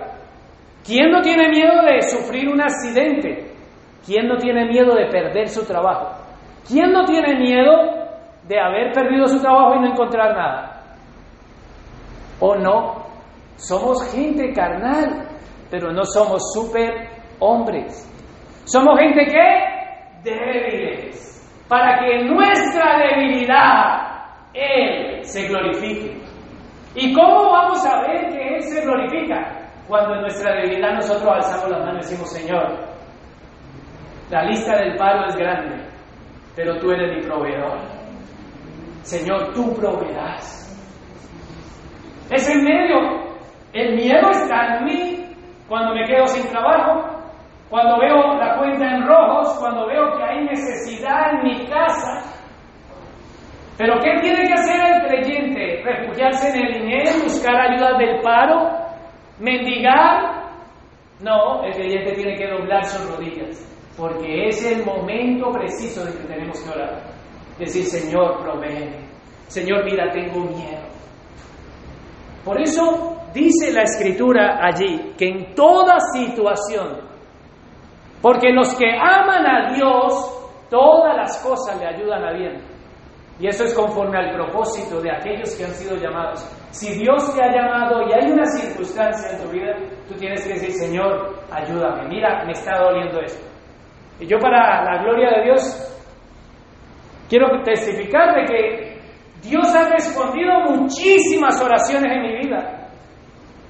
¿Quién 0.85 1.09
no 1.11 1.21
tiene 1.21 1.47
miedo 1.47 1.81
de 1.81 2.01
sufrir 2.01 2.49
un 2.49 2.59
accidente? 2.59 3.53
¿Quién 4.05 4.27
no 4.27 4.35
tiene 4.35 4.65
miedo 4.65 4.93
de 4.93 5.05
perder 5.05 5.47
su 5.47 5.65
trabajo? 5.65 6.09
¿Quién 6.67 6.91
no 6.91 7.05
tiene 7.05 7.39
miedo 7.39 7.71
de 8.49 8.59
haber 8.59 8.91
perdido 8.91 9.27
su 9.27 9.41
trabajo 9.41 9.75
y 9.75 9.79
no 9.79 9.87
encontrar 9.93 10.35
nada? 10.35 10.83
¿O 12.41 12.53
no? 12.55 13.05
Somos 13.55 14.13
gente 14.13 14.51
carnal, 14.51 15.29
pero 15.71 15.93
no 15.93 16.03
somos 16.03 16.51
super 16.53 17.07
hombres. 17.39 18.11
Somos 18.65 18.99
gente 18.99 19.25
que 19.25 20.29
débiles, 20.29 21.65
para 21.69 21.97
que 21.99 22.25
nuestra 22.25 22.97
debilidad 23.07 24.27
Él 24.53 25.23
se 25.23 25.47
glorifique. 25.47 26.26
¿Y 26.95 27.13
cómo 27.13 27.51
vamos 27.51 27.85
a 27.85 28.01
ver 28.01 28.29
que 28.29 28.55
Él 28.55 28.63
se 28.63 28.81
glorifica? 28.81 29.69
Cuando 29.87 30.15
en 30.15 30.21
nuestra 30.21 30.53
debilidad 30.53 30.95
nosotros 30.95 31.31
alzamos 31.31 31.69
las 31.69 31.79
manos 31.79 32.05
y 32.05 32.09
decimos, 32.09 32.33
Señor, 32.33 32.87
la 34.29 34.43
lista 34.43 34.75
del 34.77 34.97
paro 34.97 35.25
es 35.27 35.35
grande, 35.37 35.85
pero 36.55 36.77
tú 36.79 36.91
eres 36.91 37.15
mi 37.15 37.21
proveedor. 37.23 37.79
Señor, 39.03 39.53
tú 39.53 39.73
proveerás. 39.75 40.67
Es 42.29 42.49
en 42.49 42.63
medio. 42.63 42.97
El 43.71 43.95
miedo 43.95 44.29
está 44.31 44.77
en 44.77 44.85
mí 44.85 45.35
cuando 45.69 45.93
me 45.93 46.05
quedo 46.05 46.27
sin 46.27 46.49
trabajo, 46.49 47.17
cuando 47.69 47.99
veo 47.99 48.35
la 48.35 48.57
cuenta 48.57 48.85
en 48.85 49.05
rojos, 49.05 49.57
cuando 49.59 49.87
veo 49.87 50.17
que 50.17 50.23
hay 50.23 50.45
necesidad 50.45 51.35
en 51.35 51.43
mi 51.43 51.65
casa, 51.67 52.26
pero 53.77 53.99
¿qué 54.01 54.19
tiene 54.21 54.47
que 54.47 54.53
hacer 54.53 54.79
el 54.81 55.07
creyente? 55.07 55.83
¿Refugiarse 55.83 56.49
en 56.49 56.65
el 56.65 56.73
dinero? 56.81 57.11
¿Buscar 57.23 57.55
ayuda 57.55 57.97
del 57.97 58.21
paro? 58.21 58.71
¿Mendigar? 59.39 60.47
No, 61.21 61.63
el 61.63 61.73
creyente 61.73 62.13
tiene 62.13 62.35
que 62.35 62.47
doblar 62.47 62.83
sus 62.85 63.07
rodillas, 63.09 63.63
porque 63.95 64.47
es 64.47 64.65
el 64.65 64.83
momento 64.83 65.51
preciso 65.51 66.03
de 66.05 66.11
que 66.13 66.23
tenemos 66.27 66.59
que 66.61 66.69
orar. 66.71 67.03
Decir, 67.59 67.85
Señor, 67.85 68.41
provee. 68.41 68.89
Señor, 69.47 69.83
mira, 69.85 70.11
tengo 70.11 70.41
miedo. 70.41 70.87
Por 72.43 72.59
eso 72.61 73.21
dice 73.33 73.71
la 73.73 73.83
escritura 73.83 74.59
allí 74.61 75.13
que 75.17 75.27
en 75.27 75.53
toda 75.53 75.99
situación, 76.13 76.99
porque 78.21 78.51
los 78.51 78.73
que 78.75 78.89
aman 78.89 79.45
a 79.45 79.73
Dios 79.73 80.33
todas 80.69 81.15
las 81.15 81.37
cosas 81.43 81.79
le 81.79 81.87
ayudan 81.87 82.23
a 82.23 82.33
bien. 82.33 82.76
Y 83.39 83.47
eso 83.47 83.65
es 83.65 83.73
conforme 83.75 84.17
al 84.17 84.33
propósito 84.33 84.99
de 84.99 85.11
aquellos 85.11 85.55
que 85.55 85.65
han 85.65 85.71
sido 85.71 85.95
llamados. 85.95 86.43
Si 86.71 86.93
Dios 86.97 87.35
te 87.35 87.43
ha 87.43 87.51
llamado 87.51 88.01
y 88.07 88.13
hay 88.13 88.31
una 88.31 88.45
circunstancia 88.45 89.31
en 89.31 89.43
tu 89.43 89.51
vida, 89.51 89.75
tú 90.07 90.15
tienes 90.15 90.43
que 90.45 90.53
decir, 90.53 90.71
Señor, 90.71 91.35
ayúdame, 91.51 92.07
mira, 92.07 92.43
me 92.45 92.53
está 92.53 92.79
doliendo 92.79 93.21
esto. 93.21 93.45
Y 94.19 94.25
yo 94.25 94.39
para 94.39 94.83
la 94.83 95.03
gloria 95.03 95.29
de 95.37 95.43
Dios, 95.43 95.99
quiero 97.29 97.61
testificar 97.63 98.33
de 98.33 98.45
que 98.45 99.01
Dios 99.43 99.75
ha 99.75 99.89
respondido 99.89 100.51
muchísimas 100.71 101.61
oraciones 101.61 102.11
en 102.11 102.21
mi 102.23 102.37
vida. 102.39 102.89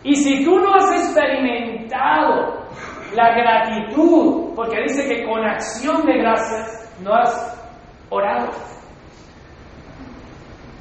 Y 0.04 0.16
si 0.16 0.46
tú 0.46 0.58
no 0.58 0.74
has 0.76 0.90
experimentado 0.92 2.66
la 3.14 3.36
gratitud, 3.36 4.54
porque 4.56 4.82
dice 4.84 5.08
que 5.08 5.26
con 5.26 5.44
acción 5.44 6.06
de 6.06 6.18
gracias 6.20 6.98
no 7.04 7.14
has 7.14 7.62
orado. 8.10 8.77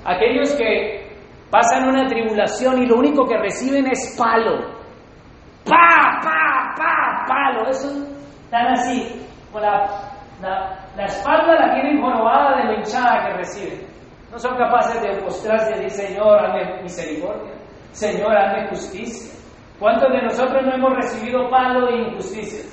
Aquellos 0.07 0.55
que 0.55 1.05
pasan 1.51 1.89
una 1.89 2.07
tribulación 2.07 2.81
y 2.81 2.87
lo 2.87 2.97
único 2.97 3.27
que 3.27 3.37
reciben 3.39 3.87
es 3.89 4.15
palo. 4.17 4.59
Pa, 5.65 6.21
pa, 6.23 6.75
pa, 6.77 7.25
palo. 7.27 7.69
Eso 7.69 7.89
están 8.45 8.69
así, 8.69 9.21
con 9.53 9.63
la, 9.63 9.85
la, 10.41 11.05
espalda 11.05 11.55
la 11.59 11.75
tienen 11.75 12.01
jorobada 12.01 12.59
de 12.59 12.65
la 12.65 12.75
hinchada 12.75 13.27
que 13.27 13.37
reciben. 13.39 13.87
No 14.31 14.39
son 14.39 14.57
capaces 14.57 15.03
de 15.03 15.21
postrarse 15.23 15.73
y 15.73 15.83
decir, 15.83 16.07
Señor, 16.07 16.39
hazme 16.39 16.83
misericordia. 16.83 17.55
Señor, 17.91 18.37
hazme 18.37 18.69
justicia. 18.69 19.33
¿Cuántos 19.81 20.13
de 20.13 20.23
nosotros 20.23 20.63
no 20.65 20.75
hemos 20.75 20.95
recibido 20.95 21.51
palo 21.51 21.89
e 21.89 22.11
injusticias? 22.11 22.73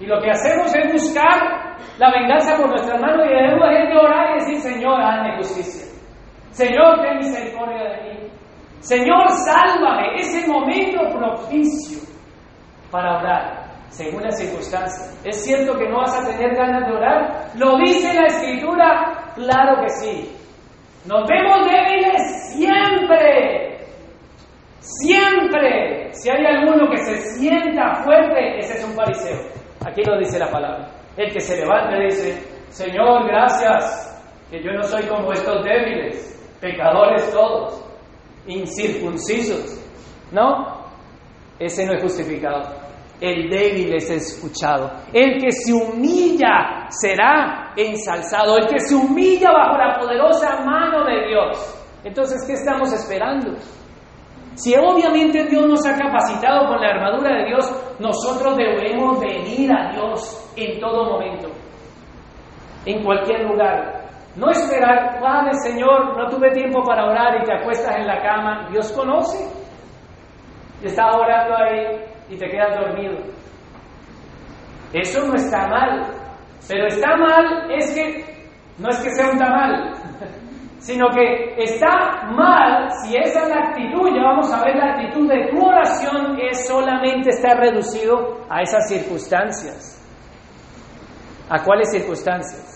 Y 0.00 0.06
lo 0.06 0.20
que 0.20 0.30
hacemos 0.30 0.74
es 0.74 0.92
buscar 0.92 1.76
la 1.98 2.10
venganza 2.10 2.56
por 2.56 2.68
nuestras 2.68 3.00
manos 3.00 3.26
y 3.26 3.28
debemos 3.28 3.68
de 3.68 3.96
orar 3.96 4.30
y 4.30 4.40
decir, 4.40 4.72
Señor, 4.72 5.00
hazme 5.00 5.36
justicia. 5.36 5.83
Señor, 6.54 7.00
ten 7.02 7.18
misericordia 7.18 7.82
de 7.82 8.02
mí. 8.02 8.30
Señor, 8.78 9.28
sálvame. 9.44 10.20
Es 10.20 10.34
el 10.36 10.50
momento 10.50 11.00
propicio 11.12 11.98
para 12.92 13.18
orar, 13.18 13.72
según 13.88 14.22
las 14.22 14.38
circunstancias. 14.38 15.20
¿Es 15.24 15.44
cierto 15.44 15.76
que 15.76 15.88
no 15.88 15.98
vas 15.98 16.16
a 16.16 16.24
tener 16.30 16.54
ganas 16.54 16.86
de 16.86 16.94
orar? 16.94 17.50
¿Lo 17.56 17.76
dice 17.78 18.14
la 18.14 18.26
Escritura? 18.26 19.32
Claro 19.34 19.82
que 19.82 19.88
sí. 19.88 20.32
Nos 21.06 21.28
vemos 21.28 21.66
débiles 21.66 22.52
siempre. 22.52 23.74
Siempre, 24.78 26.12
si 26.12 26.30
hay 26.30 26.44
alguno 26.46 26.88
que 26.90 26.98
se 26.98 27.16
sienta 27.36 27.94
fuerte, 28.04 28.58
ese 28.58 28.74
es 28.74 28.84
un 28.84 28.94
fariseo. 28.94 29.40
Aquí 29.84 30.02
lo 30.04 30.18
dice 30.18 30.38
la 30.38 30.50
palabra. 30.50 30.88
El 31.16 31.32
que 31.32 31.40
se 31.40 31.56
levanta 31.56 31.96
y 31.96 32.04
dice, 32.04 32.44
Señor, 32.68 33.26
gracias, 33.26 34.22
que 34.50 34.62
yo 34.62 34.72
no 34.72 34.82
soy 34.82 35.02
como 35.04 35.32
estos 35.32 35.64
débiles, 35.64 36.33
pecadores 36.64 37.30
todos, 37.30 37.84
incircuncisos. 38.46 39.80
No, 40.32 40.86
ese 41.58 41.86
no 41.86 41.92
es 41.92 42.02
justificado. 42.02 42.62
El 43.20 43.48
débil 43.48 43.94
es 43.94 44.10
escuchado. 44.10 44.90
El 45.12 45.40
que 45.40 45.52
se 45.52 45.72
humilla 45.72 46.86
será 46.88 47.72
ensalzado. 47.76 48.58
El 48.58 48.66
que 48.66 48.80
se 48.80 48.94
humilla 48.94 49.52
bajo 49.52 49.78
la 49.78 49.98
poderosa 49.98 50.64
mano 50.64 51.04
de 51.04 51.28
Dios. 51.28 51.80
Entonces, 52.02 52.44
¿qué 52.46 52.54
estamos 52.54 52.92
esperando? 52.92 53.52
Si 54.54 54.74
obviamente 54.76 55.44
Dios 55.44 55.66
nos 55.66 55.86
ha 55.86 55.96
capacitado 55.96 56.68
con 56.68 56.80
la 56.80 56.88
armadura 56.88 57.38
de 57.38 57.46
Dios, 57.46 57.96
nosotros 57.98 58.56
debemos 58.56 59.20
venir 59.20 59.70
a 59.72 59.92
Dios 59.92 60.52
en 60.56 60.80
todo 60.80 61.12
momento, 61.12 61.48
en 62.86 63.02
cualquier 63.02 63.42
lugar. 63.48 64.03
No 64.36 64.50
esperar, 64.50 65.20
Padre 65.20 65.54
Señor, 65.62 66.16
no 66.16 66.28
tuve 66.28 66.50
tiempo 66.50 66.82
para 66.82 67.06
orar 67.06 67.40
y 67.40 67.44
te 67.44 67.54
acuestas 67.54 67.96
en 67.96 68.06
la 68.06 68.20
cama. 68.20 68.68
Dios 68.70 68.90
conoce. 68.92 69.38
Y 70.82 70.86
estás 70.86 71.14
orando 71.14 71.56
ahí 71.56 72.04
y 72.28 72.36
te 72.36 72.48
quedas 72.50 72.80
dormido. 72.80 73.18
Eso 74.92 75.26
no 75.26 75.34
está 75.34 75.68
mal. 75.68 76.02
Pero 76.66 76.86
está 76.86 77.16
mal 77.16 77.70
es 77.70 77.94
que 77.94 78.34
no 78.78 78.88
es 78.88 78.98
que 78.98 79.10
sea 79.10 79.30
un 79.30 79.38
tamal, 79.38 79.94
sino 80.78 81.08
que 81.10 81.54
está 81.62 82.24
mal 82.32 82.90
si 83.02 83.16
esa 83.16 83.42
es 83.42 83.48
la 83.48 83.68
actitud, 83.68 84.08
ya 84.14 84.22
vamos 84.22 84.52
a 84.52 84.64
ver 84.64 84.76
la 84.76 84.92
actitud 84.94 85.28
de 85.28 85.48
tu 85.50 85.64
oración 85.64 86.38
es 86.40 86.66
solamente 86.66 87.30
estar 87.30 87.58
reducido 87.58 88.40
a 88.48 88.62
esas 88.62 88.88
circunstancias. 88.88 90.00
¿A 91.48 91.62
cuáles 91.62 91.90
circunstancias? 91.90 92.73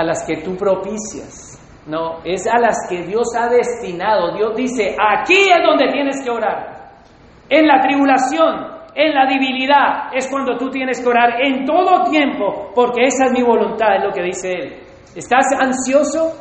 A 0.00 0.02
las 0.02 0.24
que 0.24 0.38
tú 0.38 0.56
propicias. 0.56 1.60
No, 1.86 2.22
es 2.24 2.46
a 2.46 2.58
las 2.58 2.88
que 2.88 3.02
Dios 3.02 3.34
ha 3.36 3.48
destinado. 3.48 4.34
Dios 4.34 4.56
dice, 4.56 4.96
aquí 4.98 5.50
es 5.50 5.62
donde 5.62 5.88
tienes 5.92 6.24
que 6.24 6.30
orar. 6.30 6.92
En 7.50 7.66
la 7.66 7.80
tribulación, 7.82 8.80
en 8.94 9.14
la 9.14 9.26
debilidad, 9.26 10.14
es 10.14 10.26
cuando 10.30 10.56
tú 10.56 10.70
tienes 10.70 11.02
que 11.02 11.06
orar 11.06 11.42
en 11.42 11.66
todo 11.66 12.10
tiempo, 12.10 12.70
porque 12.74 13.04
esa 13.04 13.26
es 13.26 13.32
mi 13.32 13.42
voluntad, 13.42 13.96
es 13.96 14.04
lo 14.04 14.10
que 14.10 14.22
dice 14.22 14.48
Él. 14.48 14.76
¿Estás 15.14 15.46
ansioso? 15.58 16.32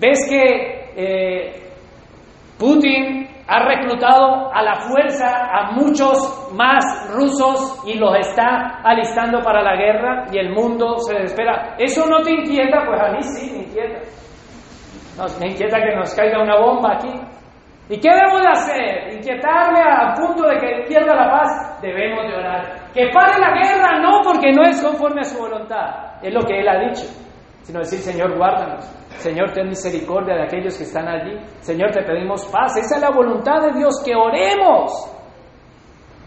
¿Ves 0.00 0.26
que 0.28 0.90
eh, 0.96 1.70
Putin 2.58 3.28
ha 3.50 3.58
reclutado 3.66 4.50
a 4.54 4.62
la 4.62 4.76
fuerza 4.76 5.26
a 5.26 5.72
muchos 5.72 6.52
más 6.54 6.84
rusos 7.12 7.82
y 7.84 7.98
los 7.98 8.14
está 8.16 8.80
alistando 8.84 9.40
para 9.42 9.60
la 9.62 9.74
guerra 9.76 10.26
y 10.32 10.38
el 10.38 10.50
mundo 10.54 10.98
se 10.98 11.14
desespera? 11.14 11.74
¿Eso 11.76 12.06
no 12.06 12.22
te 12.22 12.30
inquieta? 12.30 12.84
Pues 12.86 13.00
a 13.00 13.08
mí 13.10 13.22
sí 13.22 13.50
me 13.50 13.58
inquieta. 13.64 13.98
me 15.40 15.48
inquieta 15.48 15.78
que 15.78 15.96
nos 15.96 16.14
caiga 16.14 16.42
una 16.42 16.58
bomba 16.58 16.94
aquí. 16.94 17.12
¿Y 17.88 17.98
qué 17.98 18.08
debemos 18.08 18.40
de 18.40 18.48
hacer? 18.48 19.14
¿Inquietarle 19.14 19.80
a 19.80 20.14
punto 20.14 20.46
de 20.46 20.56
que 20.58 20.84
pierda 20.86 21.12
la 21.12 21.28
paz? 21.28 21.80
Debemos 21.82 22.24
de 22.24 22.36
orar. 22.36 22.92
Que 22.94 23.10
pare 23.12 23.40
la 23.40 23.50
guerra, 23.50 23.98
no, 23.98 24.20
porque 24.22 24.52
no 24.52 24.62
es 24.62 24.80
conforme 24.80 25.22
a 25.22 25.24
su 25.24 25.38
voluntad. 25.38 26.22
Es 26.22 26.32
lo 26.32 26.40
que 26.42 26.60
él 26.60 26.68
ha 26.68 26.78
dicho 26.86 27.04
sino 27.70 27.80
decir, 27.80 28.00
Señor, 28.00 28.36
guárdanos. 28.36 28.84
Señor, 29.18 29.52
ten 29.52 29.68
misericordia 29.68 30.34
de 30.34 30.44
aquellos 30.44 30.76
que 30.78 30.84
están 30.84 31.06
allí. 31.08 31.38
Señor, 31.60 31.90
te 31.90 32.02
pedimos 32.02 32.46
paz. 32.46 32.76
Esa 32.76 32.96
es 32.96 33.00
la 33.02 33.10
voluntad 33.10 33.60
de 33.62 33.78
Dios, 33.78 34.02
que 34.04 34.14
oremos. 34.14 34.92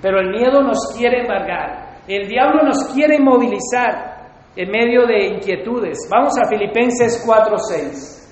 Pero 0.02 0.20
el 0.20 0.30
miedo 0.30 0.62
nos 0.62 0.94
quiere 0.96 1.22
embargar. 1.22 2.02
El 2.08 2.28
diablo 2.28 2.64
nos 2.64 2.84
quiere 2.94 3.16
inmovilizar 3.16 4.14
en 4.56 4.70
medio 4.70 5.08
de 5.08 5.28
inquietudes. 5.28 6.08
Vamos 6.10 6.34
a 6.38 6.48
Filipenses 6.48 7.26
4.6. 7.26 8.24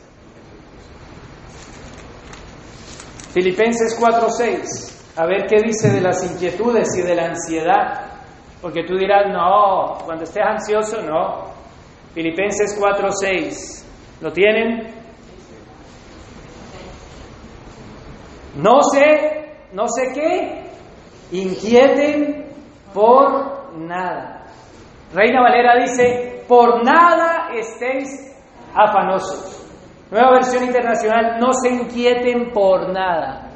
Filipenses 3.34 3.98
4.6. 4.00 5.18
A 5.18 5.26
ver 5.26 5.48
qué 5.48 5.58
dice 5.66 5.90
de 5.90 6.02
las 6.02 6.24
inquietudes 6.30 6.96
y 6.98 7.02
de 7.02 7.16
la 7.16 7.26
ansiedad. 7.28 8.12
Porque 8.62 8.84
tú 8.84 8.96
dirás, 8.96 9.26
no, 9.32 9.98
cuando 10.06 10.24
estés 10.24 10.44
ansioso, 10.46 11.02
no. 11.02 11.50
Filipenses 12.14 12.78
4:6. 12.80 13.81
¿Lo 14.22 14.32
tienen? 14.32 14.88
No 18.56 18.82
sé, 18.84 19.68
no 19.74 19.88
sé 19.88 20.12
qué, 20.14 20.64
inquieten 21.32 22.46
por 22.94 23.78
nada. 23.78 24.46
Reina 25.14 25.42
Valera 25.42 25.76
dice, 25.82 26.44
por 26.48 26.84
nada 26.84 27.50
estéis 27.54 28.36
afanosos. 28.76 29.58
Nueva 30.12 30.32
versión 30.34 30.66
internacional, 30.66 31.40
no 31.40 31.54
se 31.54 31.70
inquieten 31.70 32.52
por 32.52 32.92
nada. 32.92 33.50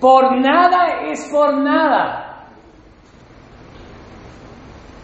Por 0.00 0.38
nada 0.40 1.10
es 1.10 1.26
por 1.30 1.56
nada. 1.56 2.46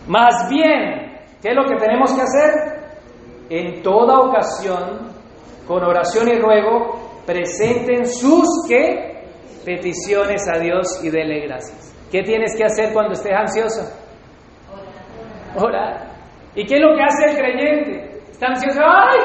Más 0.06 0.48
bien, 0.48 1.06
¿Qué 1.46 1.50
es 1.50 1.56
lo 1.56 1.64
que 1.64 1.76
tenemos 1.76 2.12
que 2.12 2.22
hacer? 2.22 2.85
En 3.48 3.82
toda 3.82 4.20
ocasión, 4.20 5.08
con 5.66 5.84
oración 5.84 6.28
y 6.28 6.38
ruego, 6.38 7.22
presenten 7.26 8.06
sus 8.06 8.46
¿qué? 8.68 9.16
peticiones 9.64 10.48
a 10.48 10.58
Dios 10.58 10.86
y 11.02 11.10
dele 11.10 11.46
gracias. 11.46 11.92
¿Qué 12.10 12.22
tienes 12.22 12.56
que 12.56 12.64
hacer 12.64 12.92
cuando 12.92 13.12
estés 13.12 13.32
ansioso? 13.32 13.82
Orar. 15.56 16.06
¿Y 16.54 16.64
qué 16.64 16.76
es 16.76 16.80
lo 16.80 16.94
que 16.96 17.02
hace 17.02 17.30
el 17.30 17.36
creyente? 17.36 18.20
Está 18.30 18.46
ansioso, 18.48 18.80
¡ay! 18.80 19.18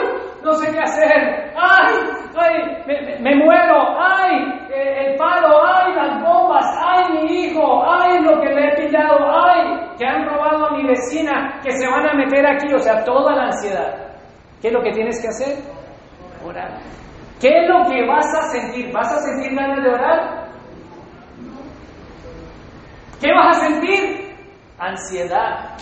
No 0.44 0.54
sé 0.54 0.72
qué 0.72 0.80
hacer, 0.80 1.54
¡ay! 1.56 1.94
ay 2.36 2.84
me, 2.88 3.20
me, 3.20 3.36
muero, 3.36 4.00
¡ay! 4.00 4.32
Eh, 4.74 5.06
el 5.06 5.18
palo, 5.18 5.64
¡ay! 5.64 5.94
Las 5.94 6.24
bombas, 6.24 6.66
¡ay! 6.84 7.14
Mi 7.14 7.44
hijo, 7.44 7.84
¡ay! 7.86 8.24
Lo 8.24 8.42
que 8.42 8.48
le 8.48 8.68
he 8.68 8.76
pillado, 8.78 9.18
¡ay! 9.20 9.80
Que 9.98 10.06
han 10.06 10.28
robado 10.28 10.68
a 10.68 10.72
mi 10.72 10.88
vecina, 10.88 11.60
que 11.62 11.72
se 11.72 11.88
van 11.88 12.10
a 12.10 12.14
meter 12.14 12.48
aquí, 12.48 12.74
o 12.74 12.80
sea, 12.80 13.04
toda 13.04 13.36
la 13.36 13.44
ansiedad. 13.44 14.11
¿Qué 14.62 14.68
es 14.68 14.74
lo 14.74 14.84
que 14.84 14.92
tienes 14.92 15.20
que 15.20 15.28
hacer? 15.28 15.58
Orar. 16.46 16.78
¿Qué 17.40 17.50
es 17.50 17.68
lo 17.68 17.90
que 17.90 18.06
vas 18.06 18.28
a 18.36 18.42
sentir? 18.50 18.92
¿Vas 18.94 19.12
a 19.12 19.20
sentir 19.20 19.56
ganas 19.56 19.84
de 19.84 19.90
orar? 19.90 20.42
¿Qué 23.20 23.34
vas 23.34 23.58
a 23.58 23.68
sentir? 23.68 24.36
Ansiedad, 24.78 25.78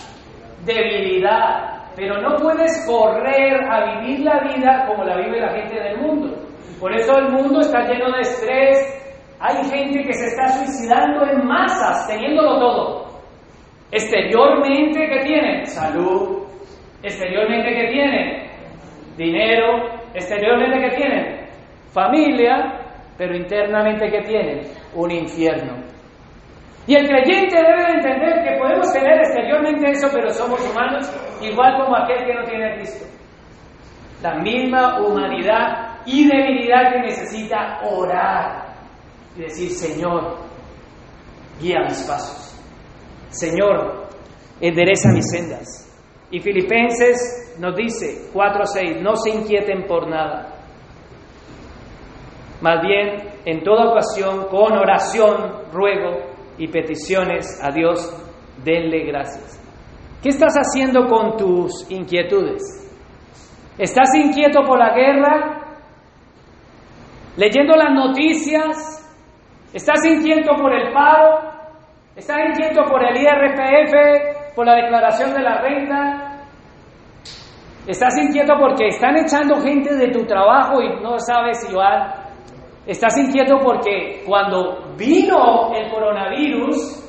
debilidad, 0.64 1.90
pero 1.96 2.20
no 2.20 2.36
puedes 2.36 2.86
correr 2.86 3.62
a 3.70 4.00
vivir 4.00 4.20
la 4.20 4.40
vida 4.40 4.86
como 4.86 5.04
la 5.04 5.16
vive 5.16 5.40
la 5.40 5.52
gente 5.52 5.74
del 5.74 5.98
mundo. 5.98 6.36
Por 6.78 6.94
eso 6.94 7.18
el 7.18 7.30
mundo 7.30 7.60
está 7.60 7.80
lleno 7.86 8.10
de 8.12 8.20
estrés. 8.20 9.36
Hay 9.38 9.56
gente 9.70 10.02
que 10.02 10.12
se 10.12 10.26
está 10.26 10.48
suicidando 10.48 11.26
en 11.26 11.46
masas, 11.46 12.06
teniéndolo 12.08 12.58
todo. 12.58 13.06
Exteriormente, 13.90 14.98
¿qué 15.08 15.20
tienen? 15.24 15.66
Salud. 15.66 16.46
Exteriormente, 17.02 17.68
¿qué 17.74 17.88
tienen? 17.90 18.49
Dinero. 19.20 20.00
Exteriormente, 20.14 20.78
¿qué 20.80 20.96
tienen? 20.96 21.46
Familia. 21.92 22.86
Pero 23.18 23.36
internamente, 23.36 24.10
¿qué 24.10 24.22
tienen? 24.22 24.62
Un 24.94 25.10
infierno. 25.10 25.76
Y 26.86 26.94
el 26.94 27.06
creyente 27.06 27.54
debe 27.54 27.84
de 27.84 27.92
entender 27.92 28.42
que 28.42 28.58
podemos 28.58 28.90
tener 28.92 29.18
exteriormente 29.20 29.90
eso, 29.90 30.08
pero 30.10 30.30
somos 30.30 30.58
humanos, 30.70 31.12
igual 31.42 31.76
como 31.78 31.94
aquel 31.94 32.24
que 32.24 32.34
no 32.34 32.44
tiene 32.44 32.74
Cristo. 32.76 33.04
La 34.22 34.36
misma 34.36 34.98
humanidad 35.00 35.98
y 36.06 36.26
debilidad 36.26 36.90
que 36.90 37.00
necesita 37.00 37.80
orar 37.84 38.74
y 39.36 39.42
decir, 39.42 39.70
Señor, 39.70 40.38
guía 41.60 41.80
mis 41.84 42.02
pasos. 42.04 42.58
Señor, 43.28 44.08
endereza 44.62 45.10
mis 45.12 45.30
sendas. 45.30 45.86
Y 46.30 46.40
Filipenses 46.40 47.49
nos 47.60 47.76
dice 47.76 48.30
4:6, 48.32 49.02
no 49.02 49.16
se 49.16 49.30
inquieten 49.30 49.86
por 49.86 50.08
nada. 50.08 50.54
Más 52.62 52.80
bien, 52.82 53.28
en 53.44 53.62
toda 53.62 53.90
ocasión, 53.90 54.46
con 54.48 54.76
oración, 54.76 55.70
ruego 55.72 56.20
y 56.56 56.68
peticiones 56.68 57.46
a 57.62 57.70
Dios, 57.70 57.98
denle 58.64 59.04
gracias. 59.04 59.58
¿Qué 60.22 60.30
estás 60.30 60.54
haciendo 60.54 61.06
con 61.06 61.36
tus 61.36 61.90
inquietudes? 61.90 62.62
¿Estás 63.78 64.14
inquieto 64.14 64.62
por 64.62 64.78
la 64.78 64.94
guerra? 64.94 65.60
¿Leyendo 67.36 67.76
las 67.76 67.92
noticias? 67.92 68.96
¿Estás 69.72 70.04
inquieto 70.04 70.54
por 70.56 70.74
el 70.74 70.92
paro? 70.92 71.40
¿Estás 72.16 72.38
inquieto 72.50 72.84
por 72.84 73.02
el 73.02 73.16
IRPF? 73.16 74.54
¿Por 74.54 74.66
la 74.66 74.76
declaración 74.76 75.32
de 75.32 75.40
la 75.40 75.60
renta? 75.62 76.29
¿Estás 77.86 78.16
inquieto 78.18 78.54
porque 78.58 78.88
están 78.88 79.16
echando 79.16 79.60
gente 79.60 79.94
de 79.94 80.08
tu 80.08 80.24
trabajo 80.24 80.80
y 80.82 81.02
no 81.02 81.18
sabes 81.18 81.66
si 81.66 81.74
va 81.74 82.20
Estás 82.86 83.16
inquieto 83.18 83.58
porque 83.62 84.22
cuando 84.26 84.94
vino 84.96 85.72
el 85.74 85.90
coronavirus 85.90 87.04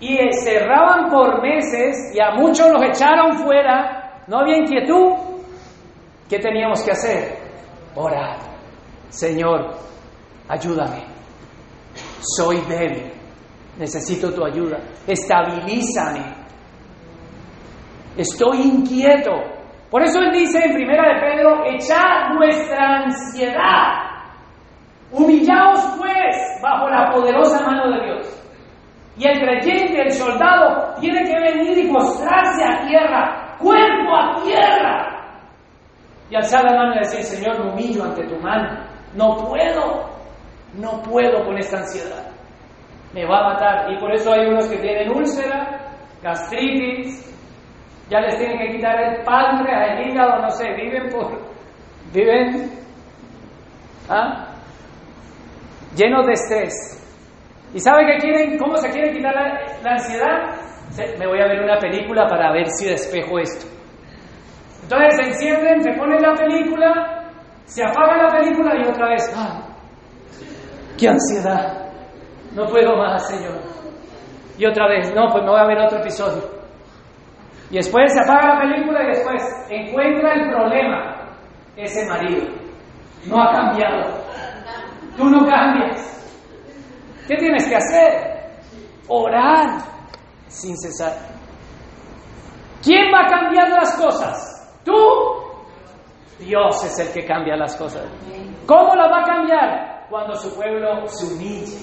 y 0.00 0.16
cerraban 0.32 1.10
por 1.10 1.40
meses 1.42 2.12
y 2.14 2.20
a 2.20 2.32
muchos 2.32 2.70
los 2.70 2.82
echaron 2.82 3.38
fuera, 3.38 4.22
no 4.28 4.38
había 4.38 4.58
inquietud. 4.58 5.14
¿Qué 6.28 6.38
teníamos 6.38 6.82
que 6.82 6.90
hacer? 6.90 7.38
Orar. 7.94 8.36
Señor, 9.08 9.70
ayúdame. 10.48 11.04
Soy 12.20 12.60
débil. 12.68 13.12
Necesito 13.78 14.32
tu 14.32 14.44
ayuda. 14.44 14.78
Estabilízame. 15.06 16.34
Estoy 18.16 18.60
inquieto. 18.60 19.32
Por 19.92 20.02
eso 20.02 20.18
él 20.18 20.32
dice 20.32 20.58
en 20.58 20.74
primera 20.74 21.14
de 21.14 21.20
Pedro, 21.20 21.64
echad 21.66 22.34
nuestra 22.34 23.04
ansiedad 23.04 24.12
Humillaos 25.12 25.94
pues 25.98 26.60
bajo 26.62 26.88
la 26.88 27.10
poderosa 27.10 27.64
mano 27.66 27.90
de 27.90 28.04
Dios. 28.06 28.42
Y 29.18 29.28
el 29.28 29.38
creyente, 29.40 30.00
el 30.00 30.10
soldado, 30.10 30.94
tiene 30.98 31.22
que 31.24 31.38
venir 31.38 31.78
y 31.78 31.92
postrarse 31.92 32.64
a 32.64 32.86
tierra, 32.86 33.56
cuerpo 33.58 34.16
a 34.16 34.42
tierra. 34.42 35.08
Y 36.30 36.36
alzar 36.36 36.64
la 36.64 36.78
mano 36.78 36.94
y 36.94 36.98
decir, 37.00 37.22
Señor, 37.24 37.62
me 37.62 37.72
humillo 37.72 38.04
ante 38.04 38.26
tu 38.26 38.36
mano. 38.36 38.86
No 39.14 39.36
puedo, 39.36 40.08
no 40.72 41.02
puedo 41.02 41.44
con 41.44 41.58
esta 41.58 41.80
ansiedad. 41.80 42.26
Me 43.12 43.26
va 43.26 43.40
a 43.40 43.52
matar. 43.52 43.92
Y 43.92 43.98
por 43.98 44.10
eso 44.14 44.32
hay 44.32 44.46
unos 44.46 44.66
que 44.66 44.78
tienen 44.78 45.14
úlcera, 45.14 45.78
gastritis, 46.22 47.31
ya 48.12 48.20
les 48.20 48.36
tienen 48.36 48.58
que 48.58 48.76
quitar 48.76 49.00
el 49.00 49.24
páncreas, 49.24 49.98
el 49.98 50.08
hígado, 50.10 50.42
no 50.42 50.50
sé, 50.50 50.70
viven 50.74 51.08
por... 51.08 51.40
Viven... 52.12 52.70
¿Ah? 54.08 54.52
llenos 55.96 56.26
de 56.26 56.32
estrés. 56.32 56.74
¿Y 57.74 57.80
sabe 57.80 58.04
qué 58.06 58.18
quieren? 58.18 58.58
¿Cómo 58.58 58.76
se 58.76 58.90
quiere 58.90 59.12
quitar 59.12 59.34
la, 59.34 59.90
ansiedad? 59.90 60.58
me 61.18 61.26
voy 61.26 61.40
a 61.40 61.46
ver 61.46 61.62
una 61.62 61.78
película 61.78 62.26
para 62.28 62.52
ver 62.52 62.68
si 62.68 62.86
despejo 62.86 63.38
esto. 63.38 63.66
Entonces 64.82 65.16
se 65.16 65.22
encienden, 65.22 65.82
se 65.82 65.92
ponen 65.92 66.20
la 66.20 66.34
película, 66.34 67.30
se 67.64 67.82
apaga 67.82 68.24
la 68.24 68.28
película 68.28 68.74
y 68.76 68.86
otra 68.86 69.08
vez, 69.08 69.32
¡ah! 69.34 69.62
¡Qué 70.98 71.08
ansiedad! 71.08 71.90
No 72.54 72.66
puedo 72.66 72.94
más, 72.96 73.26
Señor. 73.26 73.58
Y 74.58 74.66
otra 74.66 74.86
vez, 74.88 75.14
no, 75.14 75.28
pues 75.30 75.42
me 75.42 75.50
voy 75.50 75.60
a 75.60 75.66
ver 75.66 75.78
otro 75.78 75.98
episodio. 75.98 76.61
Y 77.72 77.76
después 77.76 78.12
se 78.12 78.20
apaga 78.20 78.54
la 78.54 78.60
película 78.60 79.02
y 79.02 79.06
después 79.06 79.42
encuentra 79.70 80.34
el 80.34 80.50
problema, 80.50 81.26
ese 81.74 82.06
marido. 82.06 82.46
No 83.26 83.42
ha 83.42 83.50
cambiado. 83.50 84.12
Tú 85.16 85.24
no 85.24 85.46
cambias. 85.46 86.22
¿Qué 87.26 87.34
tienes 87.36 87.66
que 87.66 87.76
hacer? 87.76 88.50
Orar 89.08 89.78
sin 90.48 90.76
cesar. 90.76 91.16
¿Quién 92.84 93.10
va 93.10 93.24
a 93.24 93.28
cambiar 93.28 93.70
las 93.70 93.96
cosas? 93.96 94.78
¿Tú? 94.84 94.92
Dios 96.40 96.84
es 96.84 96.98
el 96.98 97.10
que 97.14 97.26
cambia 97.26 97.56
las 97.56 97.74
cosas. 97.76 98.04
¿Cómo 98.66 98.94
las 98.94 99.10
va 99.10 99.20
a 99.22 99.24
cambiar? 99.24 100.06
Cuando 100.10 100.34
su 100.34 100.54
pueblo 100.54 101.06
se 101.06 101.24
humille 101.24 101.78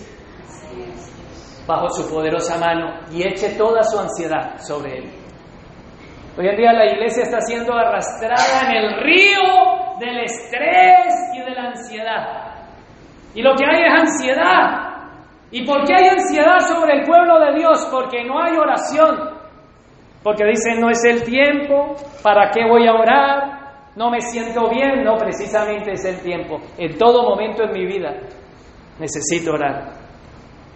bajo 1.65 1.89
su 1.89 2.07
poderosa 2.13 2.59
mano 2.59 2.99
y 3.09 3.23
eche 3.23 3.55
toda 3.55 3.81
su 3.81 3.97
ansiedad 3.97 4.59
sobre 4.59 4.99
él. 4.99 5.18
Hoy 6.39 6.47
en 6.47 6.55
día 6.55 6.71
la 6.71 6.85
iglesia 6.85 7.23
está 7.23 7.41
siendo 7.41 7.73
arrastrada 7.73 8.69
en 8.69 8.77
el 8.77 9.03
río 9.03 9.97
del 9.99 10.19
estrés 10.19 11.13
y 11.35 11.41
de 11.41 11.51
la 11.51 11.63
ansiedad. 11.63 12.55
Y 13.35 13.41
lo 13.41 13.55
que 13.55 13.65
hay 13.65 13.83
es 13.83 13.93
ansiedad. 13.93 15.01
¿Y 15.51 15.65
por 15.65 15.83
qué 15.83 15.95
hay 15.95 16.07
ansiedad 16.07 16.59
sobre 16.59 16.99
el 16.99 17.05
pueblo 17.05 17.41
de 17.41 17.57
Dios? 17.57 17.85
Porque 17.91 18.23
no 18.23 18.41
hay 18.41 18.55
oración. 18.55 19.31
Porque 20.23 20.45
dicen, 20.45 20.79
no 20.79 20.89
es 20.89 21.03
el 21.03 21.23
tiempo, 21.23 21.97
¿para 22.23 22.51
qué 22.51 22.65
voy 22.65 22.87
a 22.87 22.93
orar? 22.93 23.91
No 23.97 24.09
me 24.09 24.21
siento 24.21 24.69
bien. 24.69 25.03
No, 25.03 25.17
precisamente 25.17 25.91
es 25.91 26.05
el 26.05 26.21
tiempo. 26.21 26.61
En 26.77 26.97
todo 26.97 27.21
momento 27.23 27.65
en 27.65 27.73
mi 27.73 27.85
vida 27.85 28.15
necesito 28.97 29.55
orar. 29.55 29.91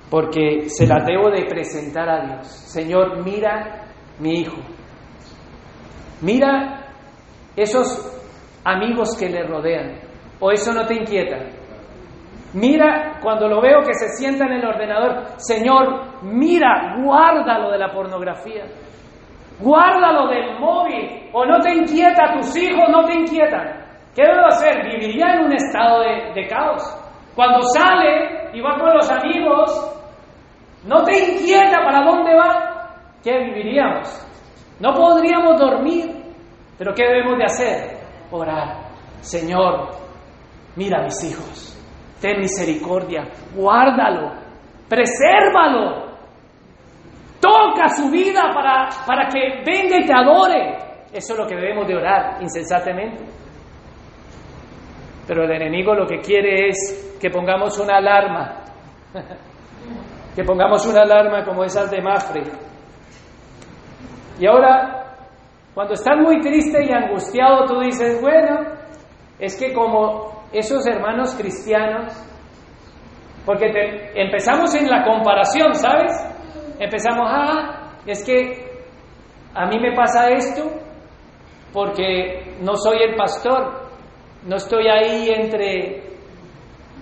Porque 0.10 0.68
se 0.68 0.86
la 0.86 1.06
debo 1.06 1.30
de 1.30 1.46
presentar 1.46 2.10
a 2.10 2.26
Dios. 2.26 2.48
Señor, 2.48 3.24
mira 3.24 3.86
mi 4.20 4.42
hijo. 4.42 4.58
Mira 6.24 6.86
esos 7.56 7.86
amigos 8.64 9.16
que 9.20 9.30
le 9.30 9.44
rodean. 9.44 10.00
¿O 10.40 10.52
eso 10.52 10.74
no 10.74 10.86
te 10.86 10.96
inquieta? 10.96 11.38
Mira, 12.54 13.20
cuando 13.22 13.48
lo 13.48 13.62
veo 13.62 13.82
que 13.82 13.94
se 13.94 14.08
sienta 14.10 14.46
en 14.46 14.54
el 14.54 14.66
ordenador, 14.66 15.24
Señor, 15.38 16.22
mira, 16.24 16.96
guárdalo 17.04 17.72
de 17.72 17.78
la 17.78 17.92
pornografía. 17.92 18.64
Guárdalo 19.60 20.30
del 20.30 20.60
móvil. 20.60 21.30
O 21.34 21.46
no 21.46 21.60
te 21.60 21.74
inquieta, 21.74 22.34
tus 22.36 22.56
hijos 22.56 22.88
no 22.90 23.04
te 23.06 23.16
inquietan. 23.16 23.84
¿Qué 24.16 24.24
debo 24.24 24.46
hacer? 24.48 24.84
Viviría 24.84 25.34
en 25.34 25.46
un 25.46 25.54
estado 25.54 26.02
de, 26.02 26.34
de 26.34 26.48
caos. 26.48 26.84
Cuando 27.36 27.62
sale 27.64 28.50
y 28.54 28.62
va 28.62 28.78
con 28.78 28.94
los 28.94 29.10
amigos, 29.12 29.94
no 30.86 31.04
te 31.04 31.18
inquieta 31.18 31.84
para 31.84 32.06
dónde 32.06 32.34
va. 32.36 32.96
¿Qué 33.24 33.40
viviríamos? 33.40 34.33
No 34.84 34.94
podríamos 34.94 35.60
dormir. 35.60 36.12
Pero 36.78 36.94
¿qué 36.94 37.04
debemos 37.08 37.38
de 37.38 37.46
hacer? 37.46 37.98
Orar. 38.32 38.92
Señor, 39.22 39.90
mira 40.76 41.00
a 41.00 41.04
mis 41.04 41.24
hijos 41.24 41.74
ten 42.24 42.40
misericordia, 42.40 43.28
guárdalo, 43.54 44.32
presérvalo, 44.88 46.16
toca 47.42 47.90
su 47.90 48.10
vida 48.10 48.44
para, 48.56 48.88
para 49.06 49.28
que 49.28 49.62
venga 49.66 49.98
y 49.98 50.06
te 50.06 50.14
adore. 50.14 50.78
Eso 51.12 51.34
es 51.34 51.40
lo 51.40 51.46
que 51.46 51.56
debemos 51.56 51.86
de 51.86 51.98
orar 51.98 52.42
insensatemente. 52.42 53.26
Pero 55.28 55.44
el 55.44 55.52
enemigo 55.52 55.94
lo 55.94 56.08
que 56.08 56.20
quiere 56.20 56.70
es 56.70 57.18
que 57.20 57.30
pongamos 57.30 57.78
una 57.78 57.98
alarma, 57.98 58.64
que 60.34 60.44
pongamos 60.46 60.88
una 60.88 61.02
alarma 61.02 61.44
como 61.44 61.66
esas 61.66 61.92
de 61.92 62.02
Mafre. 62.02 62.44
Y 64.40 64.48
ahora, 64.48 65.16
cuando 65.74 65.94
estás 65.94 66.18
muy 66.18 66.40
triste 66.42 66.84
y 66.84 66.92
angustiado, 66.92 67.66
tú 67.66 67.80
dices, 67.80 68.22
bueno, 68.22 68.62
es 69.40 69.60
que 69.60 69.74
como 69.74 70.44
esos 70.52 70.86
hermanos 70.88 71.36
cristianos, 71.36 72.14
porque 73.46 73.66
empezamos 74.16 74.74
en 74.76 74.90
la 74.90 75.04
comparación, 75.04 75.74
¿sabes? 75.74 76.12
Empezamos, 76.80 77.28
ah, 77.30 77.92
es 78.06 78.24
que 78.24 78.72
a 79.54 79.66
mí 79.68 79.80
me 79.80 79.94
pasa 79.94 80.30
esto 80.30 80.64
porque 81.72 82.56
no 82.62 82.76
soy 82.76 82.98
el 83.04 83.16
pastor, 83.16 83.90
no 84.48 84.56
estoy 84.56 84.88
ahí 84.88 85.30
entre, 85.30 86.04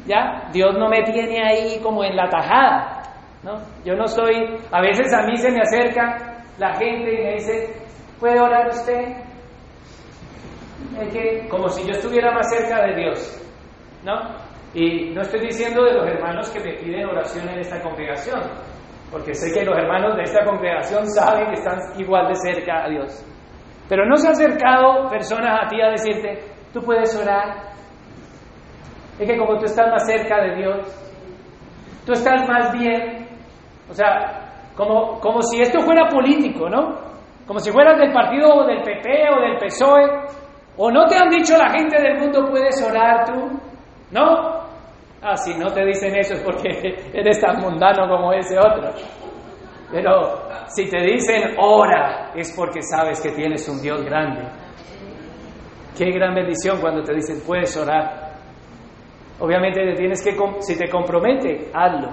¿ya? 0.05 0.49
Dios 0.51 0.75
no 0.77 0.89
me 0.89 1.03
tiene 1.03 1.41
ahí 1.43 1.79
como 1.81 2.03
en 2.03 2.15
la 2.15 2.29
tajada, 2.29 3.03
¿no? 3.43 3.57
Yo 3.85 3.95
no 3.95 4.05
estoy, 4.05 4.57
a 4.71 4.81
veces 4.81 5.13
a 5.13 5.25
mí 5.27 5.37
se 5.37 5.51
me 5.51 5.59
acerca 5.59 6.30
la 6.61 6.75
gente 6.75 7.11
y 7.11 7.23
me 7.23 7.33
dice, 7.33 7.73
¿puede 8.19 8.39
orar 8.39 8.67
usted? 8.69 9.17
Es 10.99 11.11
que, 11.11 11.49
como 11.49 11.67
si 11.69 11.83
yo 11.87 11.91
estuviera 11.91 12.31
más 12.31 12.47
cerca 12.55 12.85
de 12.85 12.95
Dios, 12.97 13.41
¿no? 14.03 14.13
Y 14.75 15.09
no 15.09 15.21
estoy 15.21 15.39
diciendo 15.39 15.83
de 15.83 15.93
los 15.93 16.05
hermanos 16.05 16.51
que 16.51 16.59
me 16.59 16.73
piden 16.75 17.07
oración 17.07 17.49
en 17.49 17.59
esta 17.59 17.81
congregación, 17.81 18.39
porque 19.09 19.33
sé 19.33 19.51
que 19.51 19.65
los 19.65 19.75
hermanos 19.75 20.15
de 20.15 20.21
esta 20.21 20.45
congregación 20.45 21.09
saben 21.09 21.47
que 21.47 21.55
están 21.55 21.79
igual 21.97 22.27
de 22.27 22.35
cerca 22.35 22.85
a 22.85 22.89
Dios. 22.89 23.25
Pero 23.89 24.05
no 24.05 24.15
se 24.17 24.27
han 24.27 24.33
acercado 24.33 25.09
personas 25.09 25.65
a 25.65 25.67
ti 25.67 25.81
a 25.81 25.89
decirte, 25.89 26.43
tú 26.71 26.81
puedes 26.81 27.19
orar. 27.19 27.71
Es 29.17 29.27
que 29.27 29.37
como 29.37 29.57
tú 29.57 29.65
estás 29.65 29.87
más 29.87 30.05
cerca 30.05 30.43
de 30.43 30.55
Dios, 30.57 30.77
tú 32.05 32.13
estás 32.13 32.47
más 32.47 32.71
bien, 32.71 33.27
o 33.89 33.93
sea, 33.93 34.40
como, 34.75 35.19
como 35.19 35.41
si 35.41 35.61
esto 35.61 35.81
fuera 35.81 36.07
político, 36.07 36.69
¿no? 36.69 36.95
Como 37.45 37.59
si 37.59 37.71
fueras 37.71 37.99
del 37.99 38.11
partido 38.11 38.65
del 38.65 38.81
PP 38.81 39.29
o 39.29 39.41
del 39.41 39.57
PSOE, 39.57 40.05
o 40.77 40.89
no 40.91 41.05
te 41.05 41.15
han 41.17 41.29
dicho 41.29 41.57
la 41.57 41.69
gente 41.69 42.01
del 42.01 42.19
mundo 42.19 42.47
puedes 42.49 42.81
orar 42.83 43.25
tú, 43.25 43.59
¿no? 44.11 44.61
Ah, 45.21 45.35
si 45.35 45.53
no 45.53 45.67
te 45.67 45.85
dicen 45.85 46.15
eso 46.15 46.33
es 46.33 46.41
porque 46.41 46.69
eres 47.13 47.39
tan 47.39 47.59
mundano 47.61 48.07
como 48.07 48.33
ese 48.33 48.57
otro. 48.57 48.89
Pero 49.91 50.49
si 50.67 50.89
te 50.89 51.03
dicen 51.03 51.55
ora, 51.59 52.31
es 52.33 52.53
porque 52.55 52.81
sabes 52.81 53.21
que 53.21 53.31
tienes 53.31 53.67
un 53.67 53.81
Dios 53.81 54.03
grande. 54.03 54.41
Qué 55.97 56.09
gran 56.11 56.33
bendición 56.33 56.79
cuando 56.79 57.03
te 57.03 57.13
dicen 57.13 57.41
puedes 57.45 57.75
orar. 57.77 58.31
Obviamente 59.39 59.83
te 59.83 59.95
tienes 59.95 60.23
que, 60.23 60.35
si 60.59 60.77
te 60.77 60.89
compromete, 60.89 61.69
hazlo. 61.73 62.09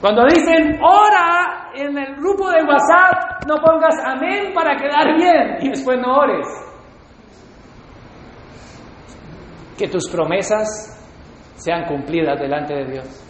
Cuando 0.00 0.24
dicen 0.24 0.78
ora 0.82 1.70
en 1.74 1.96
el 1.96 2.16
grupo 2.16 2.50
de 2.50 2.62
WhatsApp, 2.62 3.44
no 3.48 3.56
pongas 3.56 3.94
amén 4.04 4.52
para 4.54 4.76
quedar 4.76 5.16
bien 5.16 5.56
y 5.60 5.70
después 5.70 5.98
no 5.98 6.16
ores. 6.18 6.46
Que 9.78 9.88
tus 9.88 10.08
promesas 10.10 10.92
sean 11.56 11.84
cumplidas 11.84 12.38
delante 12.38 12.74
de 12.74 12.84
Dios. 12.92 13.22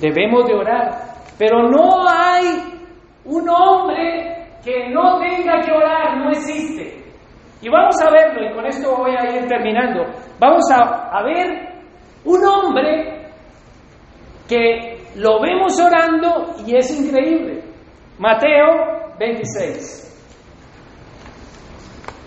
Debemos 0.00 0.46
de 0.46 0.54
orar, 0.54 0.90
pero 1.38 1.68
no 1.68 2.08
hay 2.08 2.80
un 3.24 3.48
hombre 3.48 4.48
que 4.64 4.88
no 4.90 5.18
tenga 5.18 5.60
que 5.60 5.72
orar, 5.72 6.18
no 6.18 6.30
existe. 6.30 7.02
Y 7.60 7.68
vamos 7.68 7.94
a 8.02 8.10
verlo, 8.10 8.44
y 8.44 8.54
con 8.54 8.66
esto 8.66 8.96
voy 8.96 9.12
a 9.12 9.36
ir 9.36 9.46
terminando. 9.46 10.04
Vamos 10.40 10.64
a, 10.72 11.16
a 11.16 11.22
ver 11.22 11.68
un 12.24 12.44
hombre 12.44 13.28
que 14.48 15.01
lo 15.16 15.40
vemos 15.40 15.78
orando 15.78 16.54
y 16.66 16.76
es 16.76 16.90
increíble. 16.90 17.62
Mateo 18.18 19.14
26. 19.18 20.08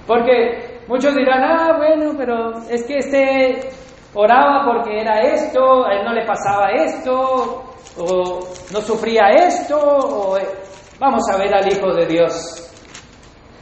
Porque 0.07 0.81
muchos 0.87 1.15
dirán, 1.15 1.43
ah, 1.43 1.77
bueno, 1.77 2.13
pero 2.17 2.59
es 2.69 2.83
que 2.85 2.97
este 2.97 3.69
oraba 4.13 4.65
porque 4.65 5.01
era 5.01 5.21
esto, 5.21 5.85
a 5.85 5.93
él 5.93 6.05
no 6.05 6.13
le 6.13 6.25
pasaba 6.25 6.69
esto, 6.71 7.63
o 7.97 8.39
no 8.71 8.81
sufría 8.81 9.29
esto, 9.29 9.77
o 9.77 10.37
vamos 10.99 11.23
a 11.31 11.37
ver 11.37 11.53
al 11.53 11.71
Hijo 11.71 11.93
de 11.93 12.05
Dios, 12.05 12.71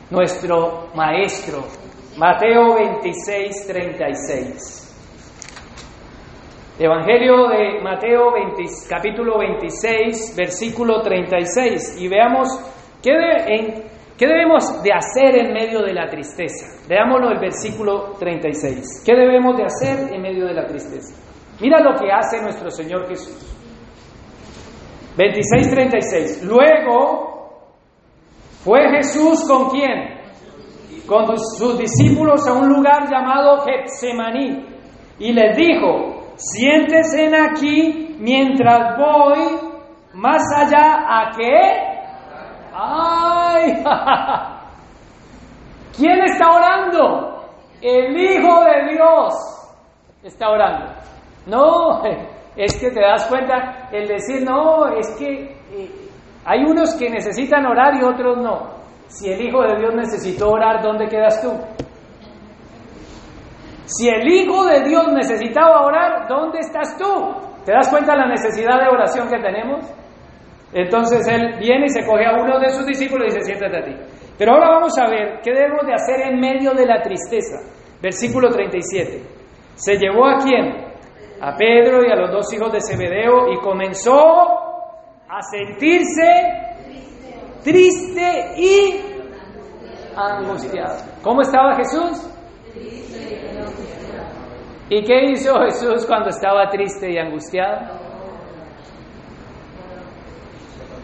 nuestro 0.09 0.89
Maestro, 0.93 1.63
Mateo 2.17 2.75
26, 2.75 3.67
36. 3.67 4.82
Evangelio 6.79 7.49
de 7.49 7.81
Mateo 7.83 8.33
capítulo 8.89 9.37
26, 9.37 10.35
versículo 10.35 11.01
36, 11.03 12.01
y 12.01 12.07
veamos 12.07 12.47
qué, 12.99 13.11
en, 13.11 13.83
qué 14.17 14.25
debemos 14.27 14.81
de 14.81 14.91
hacer 14.91 15.37
en 15.37 15.53
medio 15.53 15.83
de 15.83 15.93
la 15.93 16.09
tristeza. 16.09 16.65
Veámoslo 16.89 17.29
el 17.29 17.39
versículo 17.39 18.13
36. 18.17 19.03
¿Qué 19.05 19.13
debemos 19.13 19.55
de 19.55 19.65
hacer 19.65 20.13
en 20.15 20.21
medio 20.21 20.47
de 20.47 20.53
la 20.55 20.65
tristeza? 20.65 21.13
Mira 21.61 21.79
lo 21.79 21.95
que 21.95 22.11
hace 22.11 22.41
nuestro 22.41 22.71
Señor 22.71 23.07
Jesús. 23.07 23.55
26:36. 25.15 26.41
Luego 26.43 27.69
fue 28.63 28.89
Jesús 28.95 29.47
con 29.47 29.69
quién? 29.69 30.23
Con 31.05 31.37
sus 31.37 31.77
discípulos 31.77 32.47
a 32.47 32.53
un 32.53 32.67
lugar 32.67 33.07
llamado 33.11 33.63
Getsemaní 33.63 34.65
y 35.19 35.31
les 35.33 35.55
dijo, 35.55 36.12
siéntese 36.35 37.31
aquí 37.35 38.15
mientras 38.19 38.97
voy 38.97 39.73
más 40.13 40.41
allá 40.55 41.05
a 41.07 41.31
qué? 41.35 41.93
¡Ay! 42.73 43.83
¿Quién 45.97 46.21
está 46.23 46.51
orando? 46.51 47.43
El 47.81 48.17
Hijo 48.17 48.63
de 48.63 48.93
Dios 48.93 49.33
está 50.23 50.49
orando. 50.49 50.93
No, 51.45 52.01
es 52.55 52.79
que 52.79 52.91
te 52.91 53.01
das 53.01 53.27
cuenta, 53.27 53.89
el 53.91 54.07
decir, 54.07 54.43
no, 54.43 54.87
es 54.87 55.15
que 55.17 55.43
eh, 55.71 55.91
hay 56.45 56.63
unos 56.63 56.95
que 56.95 57.09
necesitan 57.09 57.65
orar 57.65 57.95
y 57.95 58.03
otros 58.03 58.37
no. 58.37 58.73
Si 59.07 59.31
el 59.31 59.41
Hijo 59.41 59.61
de 59.61 59.77
Dios 59.77 59.93
necesitó 59.93 60.51
orar, 60.51 60.81
¿dónde 60.81 61.07
quedas 61.07 61.41
tú? 61.41 61.51
Si 63.85 64.09
el 64.09 64.27
Hijo 64.27 64.65
de 64.65 64.81
Dios 64.81 65.07
necesitaba 65.13 65.85
orar, 65.85 66.27
¿dónde 66.27 66.59
estás 66.59 66.97
tú? 66.97 67.05
¿Te 67.65 67.71
das 67.71 67.89
cuenta 67.89 68.15
la 68.15 68.27
necesidad 68.27 68.79
de 68.79 68.87
oración 68.87 69.27
que 69.29 69.39
tenemos? 69.39 69.85
Entonces 70.73 71.27
él 71.27 71.57
viene 71.59 71.85
y 71.85 71.89
se 71.89 72.05
coge 72.05 72.25
a 72.25 72.33
uno 72.41 72.59
de 72.59 72.69
sus 72.69 72.85
discípulos 72.85 73.27
y 73.27 73.35
dice, 73.35 73.53
siéntate 73.53 73.77
a 73.77 73.83
ti. 73.83 73.95
Pero 74.37 74.53
ahora 74.53 74.69
vamos 74.69 74.97
a 74.97 75.07
ver 75.07 75.39
qué 75.43 75.51
debemos 75.51 75.85
de 75.85 75.93
hacer 75.93 76.21
en 76.27 76.39
medio 76.39 76.73
de 76.73 76.85
la 76.85 77.01
tristeza. 77.01 77.57
Versículo 78.01 78.49
37. 78.49 79.21
¿Se 79.75 79.97
llevó 79.97 80.25
a 80.25 80.37
quién? 80.37 80.93
a 81.43 81.57
Pedro 81.57 82.05
y 82.07 82.09
a 82.09 82.15
los 82.15 82.31
dos 82.31 82.53
hijos 82.53 82.71
de 82.71 82.79
Zebedeo 82.79 83.51
y 83.51 83.57
comenzó 83.57 84.15
a 85.27 85.41
sentirse 85.41 86.23
triste 87.61 88.53
y 88.57 89.01
angustiado. 90.15 90.99
¿Cómo 91.21 91.41
estaba 91.41 91.75
Jesús? 91.75 92.32
¿Y 94.89 95.03
qué 95.03 95.25
hizo 95.31 95.59
Jesús 95.61 96.05
cuando 96.05 96.29
estaba 96.29 96.69
triste 96.69 97.11
y 97.11 97.17
angustiado? 97.17 98.03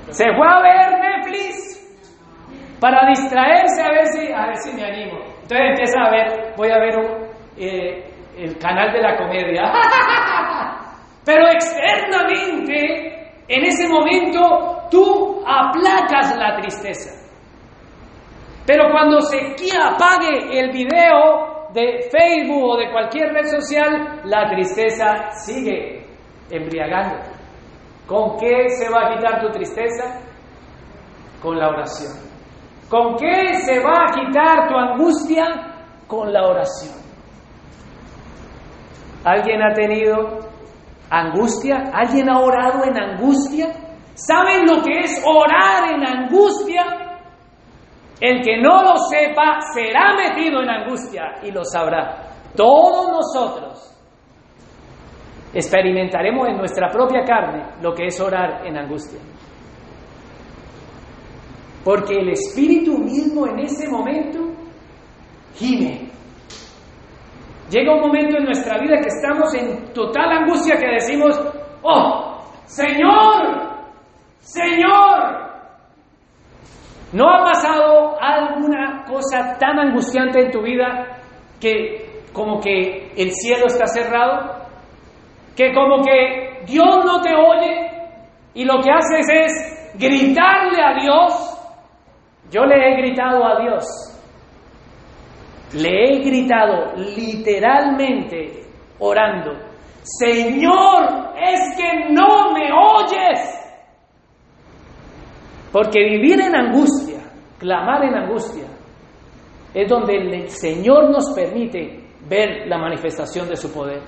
Se 0.10 0.26
fue 0.26 0.48
a 0.48 0.62
ver 0.62 1.00
Netflix 1.00 1.70
para 2.80 3.08
distraerse 3.08 3.82
a 3.82 3.90
ver 3.90 4.06
si, 4.08 4.32
a 4.32 4.48
ver 4.48 4.58
si 4.58 4.74
me 4.74 4.86
animo. 4.86 5.20
Entonces 5.42 5.70
empieza 5.70 6.02
a 6.02 6.12
ver, 6.12 6.54
voy 6.58 6.70
a 6.70 6.80
ver 6.80 6.96
eh, 7.58 8.12
el 8.38 8.58
canal 8.58 8.92
de 8.92 9.02
la 9.02 9.18
comedia. 9.18 9.64
Pero 11.26 11.48
externamente, 11.48 13.32
en 13.48 13.66
ese 13.66 13.88
momento, 13.88 14.88
tú 14.90 15.44
aplacas 15.46 16.36
la 16.38 16.56
tristeza. 16.58 17.12
Pero 18.66 18.90
cuando 18.92 19.20
se 19.22 19.38
apague 19.78 20.60
el 20.60 20.72
video 20.72 21.59
de 21.74 22.10
Facebook 22.10 22.64
o 22.64 22.78
de 22.78 22.92
cualquier 22.92 23.34
red 23.34 23.46
social, 23.46 24.22
la 24.26 24.50
tristeza 24.50 25.32
sigue 25.46 26.06
embriagando. 26.50 27.18
¿Con 28.08 28.38
qué 28.38 28.70
se 28.70 28.90
va 28.90 29.08
a 29.08 29.16
quitar 29.16 29.42
tu 29.42 29.52
tristeza? 29.52 30.20
Con 31.42 31.58
la 31.60 31.70
oración. 31.70 32.14
¿Con 32.90 33.16
qué 33.18 33.60
se 33.60 33.80
va 33.80 34.08
a 34.08 34.14
quitar 34.14 34.68
tu 34.68 34.76
angustia? 34.76 35.46
Con 36.08 36.34
la 36.34 36.48
oración. 36.48 36.96
¿Alguien 39.24 39.62
ha 39.62 39.74
tenido 39.74 40.40
angustia? 41.10 41.92
¿Alguien 41.94 42.30
ha 42.30 42.40
orado 42.40 42.84
en 42.86 42.98
angustia? 42.98 43.68
¿Saben 44.16 44.66
lo 44.66 44.82
que 44.82 45.00
es 45.02 45.24
orar 45.24 45.94
en 45.94 46.06
angustia? 46.06 47.09
El 48.20 48.42
que 48.42 48.58
no 48.58 48.84
lo 48.84 48.98
sepa 48.98 49.60
será 49.74 50.16
metido 50.16 50.62
en 50.62 50.70
angustia 50.70 51.36
y 51.44 51.52
lo 51.52 51.64
sabrá. 51.64 52.28
Todos 52.56 53.10
nosotros 53.10 53.86
experimentaremos 55.54 56.48
en 56.48 56.58
nuestra 56.58 56.90
propia 56.90 57.24
carne 57.24 57.66
lo 57.82 57.94
que 57.94 58.08
es 58.08 58.20
orar 58.20 58.66
en 58.66 58.78
angustia. 58.78 59.20
Porque 61.84 62.16
el 62.16 62.30
Espíritu 62.30 62.98
mismo 62.98 63.48
en 63.48 63.60
ese 63.60 63.88
momento 63.88 64.40
gime 65.56 66.10
Llega 67.70 67.94
un 67.94 68.02
momento 68.02 68.38
en 68.38 68.46
nuestra 68.46 68.80
vida 68.80 68.96
que 68.98 69.10
estamos 69.10 69.54
en 69.54 69.94
total 69.94 70.32
angustia 70.32 70.76
que 70.76 70.88
decimos, 70.88 71.40
oh, 71.84 72.42
Señor, 72.66 73.70
Señor. 74.40 75.49
¿No 77.12 77.28
ha 77.28 77.43
pasado 77.43 78.18
alguna 78.22 79.03
cosa 79.05 79.57
tan 79.57 79.80
angustiante 79.80 80.45
en 80.45 80.51
tu 80.51 80.62
vida 80.62 81.18
que 81.60 82.24
como 82.34 82.60
que 82.60 83.12
el 83.18 83.32
cielo 83.32 83.66
está 83.66 83.88
cerrado? 83.88 84.68
Que 85.55 85.74
como 85.74 86.03
que 86.03 86.64
Dios 86.68 87.03
no 87.03 87.22
te 87.22 87.34
oye 87.34 87.89
y 88.53 88.64
lo 88.64 88.80
que 88.82 88.91
haces 88.91 89.28
es 89.28 89.93
gritarle 89.95 90.82
a 90.84 90.93
Dios. 91.01 91.55
Yo 92.51 92.66
le 92.66 92.76
he 92.76 92.97
gritado 92.97 93.43
a 93.43 93.60
Dios. 93.60 93.86
Le 95.74 96.05
he 96.05 96.20
gritado 96.20 96.95
literalmente 96.95 98.64
orando. 98.99 99.51
Señor, 100.03 101.34
es 101.38 101.76
que 101.76 102.12
no 102.12 102.51
me 102.53 102.72
oyes. 102.72 103.59
Porque 105.72 106.00
vivir 106.04 106.40
en 106.42 106.56
angustia, 106.56 107.20
clamar 107.58 108.04
en 108.06 108.16
angustia, 108.16 108.66
es 109.74 109.88
donde 109.88 110.16
el 110.16 110.50
Señor 110.50 111.12
nos 111.12 111.32
permite 111.36 112.08
ver 112.28 112.68
la 112.68 112.78
manifestación 112.78 113.48
de 113.48 113.56
su 113.56 113.72
poder. 113.72 114.02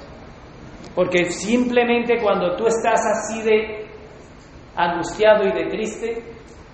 Porque 0.95 1.26
simplemente 1.26 2.18
cuando 2.22 2.55
tú 2.55 2.68
estás 2.68 3.01
así 3.05 3.41
de 3.43 3.86
angustiado 4.76 5.43
y 5.47 5.51
de 5.51 5.70
triste 5.70 6.24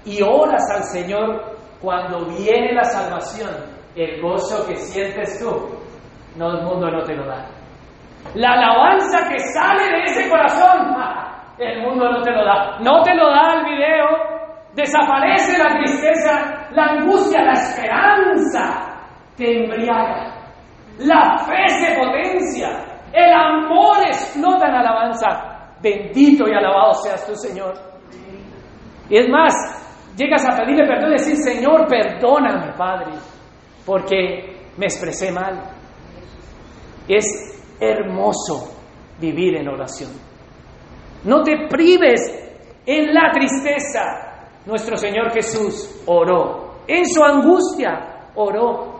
y 0.05 0.21
oras 0.21 0.63
al 0.73 0.83
Señor, 0.83 1.57
cuando 1.81 2.25
viene 2.25 2.73
la 2.73 2.83
salvación, 2.83 3.51
el 3.95 4.21
gozo 4.21 4.65
que 4.67 4.75
sientes 4.75 5.39
tú, 5.39 5.51
no 6.37 6.57
el 6.57 6.63
mundo 6.63 6.89
no 6.89 7.03
te 7.03 7.15
lo 7.15 7.25
da. 7.25 7.45
La 8.35 8.53
alabanza 8.53 9.29
que 9.29 9.39
sale 9.39 9.83
de 9.83 10.03
ese 10.05 10.29
corazón, 10.29 10.95
el 11.59 11.81
mundo 11.81 12.11
no 12.11 12.21
te 12.21 12.31
lo 12.31 12.43
da. 12.43 12.79
No 12.79 13.03
te 13.03 13.13
lo 13.13 13.29
da 13.29 13.59
el 13.59 13.65
video, 13.65 14.46
Desaparece 14.77 15.57
la 15.57 15.75
tristeza, 15.79 16.67
la 16.69 16.83
angustia, 16.83 17.41
la 17.41 17.53
esperanza 17.53 18.87
te 19.35 19.63
embriaga. 19.63 20.35
La 20.99 21.35
fe 21.39 21.67
se 21.67 21.95
potencia, 21.95 22.85
el 23.11 23.33
amor 23.33 23.97
explota 24.05 24.67
en 24.67 24.75
alabanza. 24.75 25.27
Bendito 25.81 26.47
y 26.47 26.53
alabado 26.53 26.93
seas 26.93 27.25
tú, 27.25 27.35
Señor. 27.35 27.73
Y 29.09 29.17
es 29.17 29.27
más, 29.29 29.53
llegas 30.15 30.45
a 30.45 30.55
pedirle 30.55 30.85
perdón 30.85 31.09
y 31.09 31.13
decir, 31.13 31.37
Señor, 31.37 31.87
perdóname, 31.87 32.73
Padre, 32.77 33.13
porque 33.83 34.69
me 34.77 34.85
expresé 34.85 35.31
mal. 35.31 35.59
Es 37.07 37.25
hermoso 37.79 38.77
vivir 39.19 39.55
en 39.55 39.69
oración. 39.69 40.11
No 41.23 41.41
te 41.41 41.67
prives 41.67 42.21
en 42.85 43.11
la 43.11 43.31
tristeza, 43.31 44.26
nuestro 44.67 44.97
Señor 44.97 45.31
Jesús 45.31 46.03
oró. 46.05 46.81
En 46.87 47.05
su 47.05 47.23
angustia 47.23 48.29
oró. 48.35 48.97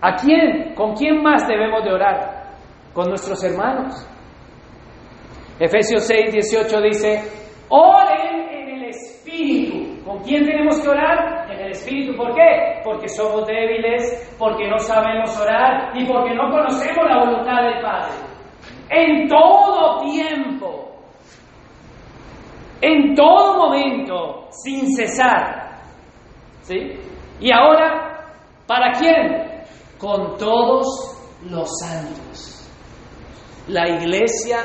¿A 0.00 0.14
quién? 0.14 0.74
¿Con 0.74 0.94
quién 0.94 1.22
más 1.22 1.48
debemos 1.48 1.82
de 1.82 1.92
orar? 1.92 2.52
Con 2.92 3.08
nuestros 3.08 3.42
hermanos. 3.42 4.06
Efesios 5.58 6.04
6, 6.04 6.32
18 6.32 6.80
dice, 6.82 7.22
oren 7.70 8.48
en 8.50 8.68
el 8.68 8.84
Espíritu. 8.90 10.04
¿Con 10.04 10.18
quién 10.18 10.44
tenemos 10.44 10.78
que 10.80 10.88
orar? 10.90 11.50
En 11.50 11.60
el 11.60 11.70
Espíritu. 11.70 12.14
¿Por 12.14 12.34
qué? 12.34 12.82
Porque 12.84 13.08
somos 13.08 13.46
débiles, 13.46 14.36
porque 14.38 14.68
no 14.68 14.78
sabemos 14.78 15.40
orar 15.40 15.92
y 15.94 16.04
porque 16.04 16.34
no 16.34 16.50
conocemos 16.50 17.06
la 17.08 17.24
voluntad 17.24 17.62
del 17.62 17.80
Padre. 17.80 18.12
En 18.90 19.28
todo 19.28 20.00
tiempo 20.00 20.83
en 22.84 23.14
todo 23.14 23.56
momento, 23.56 24.48
sin 24.50 24.94
cesar. 24.94 25.80
¿Sí? 26.60 26.76
Y 27.40 27.50
ahora, 27.50 28.26
¿para 28.66 28.92
quién? 28.92 29.64
Con 29.98 30.36
todos 30.36 30.86
los 31.48 31.68
santos. 31.78 32.68
La 33.68 33.88
iglesia 33.88 34.58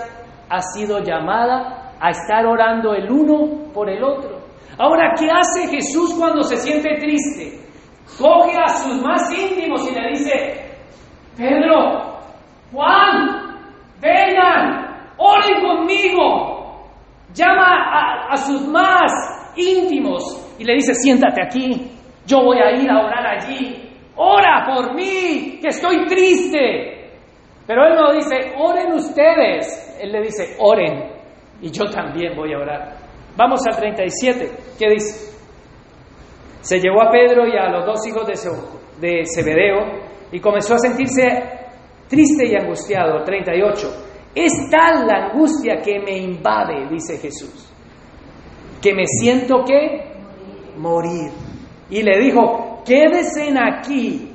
ha 0.49 0.61
sido 0.61 0.99
llamada 0.99 1.93
a 1.99 2.09
estar 2.09 2.45
orando 2.45 2.93
el 2.93 3.09
uno 3.09 3.71
por 3.73 3.89
el 3.89 4.03
otro. 4.03 4.39
Ahora, 4.77 5.13
¿qué 5.17 5.29
hace 5.31 5.67
Jesús 5.69 6.13
cuando 6.17 6.43
se 6.43 6.57
siente 6.57 6.95
triste? 6.95 7.59
Coge 8.17 8.57
a 8.57 8.67
sus 8.67 9.01
más 9.01 9.31
íntimos 9.31 9.89
y 9.89 9.93
le 9.93 10.09
dice, 10.09 10.77
Pedro, 11.37 12.19
Juan, 12.73 13.55
vengan, 14.01 15.13
oren 15.17 15.61
conmigo, 15.61 16.58
llama 17.33 18.27
a, 18.29 18.37
sus 18.37 18.67
más 18.67 19.11
íntimos 19.55 20.55
y 20.57 20.63
le 20.63 20.75
dice, 20.75 20.93
siéntate 20.93 21.41
aquí, 21.43 21.91
yo 22.25 22.43
voy 22.43 22.57
a 22.59 22.71
ir 22.71 22.89
a 22.89 22.99
orar 23.03 23.25
allí, 23.25 23.89
ora 24.15 24.65
por 24.65 24.93
mí, 24.93 25.59
que 25.61 25.69
estoy 25.69 26.05
triste. 26.05 27.11
Pero 27.65 27.85
él 27.85 27.95
no 27.95 28.13
dice, 28.13 28.53
oren 28.57 28.93
ustedes, 28.93 29.97
él 30.01 30.11
le 30.11 30.21
dice, 30.21 30.55
oren, 30.59 31.11
y 31.61 31.71
yo 31.71 31.85
también 31.85 32.35
voy 32.35 32.53
a 32.53 32.57
orar. 32.57 32.95
Vamos 33.35 33.61
al 33.67 33.77
37, 33.77 34.51
¿qué 34.77 34.89
dice? 34.89 35.37
Se 36.61 36.79
llevó 36.79 37.01
a 37.01 37.11
Pedro 37.11 37.47
y 37.47 37.57
a 37.57 37.69
los 37.69 37.85
dos 37.85 38.05
hijos 38.07 38.27
de, 38.27 39.07
de 39.07 39.23
Zebedeo 39.25 40.09
y 40.31 40.39
comenzó 40.39 40.75
a 40.75 40.79
sentirse 40.79 41.59
triste 42.09 42.47
y 42.47 42.55
angustiado. 42.55 43.23
38. 43.23 43.87
Es 44.35 44.51
tal 44.69 45.07
la 45.07 45.27
angustia 45.27 45.77
que 45.83 45.99
me 45.99 46.17
invade, 46.17 46.87
dice 46.89 47.17
Jesús, 47.17 47.71
que 48.81 48.93
me 48.93 49.05
siento 49.05 49.63
que 49.65 50.09
morir. 50.77 51.31
Y 51.89 52.03
le 52.03 52.19
dijo, 52.19 52.83
quédense 52.85 53.51
aquí 53.57 54.31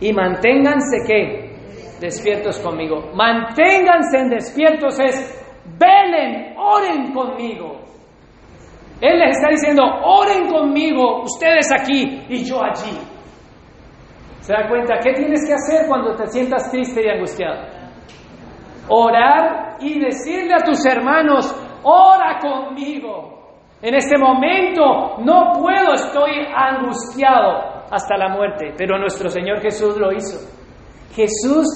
y 0.00 0.12
manténganse 0.12 0.98
que 1.06 1.54
despiertos 2.00 2.58
conmigo. 2.60 3.10
Manténganse 3.14 4.18
en 4.18 4.28
despiertos 4.28 5.00
es, 5.00 5.44
velen, 5.78 6.54
oren 6.58 7.12
conmigo. 7.12 7.80
Él 9.00 9.18
les 9.18 9.36
está 9.36 9.48
diciendo, 9.50 9.82
oren 9.82 10.48
conmigo, 10.50 11.22
ustedes 11.22 11.70
aquí 11.72 12.24
y 12.28 12.44
yo 12.44 12.62
allí. 12.62 12.96
¿Se 14.40 14.52
da 14.52 14.68
cuenta? 14.68 14.98
¿Qué 15.02 15.12
tienes 15.14 15.46
que 15.46 15.54
hacer 15.54 15.88
cuando 15.88 16.14
te 16.14 16.26
sientas 16.26 16.70
triste 16.70 17.00
y 17.02 17.08
angustiado? 17.08 17.83
Orar 18.88 19.76
y 19.80 20.00
decirle 20.00 20.54
a 20.54 20.64
tus 20.64 20.84
hermanos, 20.86 21.54
ora 21.82 22.38
conmigo. 22.40 23.34
En 23.82 23.94
este 23.94 24.16
momento 24.16 25.16
no 25.18 25.52
puedo, 25.52 25.94
estoy 25.94 26.46
angustiado 26.54 27.84
hasta 27.90 28.16
la 28.16 28.28
muerte, 28.28 28.72
pero 28.76 28.98
nuestro 28.98 29.28
Señor 29.28 29.60
Jesús 29.60 29.96
lo 29.96 30.12
hizo. 30.12 30.38
Jesús 31.14 31.66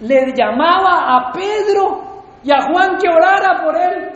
le 0.00 0.32
llamaba 0.34 1.16
a 1.16 1.32
Pedro 1.32 2.22
y 2.42 2.52
a 2.52 2.60
Juan 2.62 2.96
que 2.98 3.08
orara 3.08 3.62
por 3.64 3.76
él. 3.76 4.10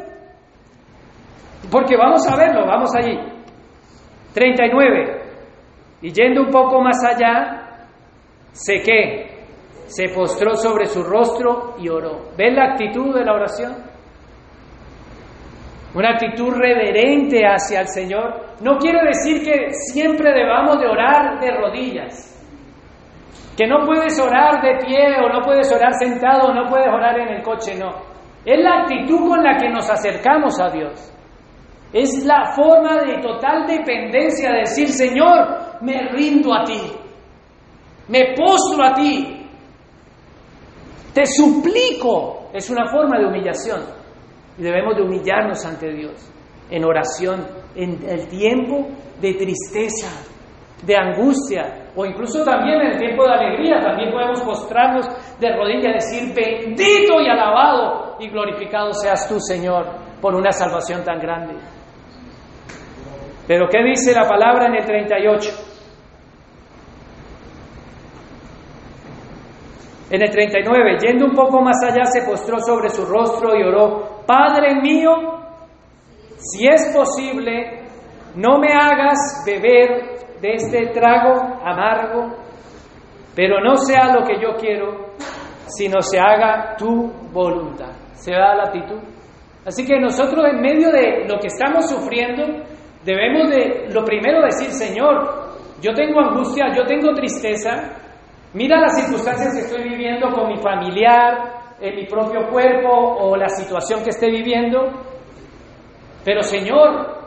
Porque 1.71 1.97
vamos 1.97 2.27
a 2.31 2.37
verlo, 2.37 2.67
vamos 2.67 2.95
allí. 2.95 3.19
39. 4.35 5.23
Y 6.03 6.13
yendo 6.13 6.43
un 6.43 6.51
poco 6.51 6.81
más 6.83 7.03
allá, 7.05 7.87
sé 8.53 8.83
que 8.85 9.24
se 9.87 10.09
postró 10.09 10.55
sobre 10.57 10.87
su 10.87 11.03
rostro 11.03 11.75
y 11.79 11.89
oró. 11.89 12.31
¿Ven 12.37 12.57
la 12.57 12.73
actitud 12.73 13.15
de 13.15 13.25
la 13.25 13.35
oración? 13.35 13.75
Una 15.95 16.11
actitud 16.11 16.53
reverente 16.53 17.47
hacia 17.47 17.81
el 17.81 17.89
Señor. 17.89 18.57
No 18.61 18.79
quiere 18.79 19.01
decir 19.07 19.45
que 19.45 19.73
siempre 19.73 20.33
debamos 20.33 20.81
de 20.81 20.89
orar 20.89 21.39
de 21.41 21.53
rodillas. 21.53 22.31
Que 23.57 23.67
no 23.67 23.87
puedes 23.87 24.19
orar 24.21 24.61
de 24.61 24.85
pie 24.85 25.17
o 25.25 25.29
no 25.29 25.41
puedes 25.43 25.73
orar 25.73 25.95
sentado 25.95 26.49
o 26.49 26.55
no 26.55 26.69
puedes 26.69 26.89
orar 26.89 27.21
en 27.21 27.29
el 27.29 27.43
coche, 27.43 27.77
no. 27.79 27.91
Es 28.45 28.59
la 28.61 28.83
actitud 28.83 29.29
con 29.29 29.43
la 29.43 29.57
que 29.57 29.69
nos 29.69 29.89
acercamos 29.89 30.61
a 30.61 30.71
Dios. 30.71 31.13
Es 31.93 32.25
la 32.27 32.53
forma 32.57 33.03
de 33.05 33.23
total 33.23 33.65
dependencia 33.67 34.51
de 34.51 34.59
decir, 34.59 34.89
Señor, 34.89 35.79
me 35.81 36.09
rindo 36.11 36.53
a 36.53 36.65
ti. 36.65 36.81
Me 38.09 38.35
postro 38.37 38.85
a 38.85 38.95
ti. 38.95 39.34
Te 41.15 41.25
suplico. 41.27 42.51
Es 42.53 42.69
una 42.71 42.87
forma 42.91 43.19
de 43.19 43.27
humillación. 43.27 43.81
Y 44.59 44.63
debemos 44.63 44.97
de 44.97 45.03
humillarnos 45.03 45.65
ante 45.65 45.91
Dios 45.93 46.31
en 46.71 46.85
oración, 46.85 47.47
en 47.75 48.09
el 48.09 48.27
tiempo 48.29 48.89
de 49.21 49.35
tristeza, 49.35 50.09
de 50.83 50.97
angustia, 50.97 51.91
o 51.95 52.05
incluso 52.05 52.45
también 52.45 52.81
en 52.81 52.93
el 52.93 52.99
tiempo 52.99 53.25
de 53.25 53.33
alegría. 53.33 53.81
También 53.81 54.11
podemos 54.13 54.41
postrarnos 54.43 55.07
de 55.39 55.57
rodillas 55.57 55.85
y 55.85 55.93
decir, 55.93 56.35
bendito 56.35 57.21
y 57.21 57.29
alabado 57.29 58.17
y 58.19 58.29
glorificado 58.29 58.93
seas 58.93 59.29
tú, 59.29 59.39
Señor, 59.41 59.87
por 60.21 60.35
una 60.35 60.53
salvación 60.53 61.05
tan 61.05 61.19
grande. 61.19 61.55
Pero 63.47 63.69
¿qué 63.69 63.83
dice 63.85 64.15
la 64.15 64.27
palabra 64.27 64.67
en 64.67 64.77
el 64.77 64.85
38? 64.85 65.74
En 70.11 70.23
el 70.23 70.31
39, 70.31 70.99
yendo 71.01 71.27
un 71.27 71.35
poco 71.35 71.63
más 71.63 71.83
allá, 71.83 72.05
se 72.05 72.23
postró 72.23 72.59
sobre 72.59 72.91
su 72.91 73.05
rostro 73.07 73.57
y 73.57 73.63
oró, 73.63 74.23
Padre 74.27 74.81
mío, 74.81 75.11
si 76.37 76.67
es 76.67 76.95
posible, 76.95 77.85
no 78.37 78.59
me 78.59 78.73
hagas 78.73 79.43
beber 79.47 80.15
de 80.41 80.55
este 80.55 80.87
trago 80.89 81.59
amargo, 81.65 82.37
pero 83.35 83.61
no 83.61 83.77
sea 83.77 84.13
lo 84.13 84.25
que 84.25 84.41
yo 84.41 84.55
quiero, 84.61 85.15
sino 85.67 86.01
se 86.03 86.19
haga 86.19 86.77
tu 86.77 87.11
voluntad. 87.33 87.93
Se 88.13 88.33
da 88.33 88.55
la 88.55 88.65
actitud. 88.65 89.01
Así 89.65 89.87
que 89.87 89.99
nosotros 89.99 90.45
en 90.51 90.61
medio 90.61 90.91
de 90.91 91.27
lo 91.27 91.39
que 91.39 91.47
estamos 91.47 91.89
sufriendo, 91.89 92.43
debemos 93.05 93.51
de, 93.51 93.89
lo 93.91 94.05
primero 94.05 94.43
decir, 94.43 94.71
Señor, 94.71 95.55
yo 95.81 95.93
tengo 95.95 96.21
angustia, 96.21 96.67
yo 96.77 96.85
tengo 96.85 97.15
tristeza, 97.15 98.04
mira 98.55 98.81
las 98.81 98.97
circunstancias 98.97 99.53
que 99.55 99.61
estoy 99.61 99.89
viviendo 99.89 100.31
con 100.31 100.49
mi 100.49 100.57
familiar, 100.57 101.65
en 101.81 101.97
mi 101.97 102.07
propio 102.07 102.49
cuerpo 102.51 102.89
o 102.89 103.37
la 103.37 103.49
situación 103.49 104.03
que 104.03 104.11
esté 104.11 104.31
viviendo, 104.31 104.91
pero 106.25 106.43
Señor, 106.43 107.19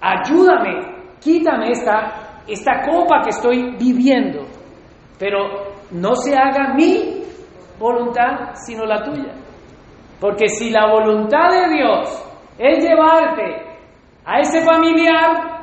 ayúdame, 0.00 1.16
quítame 1.20 1.70
esta, 1.70 2.42
esta 2.46 2.82
copa 2.82 3.22
que 3.22 3.30
estoy 3.30 3.76
viviendo, 3.78 4.44
pero 5.18 5.74
no 5.92 6.14
se 6.14 6.36
haga 6.36 6.74
mi 6.74 7.22
voluntad, 7.78 8.54
sino 8.54 8.84
la 8.84 9.02
tuya. 9.02 9.34
Porque 10.20 10.48
si 10.48 10.70
la 10.70 10.90
voluntad 10.90 11.48
de 11.50 11.74
Dios 11.74 12.24
es 12.58 12.84
llevarte 12.84 13.62
a 14.24 14.40
ese 14.40 14.62
familiar, 14.62 15.54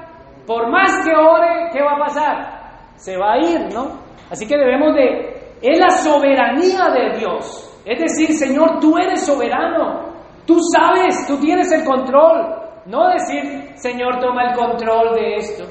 por 0.45 0.69
más 0.69 1.05
que 1.05 1.15
ore, 1.15 1.69
¿qué 1.71 1.81
va 1.81 1.93
a 1.93 1.99
pasar? 1.99 2.93
Se 2.95 3.17
va 3.17 3.33
a 3.33 3.37
ir, 3.37 3.73
¿no? 3.73 4.10
Así 4.31 4.47
que 4.47 4.57
debemos 4.57 4.95
de... 4.95 5.41
Es 5.61 5.77
la 5.77 5.89
soberanía 5.89 6.89
de 6.89 7.19
Dios. 7.19 7.79
Es 7.85 7.99
decir, 7.99 8.33
Señor, 8.33 8.79
tú 8.79 8.97
eres 8.97 9.25
soberano. 9.25 10.09
Tú 10.47 10.57
sabes, 10.73 11.27
tú 11.27 11.37
tienes 11.37 11.71
el 11.71 11.83
control. 11.83 12.55
No 12.87 13.09
decir, 13.09 13.73
Señor, 13.75 14.19
toma 14.19 14.49
el 14.49 14.55
control 14.55 15.13
de 15.15 15.35
esto. 15.35 15.65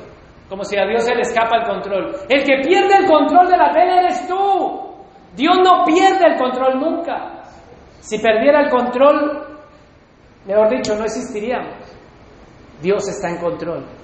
Como 0.49 0.63
si 0.65 0.79
a 0.79 0.87
Dios 0.87 1.05
se 1.05 1.15
le 1.15 1.23
escapa 1.23 1.57
el 1.57 1.67
control. 1.67 2.15
El 2.29 2.45
que 2.45 2.61
pierde 2.63 2.97
el 2.99 3.07
control 3.07 3.49
de 3.49 3.57
la 3.57 3.73
tele 3.73 3.99
eres 3.99 4.29
tú. 4.29 4.91
Dios 5.35 5.57
no 5.65 5.85
pierde 5.85 6.27
el 6.27 6.37
control 6.37 6.79
nunca. 6.79 7.43
Si 8.01 8.19
perdiera 8.19 8.61
el 8.61 8.71
control, 8.71 9.47
mejor 10.47 10.69
dicho, 10.71 10.95
no 10.97 11.05
existiríamos. 11.05 11.77
Dios 12.83 13.09
está 13.09 13.31
en 13.31 13.39
control. 13.39 14.00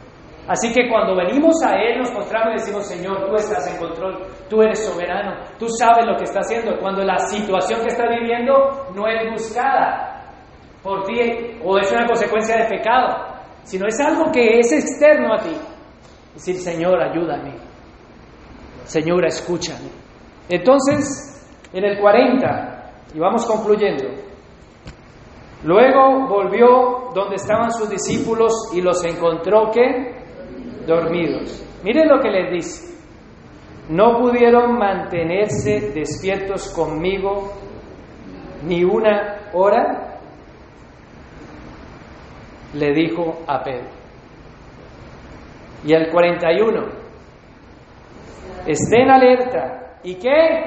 Así 0.49 0.73
que 0.73 0.89
cuando 0.89 1.17
venimos 1.17 1.55
a 1.65 1.75
Él 1.75 1.99
nos 1.99 2.13
mostramos 2.13 2.51
y 2.51 2.61
decimos, 2.61 2.87
Señor, 2.87 3.27
tú 3.29 3.35
estás 3.35 3.67
en 3.73 3.79
control, 3.79 4.27
tú 4.49 4.63
eres 4.63 4.85
soberano, 4.87 5.35
tú 5.59 5.67
sabes 5.69 6.07
lo 6.07 6.17
que 6.17 6.25
está 6.25 6.41
haciendo. 6.41 6.79
Cuando 6.79 7.03
la 7.03 7.19
situación 7.19 7.81
que 7.81 7.89
está 7.89 8.05
viviendo 8.09 8.87
no 8.95 9.09
es 9.09 9.31
buscada 9.33 10.23
por 10.83 11.03
ti 11.05 11.59
o 11.65 11.79
es 11.79 11.91
una 11.91 12.07
consecuencia 12.07 12.57
de 12.59 12.77
pecado, 12.77 13.27
sino 13.65 13.87
es 13.89 13.99
algo 13.99 14.31
que 14.31 14.61
es 14.61 14.71
externo 14.71 15.35
a 15.35 15.39
ti. 15.39 15.57
Decir, 16.35 16.57
Señor, 16.57 17.03
ayúdame. 17.03 17.57
Señor, 18.85 19.27
escúchame. 19.27 19.91
Entonces, 20.49 21.45
en 21.73 21.85
el 21.85 21.99
40, 21.99 22.93
y 23.15 23.19
vamos 23.19 23.45
concluyendo, 23.47 24.05
luego 25.65 26.29
volvió 26.29 27.11
donde 27.13 27.35
estaban 27.35 27.73
sus 27.73 27.91
discípulos 27.91 28.53
y 28.73 28.81
los 28.81 29.05
encontró 29.05 29.73
que 29.73 30.16
dormidos. 30.87 31.65
Miren 31.83 32.09
lo 32.09 32.21
que 32.21 32.31
les 32.31 32.51
dice. 32.53 32.97
No 33.89 34.19
pudieron 34.19 34.79
mantenerse 34.79 35.93
despiertos 35.95 36.73
conmigo 36.75 37.53
ni 38.65 38.83
una 38.83 39.51
hora, 39.53 40.19
le 42.75 42.93
dijo 42.93 43.43
a 43.47 43.63
Pedro. 43.63 43.91
Y 45.85 45.95
al 45.95 46.11
41, 46.11 46.83
estén 48.67 49.09
alerta 49.09 49.99
y 50.03 50.17
que 50.17 50.67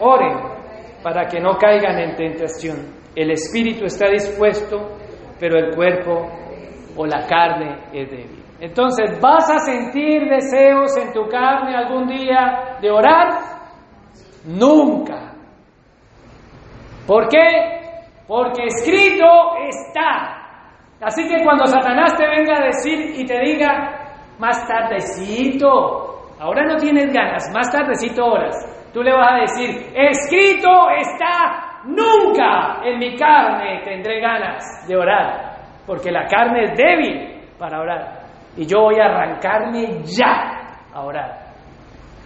oren 0.00 0.38
para 1.02 1.26
que 1.26 1.40
no 1.40 1.56
caigan 1.58 1.98
en 1.98 2.14
tentación. 2.14 2.94
El 3.16 3.32
espíritu 3.32 3.84
está 3.84 4.08
dispuesto, 4.08 4.96
pero 5.40 5.58
el 5.58 5.74
cuerpo 5.74 6.30
o 6.96 7.04
la 7.04 7.26
carne 7.26 7.78
es 7.92 8.10
débil. 8.10 8.43
Entonces, 8.60 9.20
¿vas 9.20 9.50
a 9.50 9.58
sentir 9.58 10.28
deseos 10.28 10.96
en 10.96 11.12
tu 11.12 11.28
carne 11.28 11.76
algún 11.76 12.06
día 12.06 12.78
de 12.80 12.90
orar? 12.90 13.28
Nunca. 14.46 15.34
¿Por 17.06 17.28
qué? 17.28 18.00
Porque 18.26 18.64
escrito 18.66 19.26
está. 19.68 20.44
Así 21.00 21.28
que 21.28 21.42
cuando 21.42 21.66
Satanás 21.66 22.16
te 22.16 22.26
venga 22.26 22.56
a 22.58 22.66
decir 22.66 23.20
y 23.20 23.26
te 23.26 23.38
diga, 23.40 24.04
más 24.38 24.66
tardecito, 24.66 26.32
ahora 26.40 26.64
no 26.64 26.76
tienes 26.76 27.12
ganas, 27.12 27.50
más 27.52 27.70
tardecito 27.70 28.24
horas, 28.24 28.54
tú 28.92 29.02
le 29.02 29.12
vas 29.12 29.32
a 29.32 29.40
decir, 29.40 29.92
escrito 29.94 30.90
está, 30.90 31.82
nunca 31.84 32.80
en 32.84 32.98
mi 32.98 33.16
carne 33.16 33.82
tendré 33.84 34.20
ganas 34.20 34.86
de 34.88 34.96
orar, 34.96 35.56
porque 35.86 36.10
la 36.10 36.26
carne 36.26 36.64
es 36.64 36.76
débil 36.76 37.42
para 37.58 37.80
orar. 37.80 38.13
Y 38.56 38.66
yo 38.66 38.82
voy 38.82 39.00
a 39.00 39.06
arrancarme 39.06 40.02
ya 40.04 40.78
a 40.92 41.00
orar. 41.02 41.44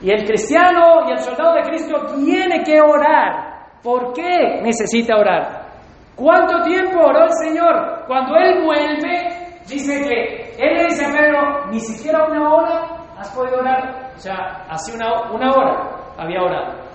Y 0.00 0.10
el 0.10 0.24
cristiano 0.24 1.08
y 1.08 1.12
el 1.12 1.18
soldado 1.18 1.54
de 1.54 1.62
Cristo 1.62 2.06
tiene 2.14 2.62
que 2.62 2.80
orar. 2.80 3.58
¿Por 3.82 4.12
qué 4.12 4.60
necesita 4.62 5.16
orar? 5.16 5.66
¿Cuánto 6.14 6.62
tiempo 6.62 7.00
oró 7.00 7.24
el 7.24 7.32
Señor? 7.32 8.04
Cuando 8.06 8.36
Él 8.36 8.64
vuelve, 8.64 9.60
dice 9.68 10.00
que 10.02 10.52
Él 10.58 10.76
le 10.76 10.84
dice 10.84 11.04
a 11.06 11.12
Pedro, 11.12 11.66
ni 11.70 11.80
siquiera 11.80 12.26
una 12.26 12.54
hora 12.54 12.98
has 13.16 13.30
podido 13.34 13.58
orar. 13.58 14.12
O 14.14 14.18
sea, 14.18 14.66
hace 14.68 14.94
una, 14.96 15.30
una 15.32 15.50
hora 15.50 15.98
había 16.18 16.42
orado. 16.42 16.88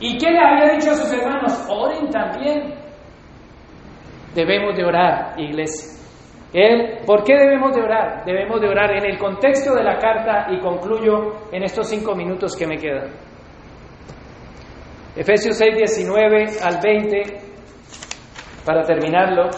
¿Y 0.00 0.16
qué 0.16 0.30
le 0.30 0.38
había 0.38 0.74
dicho 0.74 0.90
a 0.90 0.94
sus 0.94 1.12
hermanos? 1.12 1.66
Oren 1.68 2.08
también. 2.10 2.74
Debemos 4.34 4.76
de 4.76 4.84
orar, 4.84 5.34
iglesia. 5.38 5.99
¿Por 7.06 7.22
qué 7.22 7.34
debemos 7.36 7.74
de 7.76 7.82
orar? 7.82 8.24
Debemos 8.24 8.60
de 8.60 8.68
orar 8.68 8.90
en 8.96 9.06
el 9.08 9.18
contexto 9.18 9.74
de 9.74 9.84
la 9.84 9.98
carta 9.98 10.48
y 10.50 10.58
concluyo 10.58 11.46
en 11.52 11.62
estos 11.62 11.88
cinco 11.88 12.14
minutos 12.16 12.56
que 12.56 12.66
me 12.66 12.76
quedan. 12.76 13.10
Efesios 15.14 15.56
6, 15.56 15.76
19 15.76 16.46
al 16.62 16.80
20, 16.82 17.22
para 18.64 18.82
terminarlo, 18.84 19.48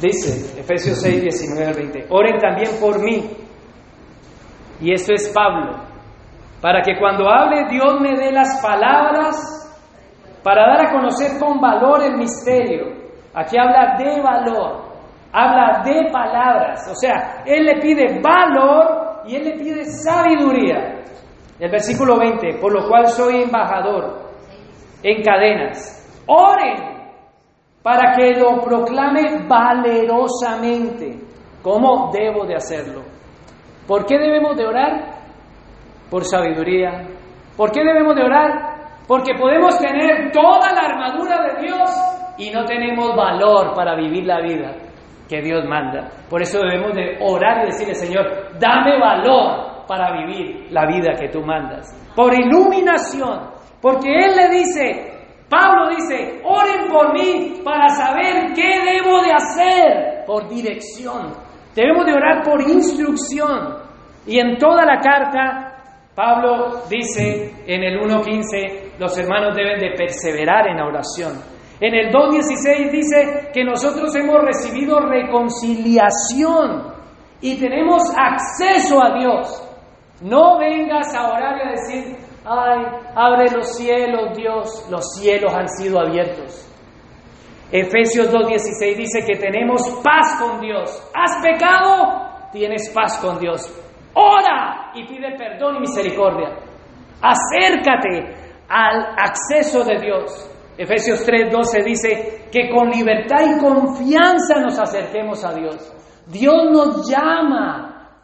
dice 0.00 0.58
Efesios 0.58 1.00
6, 1.00 1.22
19 1.22 1.66
al 1.66 1.74
20, 1.74 2.06
oren 2.08 2.38
también 2.38 2.70
por 2.80 3.02
mí, 3.02 3.30
y 4.80 4.92
esto 4.92 5.12
es 5.12 5.28
Pablo, 5.28 5.76
para 6.60 6.80
que 6.82 6.98
cuando 6.98 7.28
hable 7.28 7.68
Dios 7.70 8.00
me 8.00 8.16
dé 8.16 8.32
las 8.32 8.60
palabras 8.62 9.62
para 10.42 10.66
dar 10.66 10.86
a 10.86 10.92
conocer 10.92 11.38
con 11.38 11.60
valor 11.60 12.02
el 12.02 12.16
misterio. 12.16 13.00
Aquí 13.34 13.56
habla 13.58 13.96
de 13.96 14.20
valor, 14.20 14.91
habla 15.32 15.82
de 15.84 16.10
palabras, 16.10 16.86
o 16.90 16.94
sea, 16.94 17.42
Él 17.46 17.64
le 17.64 17.80
pide 17.80 18.20
valor 18.20 19.22
y 19.26 19.36
Él 19.36 19.44
le 19.44 19.52
pide 19.52 19.84
sabiduría. 19.84 21.00
El 21.58 21.70
versículo 21.70 22.18
20, 22.18 22.58
por 22.60 22.72
lo 22.72 22.88
cual 22.88 23.06
soy 23.06 23.42
embajador 23.42 24.30
en 25.02 25.22
cadenas. 25.22 25.98
Oren 26.26 26.92
para 27.82 28.14
que 28.14 28.32
lo 28.38 28.60
proclame 28.60 29.46
valerosamente. 29.48 31.18
¿Cómo 31.62 32.10
debo 32.12 32.44
de 32.44 32.56
hacerlo? 32.56 33.02
¿Por 33.86 34.04
qué 34.06 34.18
debemos 34.18 34.56
de 34.56 34.66
orar? 34.66 35.14
Por 36.10 36.24
sabiduría. 36.24 37.06
¿Por 37.56 37.70
qué 37.70 37.82
debemos 37.84 38.16
de 38.16 38.24
orar? 38.24 38.72
Porque 39.06 39.34
podemos 39.34 39.78
tener 39.78 40.30
toda 40.32 40.72
la 40.72 40.88
armadura 40.88 41.42
de 41.42 41.62
Dios 41.62 41.90
y 42.38 42.50
no 42.50 42.64
tenemos 42.64 43.14
valor 43.16 43.74
para 43.74 43.94
vivir 43.94 44.26
la 44.26 44.40
vida 44.40 44.91
que 45.32 45.40
Dios 45.40 45.64
manda. 45.64 46.10
Por 46.28 46.42
eso 46.42 46.58
debemos 46.60 46.92
de 46.92 47.16
orar 47.20 47.62
y 47.62 47.66
decirle, 47.66 47.94
Señor, 47.94 48.58
dame 48.60 49.00
valor 49.00 49.86
para 49.88 50.12
vivir 50.12 50.66
la 50.70 50.84
vida 50.86 51.14
que 51.18 51.30
tú 51.30 51.40
mandas. 51.40 51.88
Por 52.14 52.34
iluminación. 52.34 53.50
Porque 53.80 54.10
Él 54.10 54.36
le 54.36 54.58
dice, 54.58 55.12
Pablo 55.48 55.88
dice, 55.88 56.42
oren 56.44 56.92
por 56.92 57.14
mí 57.14 57.62
para 57.64 57.88
saber 57.88 58.52
qué 58.54 58.74
debo 58.92 59.22
de 59.22 59.32
hacer. 59.32 60.24
Por 60.26 60.48
dirección. 60.50 61.32
Debemos 61.74 62.04
de 62.04 62.12
orar 62.12 62.42
por 62.42 62.60
instrucción. 62.60 63.78
Y 64.26 64.38
en 64.38 64.58
toda 64.58 64.84
la 64.84 65.00
carta, 65.00 66.08
Pablo 66.14 66.82
dice 66.90 67.54
en 67.66 67.82
el 67.82 67.98
1.15, 68.00 68.98
los 68.98 69.18
hermanos 69.18 69.56
deben 69.56 69.80
de 69.80 69.96
perseverar 69.96 70.68
en 70.68 70.76
la 70.76 70.86
oración. 70.86 71.32
En 71.82 71.94
el 71.96 72.12
2.16 72.12 72.92
dice 72.92 73.50
que 73.52 73.64
nosotros 73.64 74.14
hemos 74.14 74.40
recibido 74.40 75.00
reconciliación 75.00 76.94
y 77.40 77.58
tenemos 77.58 78.04
acceso 78.16 79.02
a 79.02 79.18
Dios. 79.18 79.68
No 80.22 80.60
vengas 80.60 81.12
a 81.12 81.26
orar 81.26 81.58
y 81.58 81.68
a 81.68 81.70
decir, 81.72 82.16
ay, 82.44 82.84
abre 83.16 83.50
los 83.50 83.74
cielos, 83.76 84.36
Dios, 84.36 84.86
los 84.92 85.04
cielos 85.16 85.52
han 85.52 85.68
sido 85.68 85.98
abiertos. 85.98 86.68
Efesios 87.72 88.32
2.16 88.32 88.96
dice 88.96 89.24
que 89.26 89.40
tenemos 89.40 89.82
paz 90.04 90.40
con 90.40 90.60
Dios. 90.60 91.10
¿Has 91.12 91.44
pecado? 91.44 92.30
tienes 92.52 92.88
paz 92.90 93.18
con 93.18 93.40
Dios. 93.40 93.60
Ora 94.14 94.92
y 94.94 95.04
pide 95.08 95.36
perdón 95.36 95.78
y 95.78 95.80
misericordia. 95.80 96.50
Acércate 97.20 98.36
al 98.68 99.18
acceso 99.18 99.82
de 99.82 99.98
Dios. 99.98 100.51
Efesios 100.76 101.24
3:12 101.26 101.84
dice 101.84 102.48
que 102.50 102.70
con 102.70 102.88
libertad 102.88 103.40
y 103.44 103.60
confianza 103.60 104.60
nos 104.60 104.78
acerquemos 104.78 105.44
a 105.44 105.54
Dios. 105.54 105.92
Dios 106.26 106.70
nos 106.72 107.08
llama 107.08 108.18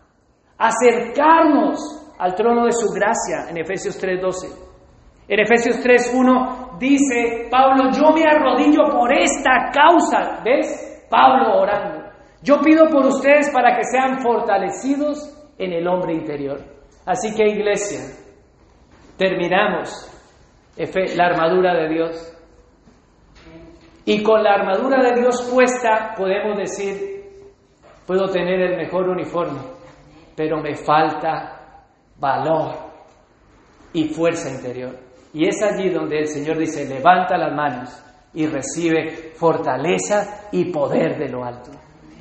a 0.57 0.69
acercarnos 0.69 2.15
al 2.19 2.35
trono 2.35 2.65
de 2.65 2.73
su 2.73 2.89
gracia 2.91 3.51
en 3.51 3.59
Efesios 3.59 3.99
3:12. 3.99 4.49
En 5.29 5.41
Efesios 5.41 5.79
3:1 5.83 6.79
dice 6.79 7.49
Pablo, 7.51 7.91
yo 7.93 8.13
me 8.13 8.25
arrodillo 8.25 8.85
por 8.91 9.13
esta 9.13 9.71
causa. 9.73 10.41
¿Ves? 10.43 11.07
Pablo 11.11 11.61
orando. 11.61 12.09
Yo 12.43 12.61
pido 12.61 12.87
por 12.89 13.05
ustedes 13.05 13.51
para 13.51 13.77
que 13.77 13.85
sean 13.85 14.21
fortalecidos 14.21 15.35
en 15.59 15.73
el 15.73 15.87
hombre 15.87 16.15
interior. 16.15 16.61
Así 17.05 17.35
que 17.35 17.45
iglesia, 17.47 18.01
terminamos 19.17 20.09
la 21.17 21.27
armadura 21.27 21.75
de 21.75 21.89
Dios. 21.89 22.38
Y 24.11 24.23
con 24.23 24.43
la 24.43 24.55
armadura 24.55 25.03
de 25.03 25.21
Dios 25.21 25.51
puesta 25.53 26.15
podemos 26.17 26.57
decir, 26.57 27.27
puedo 28.07 28.27
tener 28.29 28.59
el 28.59 28.79
mejor 28.79 29.07
uniforme, 29.07 29.61
pero 30.35 30.63
me 30.63 30.75
falta 30.77 31.85
valor 32.17 32.75
y 33.93 34.05
fuerza 34.09 34.49
interior. 34.49 34.97
Y 35.35 35.47
es 35.47 35.63
allí 35.63 35.91
donde 35.91 36.21
el 36.21 36.27
Señor 36.27 36.57
dice, 36.57 36.89
levanta 36.89 37.37
las 37.37 37.55
manos 37.55 38.03
y 38.33 38.47
recibe 38.47 39.35
fortaleza 39.37 40.49
y 40.53 40.73
poder 40.73 41.19
de 41.19 41.29
lo 41.29 41.45
alto. 41.45 41.71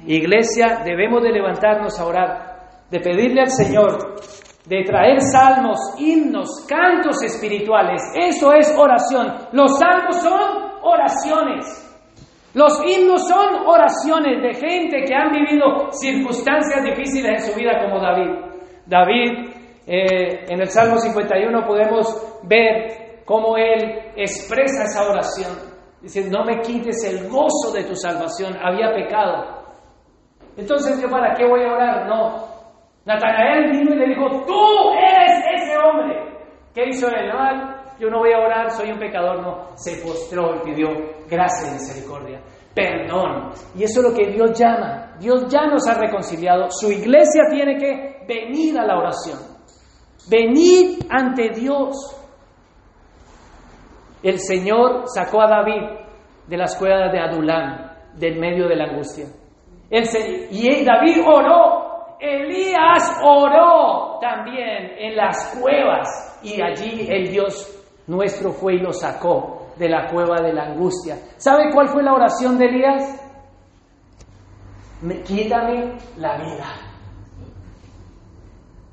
Iglesia, 0.05 0.81
debemos 0.84 1.23
de 1.23 1.31
levantarnos 1.31 1.97
a 2.01 2.05
orar, 2.05 2.59
de 2.91 2.99
pedirle 2.99 3.43
al 3.43 3.49
Señor, 3.51 4.15
de 4.65 4.84
traer 4.84 5.22
salmos, 5.22 5.80
himnos, 5.97 6.65
cantos 6.68 7.23
espirituales. 7.23 8.01
Eso 8.14 8.51
es 8.51 8.76
oración. 8.77 9.47
Los 9.53 9.80
salmos 9.80 10.18
son 10.18 10.68
oraciones. 10.88 11.84
Los 12.53 12.81
himnos 12.84 13.27
son 13.27 13.68
oraciones 13.68 14.41
de 14.41 14.53
gente 14.55 15.03
que 15.03 15.14
han 15.14 15.31
vivido 15.31 15.91
circunstancias 15.91 16.84
difíciles 16.84 17.45
en 17.45 17.51
su 17.51 17.59
vida 17.59 17.84
como 17.84 18.01
David. 18.01 18.31
David, 18.85 19.49
eh, 19.85 20.45
en 20.49 20.61
el 20.61 20.68
Salmo 20.68 20.97
51 20.97 21.65
podemos 21.68 22.39
ver 22.43 23.22
cómo 23.26 23.57
él 23.57 24.11
expresa 24.15 24.85
esa 24.85 25.09
oración. 25.09 25.51
Dice, 26.01 26.30
no 26.30 26.43
me 26.45 26.59
quites 26.61 27.03
el 27.03 27.30
gozo 27.30 27.73
de 27.73 27.84
tu 27.84 27.95
salvación, 27.95 28.55
había 28.64 28.93
pecado. 28.93 29.57
Entonces, 30.55 31.01
¿yo 31.01 31.09
para 31.09 31.34
qué 31.35 31.45
voy 31.45 31.61
a 31.64 31.73
orar? 31.73 32.07
No. 32.07 32.57
Natanael 33.05 33.72
vino 33.72 33.93
y 33.93 33.97
le 33.97 34.07
dijo, 34.07 34.45
tú 34.45 34.91
eres 34.93 35.43
ese 35.55 35.77
hombre. 35.77 36.15
¿Qué 36.73 36.89
hizo 36.89 37.07
él? 37.09 37.31
Yo 37.99 38.10
no 38.10 38.19
voy 38.19 38.32
a 38.34 38.40
orar, 38.40 38.72
soy 38.72 38.91
un 38.91 38.99
pecador. 38.99 39.41
No, 39.41 39.76
se 39.76 39.98
postró 39.98 40.56
y 40.56 40.60
pidió 40.60 40.88
gracia 41.30 41.69
y 41.69 41.74
misericordia, 41.74 42.41
perdón. 42.74 43.52
Y 43.76 43.84
eso 43.84 44.02
es 44.02 44.11
lo 44.11 44.15
que 44.15 44.32
Dios 44.32 44.57
llama. 44.57 45.15
Dios 45.19 45.48
ya 45.48 45.65
nos 45.68 45.88
ha 45.88 45.95
reconciliado. 45.95 46.69
Su 46.69 46.91
iglesia 46.91 47.44
tiene 47.49 47.78
que 47.78 48.26
venir 48.28 48.78
a 48.80 48.86
la 48.86 48.98
oración. 48.98 49.40
Venir 50.30 50.99
ante 51.10 51.49
Dios. 51.49 51.95
El 54.22 54.40
Señor 54.40 55.03
sacó 55.07 55.41
a 55.41 55.48
David 55.48 55.84
de 56.48 56.57
las 56.57 56.76
cuevas 56.76 57.11
de 57.11 57.19
Adulán, 57.19 57.91
del 58.15 58.40
medio 58.40 58.68
de 58.68 58.76
la 58.76 58.86
angustia 58.86 59.26
y 59.90 60.84
David 60.84 61.22
oró, 61.26 62.18
Elías 62.19 63.19
oró 63.24 64.18
también 64.19 64.91
en 64.98 65.15
las 65.15 65.56
cuevas 65.60 66.40
y 66.44 66.61
allí 66.61 67.07
el 67.10 67.30
Dios 67.30 67.77
nuestro 68.07 68.51
fue 68.51 68.75
y 68.75 68.79
lo 68.79 68.91
sacó 68.91 69.67
de 69.77 69.89
la 69.89 70.09
cueva 70.09 70.41
de 70.41 70.53
la 70.53 70.63
angustia. 70.63 71.17
¿Sabe 71.38 71.71
cuál 71.73 71.89
fue 71.89 72.03
la 72.03 72.13
oración 72.13 72.57
de 72.57 72.65
Elías? 72.65 73.23
quítame 75.25 75.95
la 76.17 76.38
vida. 76.38 76.65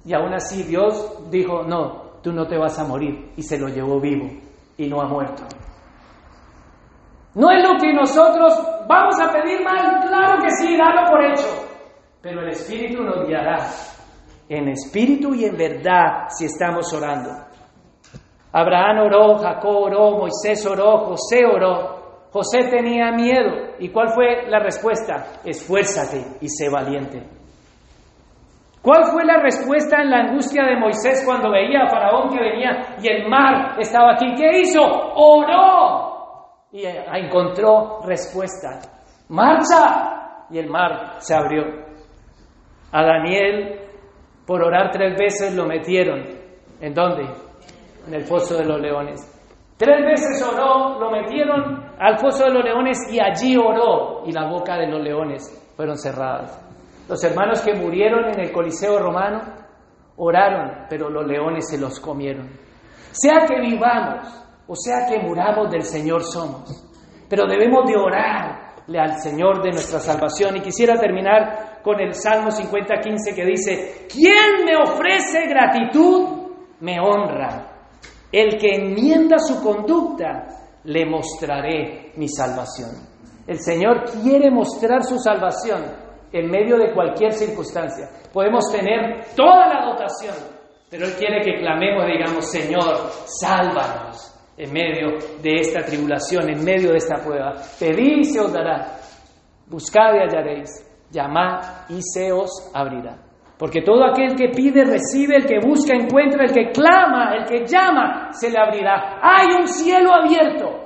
Y 0.05 0.13
aún 0.13 0.35
así 0.35 0.63
Dios 0.65 1.31
dijo, 1.31 1.63
no, 1.63 2.21
tú 2.23 2.31
no 2.31 2.47
te 2.47 2.59
vas 2.59 2.79
a 2.79 2.85
morir. 2.85 3.33
Y 3.37 3.43
se 3.43 3.59
lo 3.59 3.69
llevó 3.69 3.99
vivo 4.01 4.29
y 4.77 4.87
no 4.89 5.01
ha 5.01 5.09
muerto. 5.09 5.45
No 7.35 7.51
es 7.51 7.67
lo 7.67 7.79
que 7.81 7.93
nosotros 7.93 8.53
vamos 8.87 9.19
a 9.19 9.33
pedir 9.33 9.65
mal, 9.65 10.07
claro 10.07 10.43
que 10.43 10.51
sí, 10.51 10.77
dalo 10.77 11.09
por 11.09 11.25
hecho. 11.25 11.49
Pero 12.21 12.43
el 12.43 12.51
Espíritu 12.51 13.03
nos 13.03 13.27
guiará 13.27 13.57
en 14.49 14.69
espíritu 14.69 15.35
y 15.35 15.45
en 15.45 15.57
verdad 15.57 16.29
si 16.29 16.47
estamos 16.47 16.93
orando. 16.93 17.31
Abraham 18.57 18.99
oró, 19.07 19.39
Jacob 19.39 19.77
oró, 19.77 20.11
Moisés 20.13 20.65
oró, 20.65 20.99
José 21.07 21.45
oró. 21.45 22.29
José 22.31 22.69
tenía 22.71 23.11
miedo. 23.11 23.75
¿Y 23.81 23.89
cuál 23.89 24.11
fue 24.11 24.49
la 24.49 24.61
respuesta? 24.61 25.41
Esfuérzate 25.45 26.39
y 26.41 26.49
sé 26.49 26.71
valiente. 26.71 27.21
¿Cuál 28.81 29.07
fue 29.07 29.25
la 29.25 29.41
respuesta 29.41 30.03
en 30.03 30.11
la 30.11 30.19
angustia 30.19 30.63
de 30.67 30.77
Moisés 30.77 31.25
cuando 31.27 31.51
veía 31.51 31.83
a 31.83 31.89
Faraón 31.91 32.29
que 32.29 32.39
venía 32.39 32.97
y 33.03 33.09
el 33.09 33.29
mar 33.29 33.75
estaba 33.81 34.13
aquí? 34.13 34.33
¿Qué 34.37 34.61
hizo? 34.61 34.81
Oró 34.83 36.15
y 36.71 36.85
encontró 36.87 38.03
respuesta. 38.07 38.79
¡Marcha! 39.31 40.47
Y 40.51 40.59
el 40.59 40.71
mar 40.71 41.17
se 41.19 41.35
abrió. 41.35 41.65
A 42.93 43.03
Daniel, 43.03 43.81
por 44.47 44.63
orar 44.63 44.93
tres 44.93 45.19
veces, 45.19 45.57
lo 45.57 45.67
metieron. 45.67 46.23
¿En 46.81 46.95
dónde? 46.95 47.44
En 48.07 48.15
el 48.15 48.25
foso 48.25 48.57
de 48.57 48.65
los 48.65 48.81
leones. 48.81 49.31
Tres 49.77 50.05
veces 50.05 50.43
oró, 50.43 50.99
lo 51.01 51.11
metieron 51.11 51.93
al 51.99 52.19
foso 52.19 52.45
de 52.45 52.51
los 52.51 52.65
leones 52.65 52.99
y 53.11 53.19
allí 53.19 53.57
oró 53.57 54.23
y 54.27 54.33
la 54.33 54.49
boca 54.49 54.77
de 54.77 54.89
los 54.89 55.03
leones 55.03 55.73
fueron 55.77 55.97
cerradas. 55.97 56.61
Los 57.09 57.23
hermanos 57.25 57.61
que 57.61 57.75
murieron 57.75 58.27
en 58.33 58.41
el 58.41 58.53
Coliseo 58.53 58.99
romano 58.99 59.43
oraron, 60.17 60.87
pero 60.89 61.11
los 61.11 61.27
leones 61.27 61.69
se 61.69 61.79
los 61.79 61.99
comieron. 62.01 62.49
Sea 63.11 63.45
que 63.47 63.61
vivamos 63.61 64.45
o 64.67 64.75
sea 64.75 65.07
que 65.07 65.19
muramos 65.19 65.71
del 65.71 65.83
Señor 65.83 66.23
somos. 66.23 66.91
Pero 67.29 67.47
debemos 67.47 67.87
de 67.87 67.97
orarle 67.97 68.99
al 68.99 69.19
Señor 69.21 69.63
de 69.63 69.71
nuestra 69.71 70.01
salvación. 70.01 70.57
Y 70.57 70.61
quisiera 70.61 70.99
terminar 70.99 71.83
con 71.83 72.01
el 72.01 72.15
Salmo 72.15 72.51
50:15 72.51 73.35
que 73.35 73.45
dice, 73.45 74.07
¿quién 74.11 74.65
me 74.65 74.77
ofrece 74.77 75.47
gratitud? 75.47 76.53
Me 76.81 76.99
honra. 76.99 77.74
El 78.35 78.59
que 78.59 78.75
enmienda 78.75 79.39
su 79.39 79.63
conducta, 79.63 80.49
le 80.83 81.07
mostraré 81.07 82.11
mi 82.17 82.29
salvación. 82.29 82.91
El 83.47 83.61
Señor 83.61 84.11
quiere 84.11 84.51
mostrar 84.51 85.05
su 85.05 85.21
salvación 85.21 85.85
en 86.33 86.51
medio 86.51 86.77
de 86.77 86.93
cualquier 86.93 87.33
circunstancia. 87.33 88.09
Podemos 88.33 88.73
tener 88.73 89.25
toda 89.37 89.69
la 89.69 89.87
dotación, 89.87 90.35
pero 90.91 91.07
Él 91.07 91.13
quiere 91.13 91.43
que 91.45 91.61
clamemos 91.61 92.07
digamos, 92.09 92.51
Señor, 92.51 93.09
sálvanos 93.41 94.35
en 94.57 94.73
medio 94.73 95.17
de 95.41 95.55
esta 95.61 95.85
tribulación, 95.85 96.51
en 96.51 96.65
medio 96.65 96.91
de 96.91 96.97
esta 96.97 97.23
prueba. 97.23 97.55
Pedid 97.79 98.19
y 98.19 98.25
se 98.25 98.41
os 98.41 98.53
dará, 98.53 98.99
buscad 99.69 100.13
y 100.13 100.19
hallaréis, 100.19 100.71
llamad 101.09 101.89
y 101.89 102.03
se 102.03 102.33
os 102.33 102.69
abrirá. 102.75 103.24
Porque 103.59 103.83
todo 103.83 104.05
aquel 104.05 104.35
que 104.35 104.49
pide 104.49 104.85
recibe, 104.85 105.37
el 105.37 105.47
que 105.47 105.61
busca 105.61 105.95
encuentra, 105.95 106.45
el 106.45 106.53
que 106.53 106.71
clama, 106.71 107.35
el 107.37 107.45
que 107.45 107.65
llama, 107.65 108.33
se 108.33 108.51
le 108.51 108.59
abrirá. 108.59 109.21
Hay 109.23 109.55
un 109.59 109.69
cielo 109.69 110.13
abierto. 110.13 110.85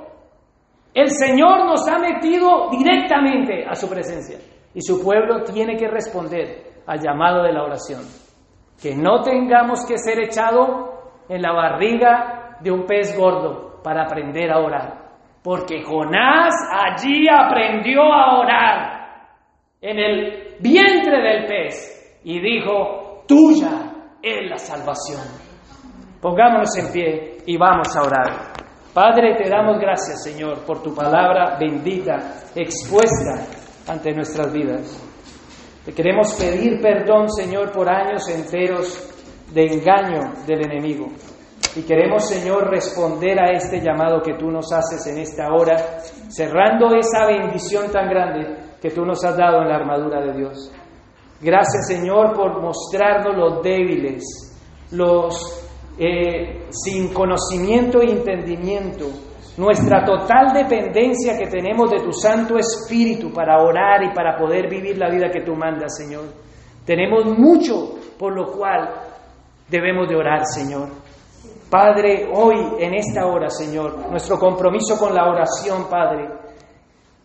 El 0.93 1.09
Señor 1.09 1.65
nos 1.65 1.87
ha 1.87 1.97
metido 1.97 2.69
directamente 2.69 3.65
a 3.67 3.73
su 3.73 3.89
presencia 3.89 4.37
y 4.73 4.81
su 4.81 5.03
pueblo 5.03 5.43
tiene 5.43 5.75
que 5.77 5.87
responder 5.87 6.81
al 6.85 6.99
llamado 6.99 7.43
de 7.43 7.53
la 7.53 7.63
oración. 7.63 8.01
Que 8.81 8.95
no 8.95 9.21
tengamos 9.21 9.85
que 9.85 9.97
ser 9.97 10.19
echado 10.19 11.23
en 11.27 11.41
la 11.41 11.51
barriga 11.51 12.57
de 12.61 12.71
un 12.71 12.85
pez 12.85 13.17
gordo 13.17 13.81
para 13.83 14.03
aprender 14.03 14.51
a 14.51 14.59
orar. 14.59 15.09
Porque 15.43 15.81
Jonás 15.83 16.53
allí 16.71 17.27
aprendió 17.29 18.03
a 18.03 18.39
orar 18.39 18.99
en 19.81 19.97
el 19.97 20.57
vientre 20.59 21.21
del 21.21 21.45
pez 21.45 21.98
y 22.23 22.39
dijo, 22.39 23.23
tuya 23.27 23.93
es 24.21 24.49
la 24.49 24.57
salvación. 24.57 25.21
Pongámonos 26.21 26.75
en 26.77 26.91
pie 26.91 27.37
y 27.45 27.57
vamos 27.57 27.95
a 27.95 28.01
orar. 28.01 28.53
Padre, 28.93 29.35
te 29.35 29.49
damos 29.49 29.79
gracias, 29.79 30.23
Señor, 30.23 30.65
por 30.65 30.81
tu 30.81 30.93
palabra 30.93 31.57
bendita, 31.59 32.17
expuesta 32.55 33.45
ante 33.87 34.11
nuestras 34.13 34.51
vidas. 34.51 35.05
Te 35.85 35.93
queremos 35.93 36.33
pedir 36.33 36.81
perdón, 36.81 37.29
Señor, 37.29 37.71
por 37.71 37.89
años 37.89 38.27
enteros 38.29 39.09
de 39.53 39.65
engaño 39.65 40.33
del 40.45 40.65
enemigo. 40.65 41.07
Y 41.75 41.83
queremos, 41.83 42.27
Señor, 42.27 42.69
responder 42.69 43.39
a 43.39 43.51
este 43.51 43.79
llamado 43.79 44.21
que 44.21 44.33
tú 44.33 44.49
nos 44.49 44.71
haces 44.73 45.05
en 45.07 45.19
esta 45.19 45.47
hora, 45.53 45.99
cerrando 46.27 46.95
esa 46.95 47.25
bendición 47.27 47.91
tan 47.91 48.09
grande 48.09 48.77
que 48.81 48.89
tú 48.89 49.05
nos 49.05 49.23
has 49.23 49.37
dado 49.37 49.61
en 49.61 49.69
la 49.69 49.75
armadura 49.75 50.21
de 50.21 50.33
Dios. 50.33 50.71
Gracias 51.41 51.87
Señor 51.87 52.33
por 52.35 52.61
mostrarnos 52.61 53.35
los 53.35 53.63
débiles, 53.63 54.23
los 54.91 55.65
eh, 55.97 56.67
sin 56.69 57.13
conocimiento 57.13 58.01
e 58.01 58.11
entendimiento, 58.11 59.05
nuestra 59.57 60.05
total 60.05 60.53
dependencia 60.53 61.37
que 61.37 61.47
tenemos 61.47 61.91
de 61.91 61.99
tu 61.99 62.13
Santo 62.13 62.57
Espíritu 62.57 63.31
para 63.33 63.61
orar 63.61 64.03
y 64.03 64.13
para 64.13 64.37
poder 64.37 64.69
vivir 64.69 64.97
la 64.97 65.09
vida 65.09 65.29
que 65.29 65.41
tú 65.41 65.55
mandas, 65.55 65.97
Señor. 65.97 66.25
Tenemos 66.85 67.25
mucho 67.37 67.99
por 68.17 68.33
lo 68.33 68.51
cual 68.51 68.89
debemos 69.69 70.07
de 70.09 70.15
orar, 70.15 70.45
Señor. 70.45 70.89
Padre, 71.69 72.27
hoy 72.33 72.55
en 72.79 72.95
esta 72.95 73.27
hora, 73.27 73.49
Señor, 73.49 74.09
nuestro 74.09 74.37
compromiso 74.39 74.97
con 74.97 75.13
la 75.13 75.29
oración, 75.29 75.87
Padre, 75.89 76.27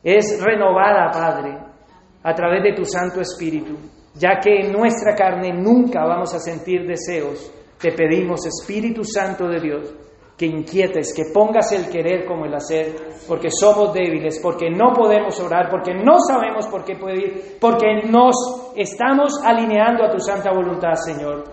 es 0.03 0.43
renovada, 0.43 1.11
Padre, 1.11 1.59
a 2.23 2.35
través 2.35 2.63
de 2.63 2.75
tu 2.75 2.85
Santo 2.85 3.21
Espíritu, 3.21 3.75
ya 4.15 4.39
que 4.41 4.61
en 4.61 4.73
nuestra 4.73 5.15
carne 5.15 5.53
nunca 5.53 6.05
vamos 6.05 6.35
a 6.35 6.39
sentir 6.39 6.87
deseos. 6.87 7.53
Te 7.79 7.93
pedimos, 7.93 8.47
Espíritu 8.47 9.03
Santo 9.05 9.49
de 9.49 9.61
Dios, 9.61 9.95
que 10.37 10.47
inquietes, 10.47 11.15
que 11.15 11.33
pongas 11.33 11.71
el 11.73 11.89
querer 11.89 12.25
como 12.25 12.45
el 12.45 12.55
hacer, 12.55 12.95
porque 13.29 13.49
somos 13.51 13.93
débiles, 13.93 14.41
porque 14.43 14.69
no 14.71 14.93
podemos 14.93 15.39
orar, 15.41 15.69
porque 15.71 15.95
no 15.95 16.19
sabemos 16.19 16.67
por 16.67 16.85
qué 16.85 16.97
pedir, 16.97 17.57
porque 17.61 18.03
nos 18.09 18.73
estamos 18.75 19.41
alineando 19.45 20.05
a 20.05 20.11
tu 20.11 20.19
santa 20.19 20.51
voluntad, 20.53 20.95
Señor. 20.95 21.45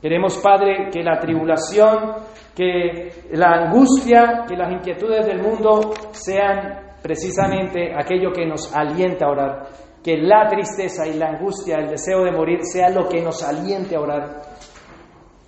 Queremos, 0.00 0.36
Padre, 0.38 0.90
que 0.92 1.02
la 1.02 1.18
tribulación, 1.18 2.14
que 2.54 3.10
la 3.32 3.66
angustia, 3.66 4.44
que 4.48 4.56
las 4.56 4.72
inquietudes 4.72 5.26
del 5.26 5.42
mundo 5.42 5.92
sean 6.10 6.96
precisamente 7.02 7.92
aquello 7.94 8.32
que 8.32 8.46
nos 8.46 8.74
alienta 8.74 9.26
a 9.26 9.30
orar. 9.30 9.85
Que 10.06 10.18
la 10.18 10.46
tristeza 10.46 11.04
y 11.04 11.14
la 11.14 11.30
angustia, 11.30 11.78
el 11.78 11.88
deseo 11.90 12.22
de 12.22 12.30
morir, 12.30 12.60
sea 12.62 12.90
lo 12.90 13.08
que 13.08 13.20
nos 13.20 13.42
aliente 13.42 13.96
a 13.96 14.00
orar. 14.00 14.40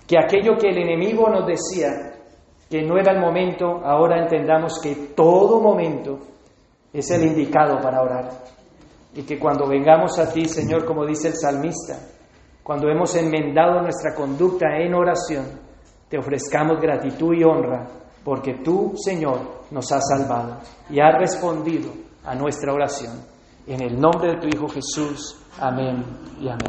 Que 0.05 0.17
aquello 0.19 0.57
que 0.57 0.67
el 0.67 0.79
enemigo 0.79 1.29
nos 1.29 1.47
decía, 1.47 1.87
que 2.69 2.81
no 2.81 2.97
era 2.97 3.13
el 3.13 3.21
momento, 3.21 3.79
ahora 3.85 4.21
entendamos 4.21 4.81
que 4.81 5.13
todo 5.15 5.61
momento 5.61 6.19
es 6.91 7.09
el 7.09 7.23
indicado 7.23 7.79
para 7.79 8.01
orar. 8.01 8.31
Y 9.15 9.23
que 9.23 9.39
cuando 9.39 9.65
vengamos 9.65 10.19
a 10.19 10.29
ti, 10.29 10.43
Señor, 10.43 10.83
como 10.83 11.05
dice 11.05 11.29
el 11.29 11.35
salmista, 11.35 11.97
cuando 12.61 12.89
hemos 12.89 13.15
enmendado 13.15 13.81
nuestra 13.81 14.13
conducta 14.13 14.77
en 14.77 14.93
oración, 14.93 15.45
te 16.09 16.17
ofrezcamos 16.17 16.81
gratitud 16.81 17.33
y 17.33 17.45
honra, 17.45 17.87
porque 18.25 18.55
tú, 18.61 18.91
Señor, 18.97 19.39
nos 19.71 19.89
has 19.93 20.03
salvado 20.05 20.57
y 20.89 20.99
has 20.99 21.17
respondido 21.17 21.93
a 22.25 22.35
nuestra 22.35 22.73
oración. 22.73 23.38
En 23.69 23.81
el 23.81 24.01
nombre 24.01 24.29
de 24.29 24.37
tu 24.37 24.47
Hijo 24.47 24.67
Jesús, 24.67 25.35
amén 25.59 26.03
y 26.41 26.47
amén. 26.47 26.65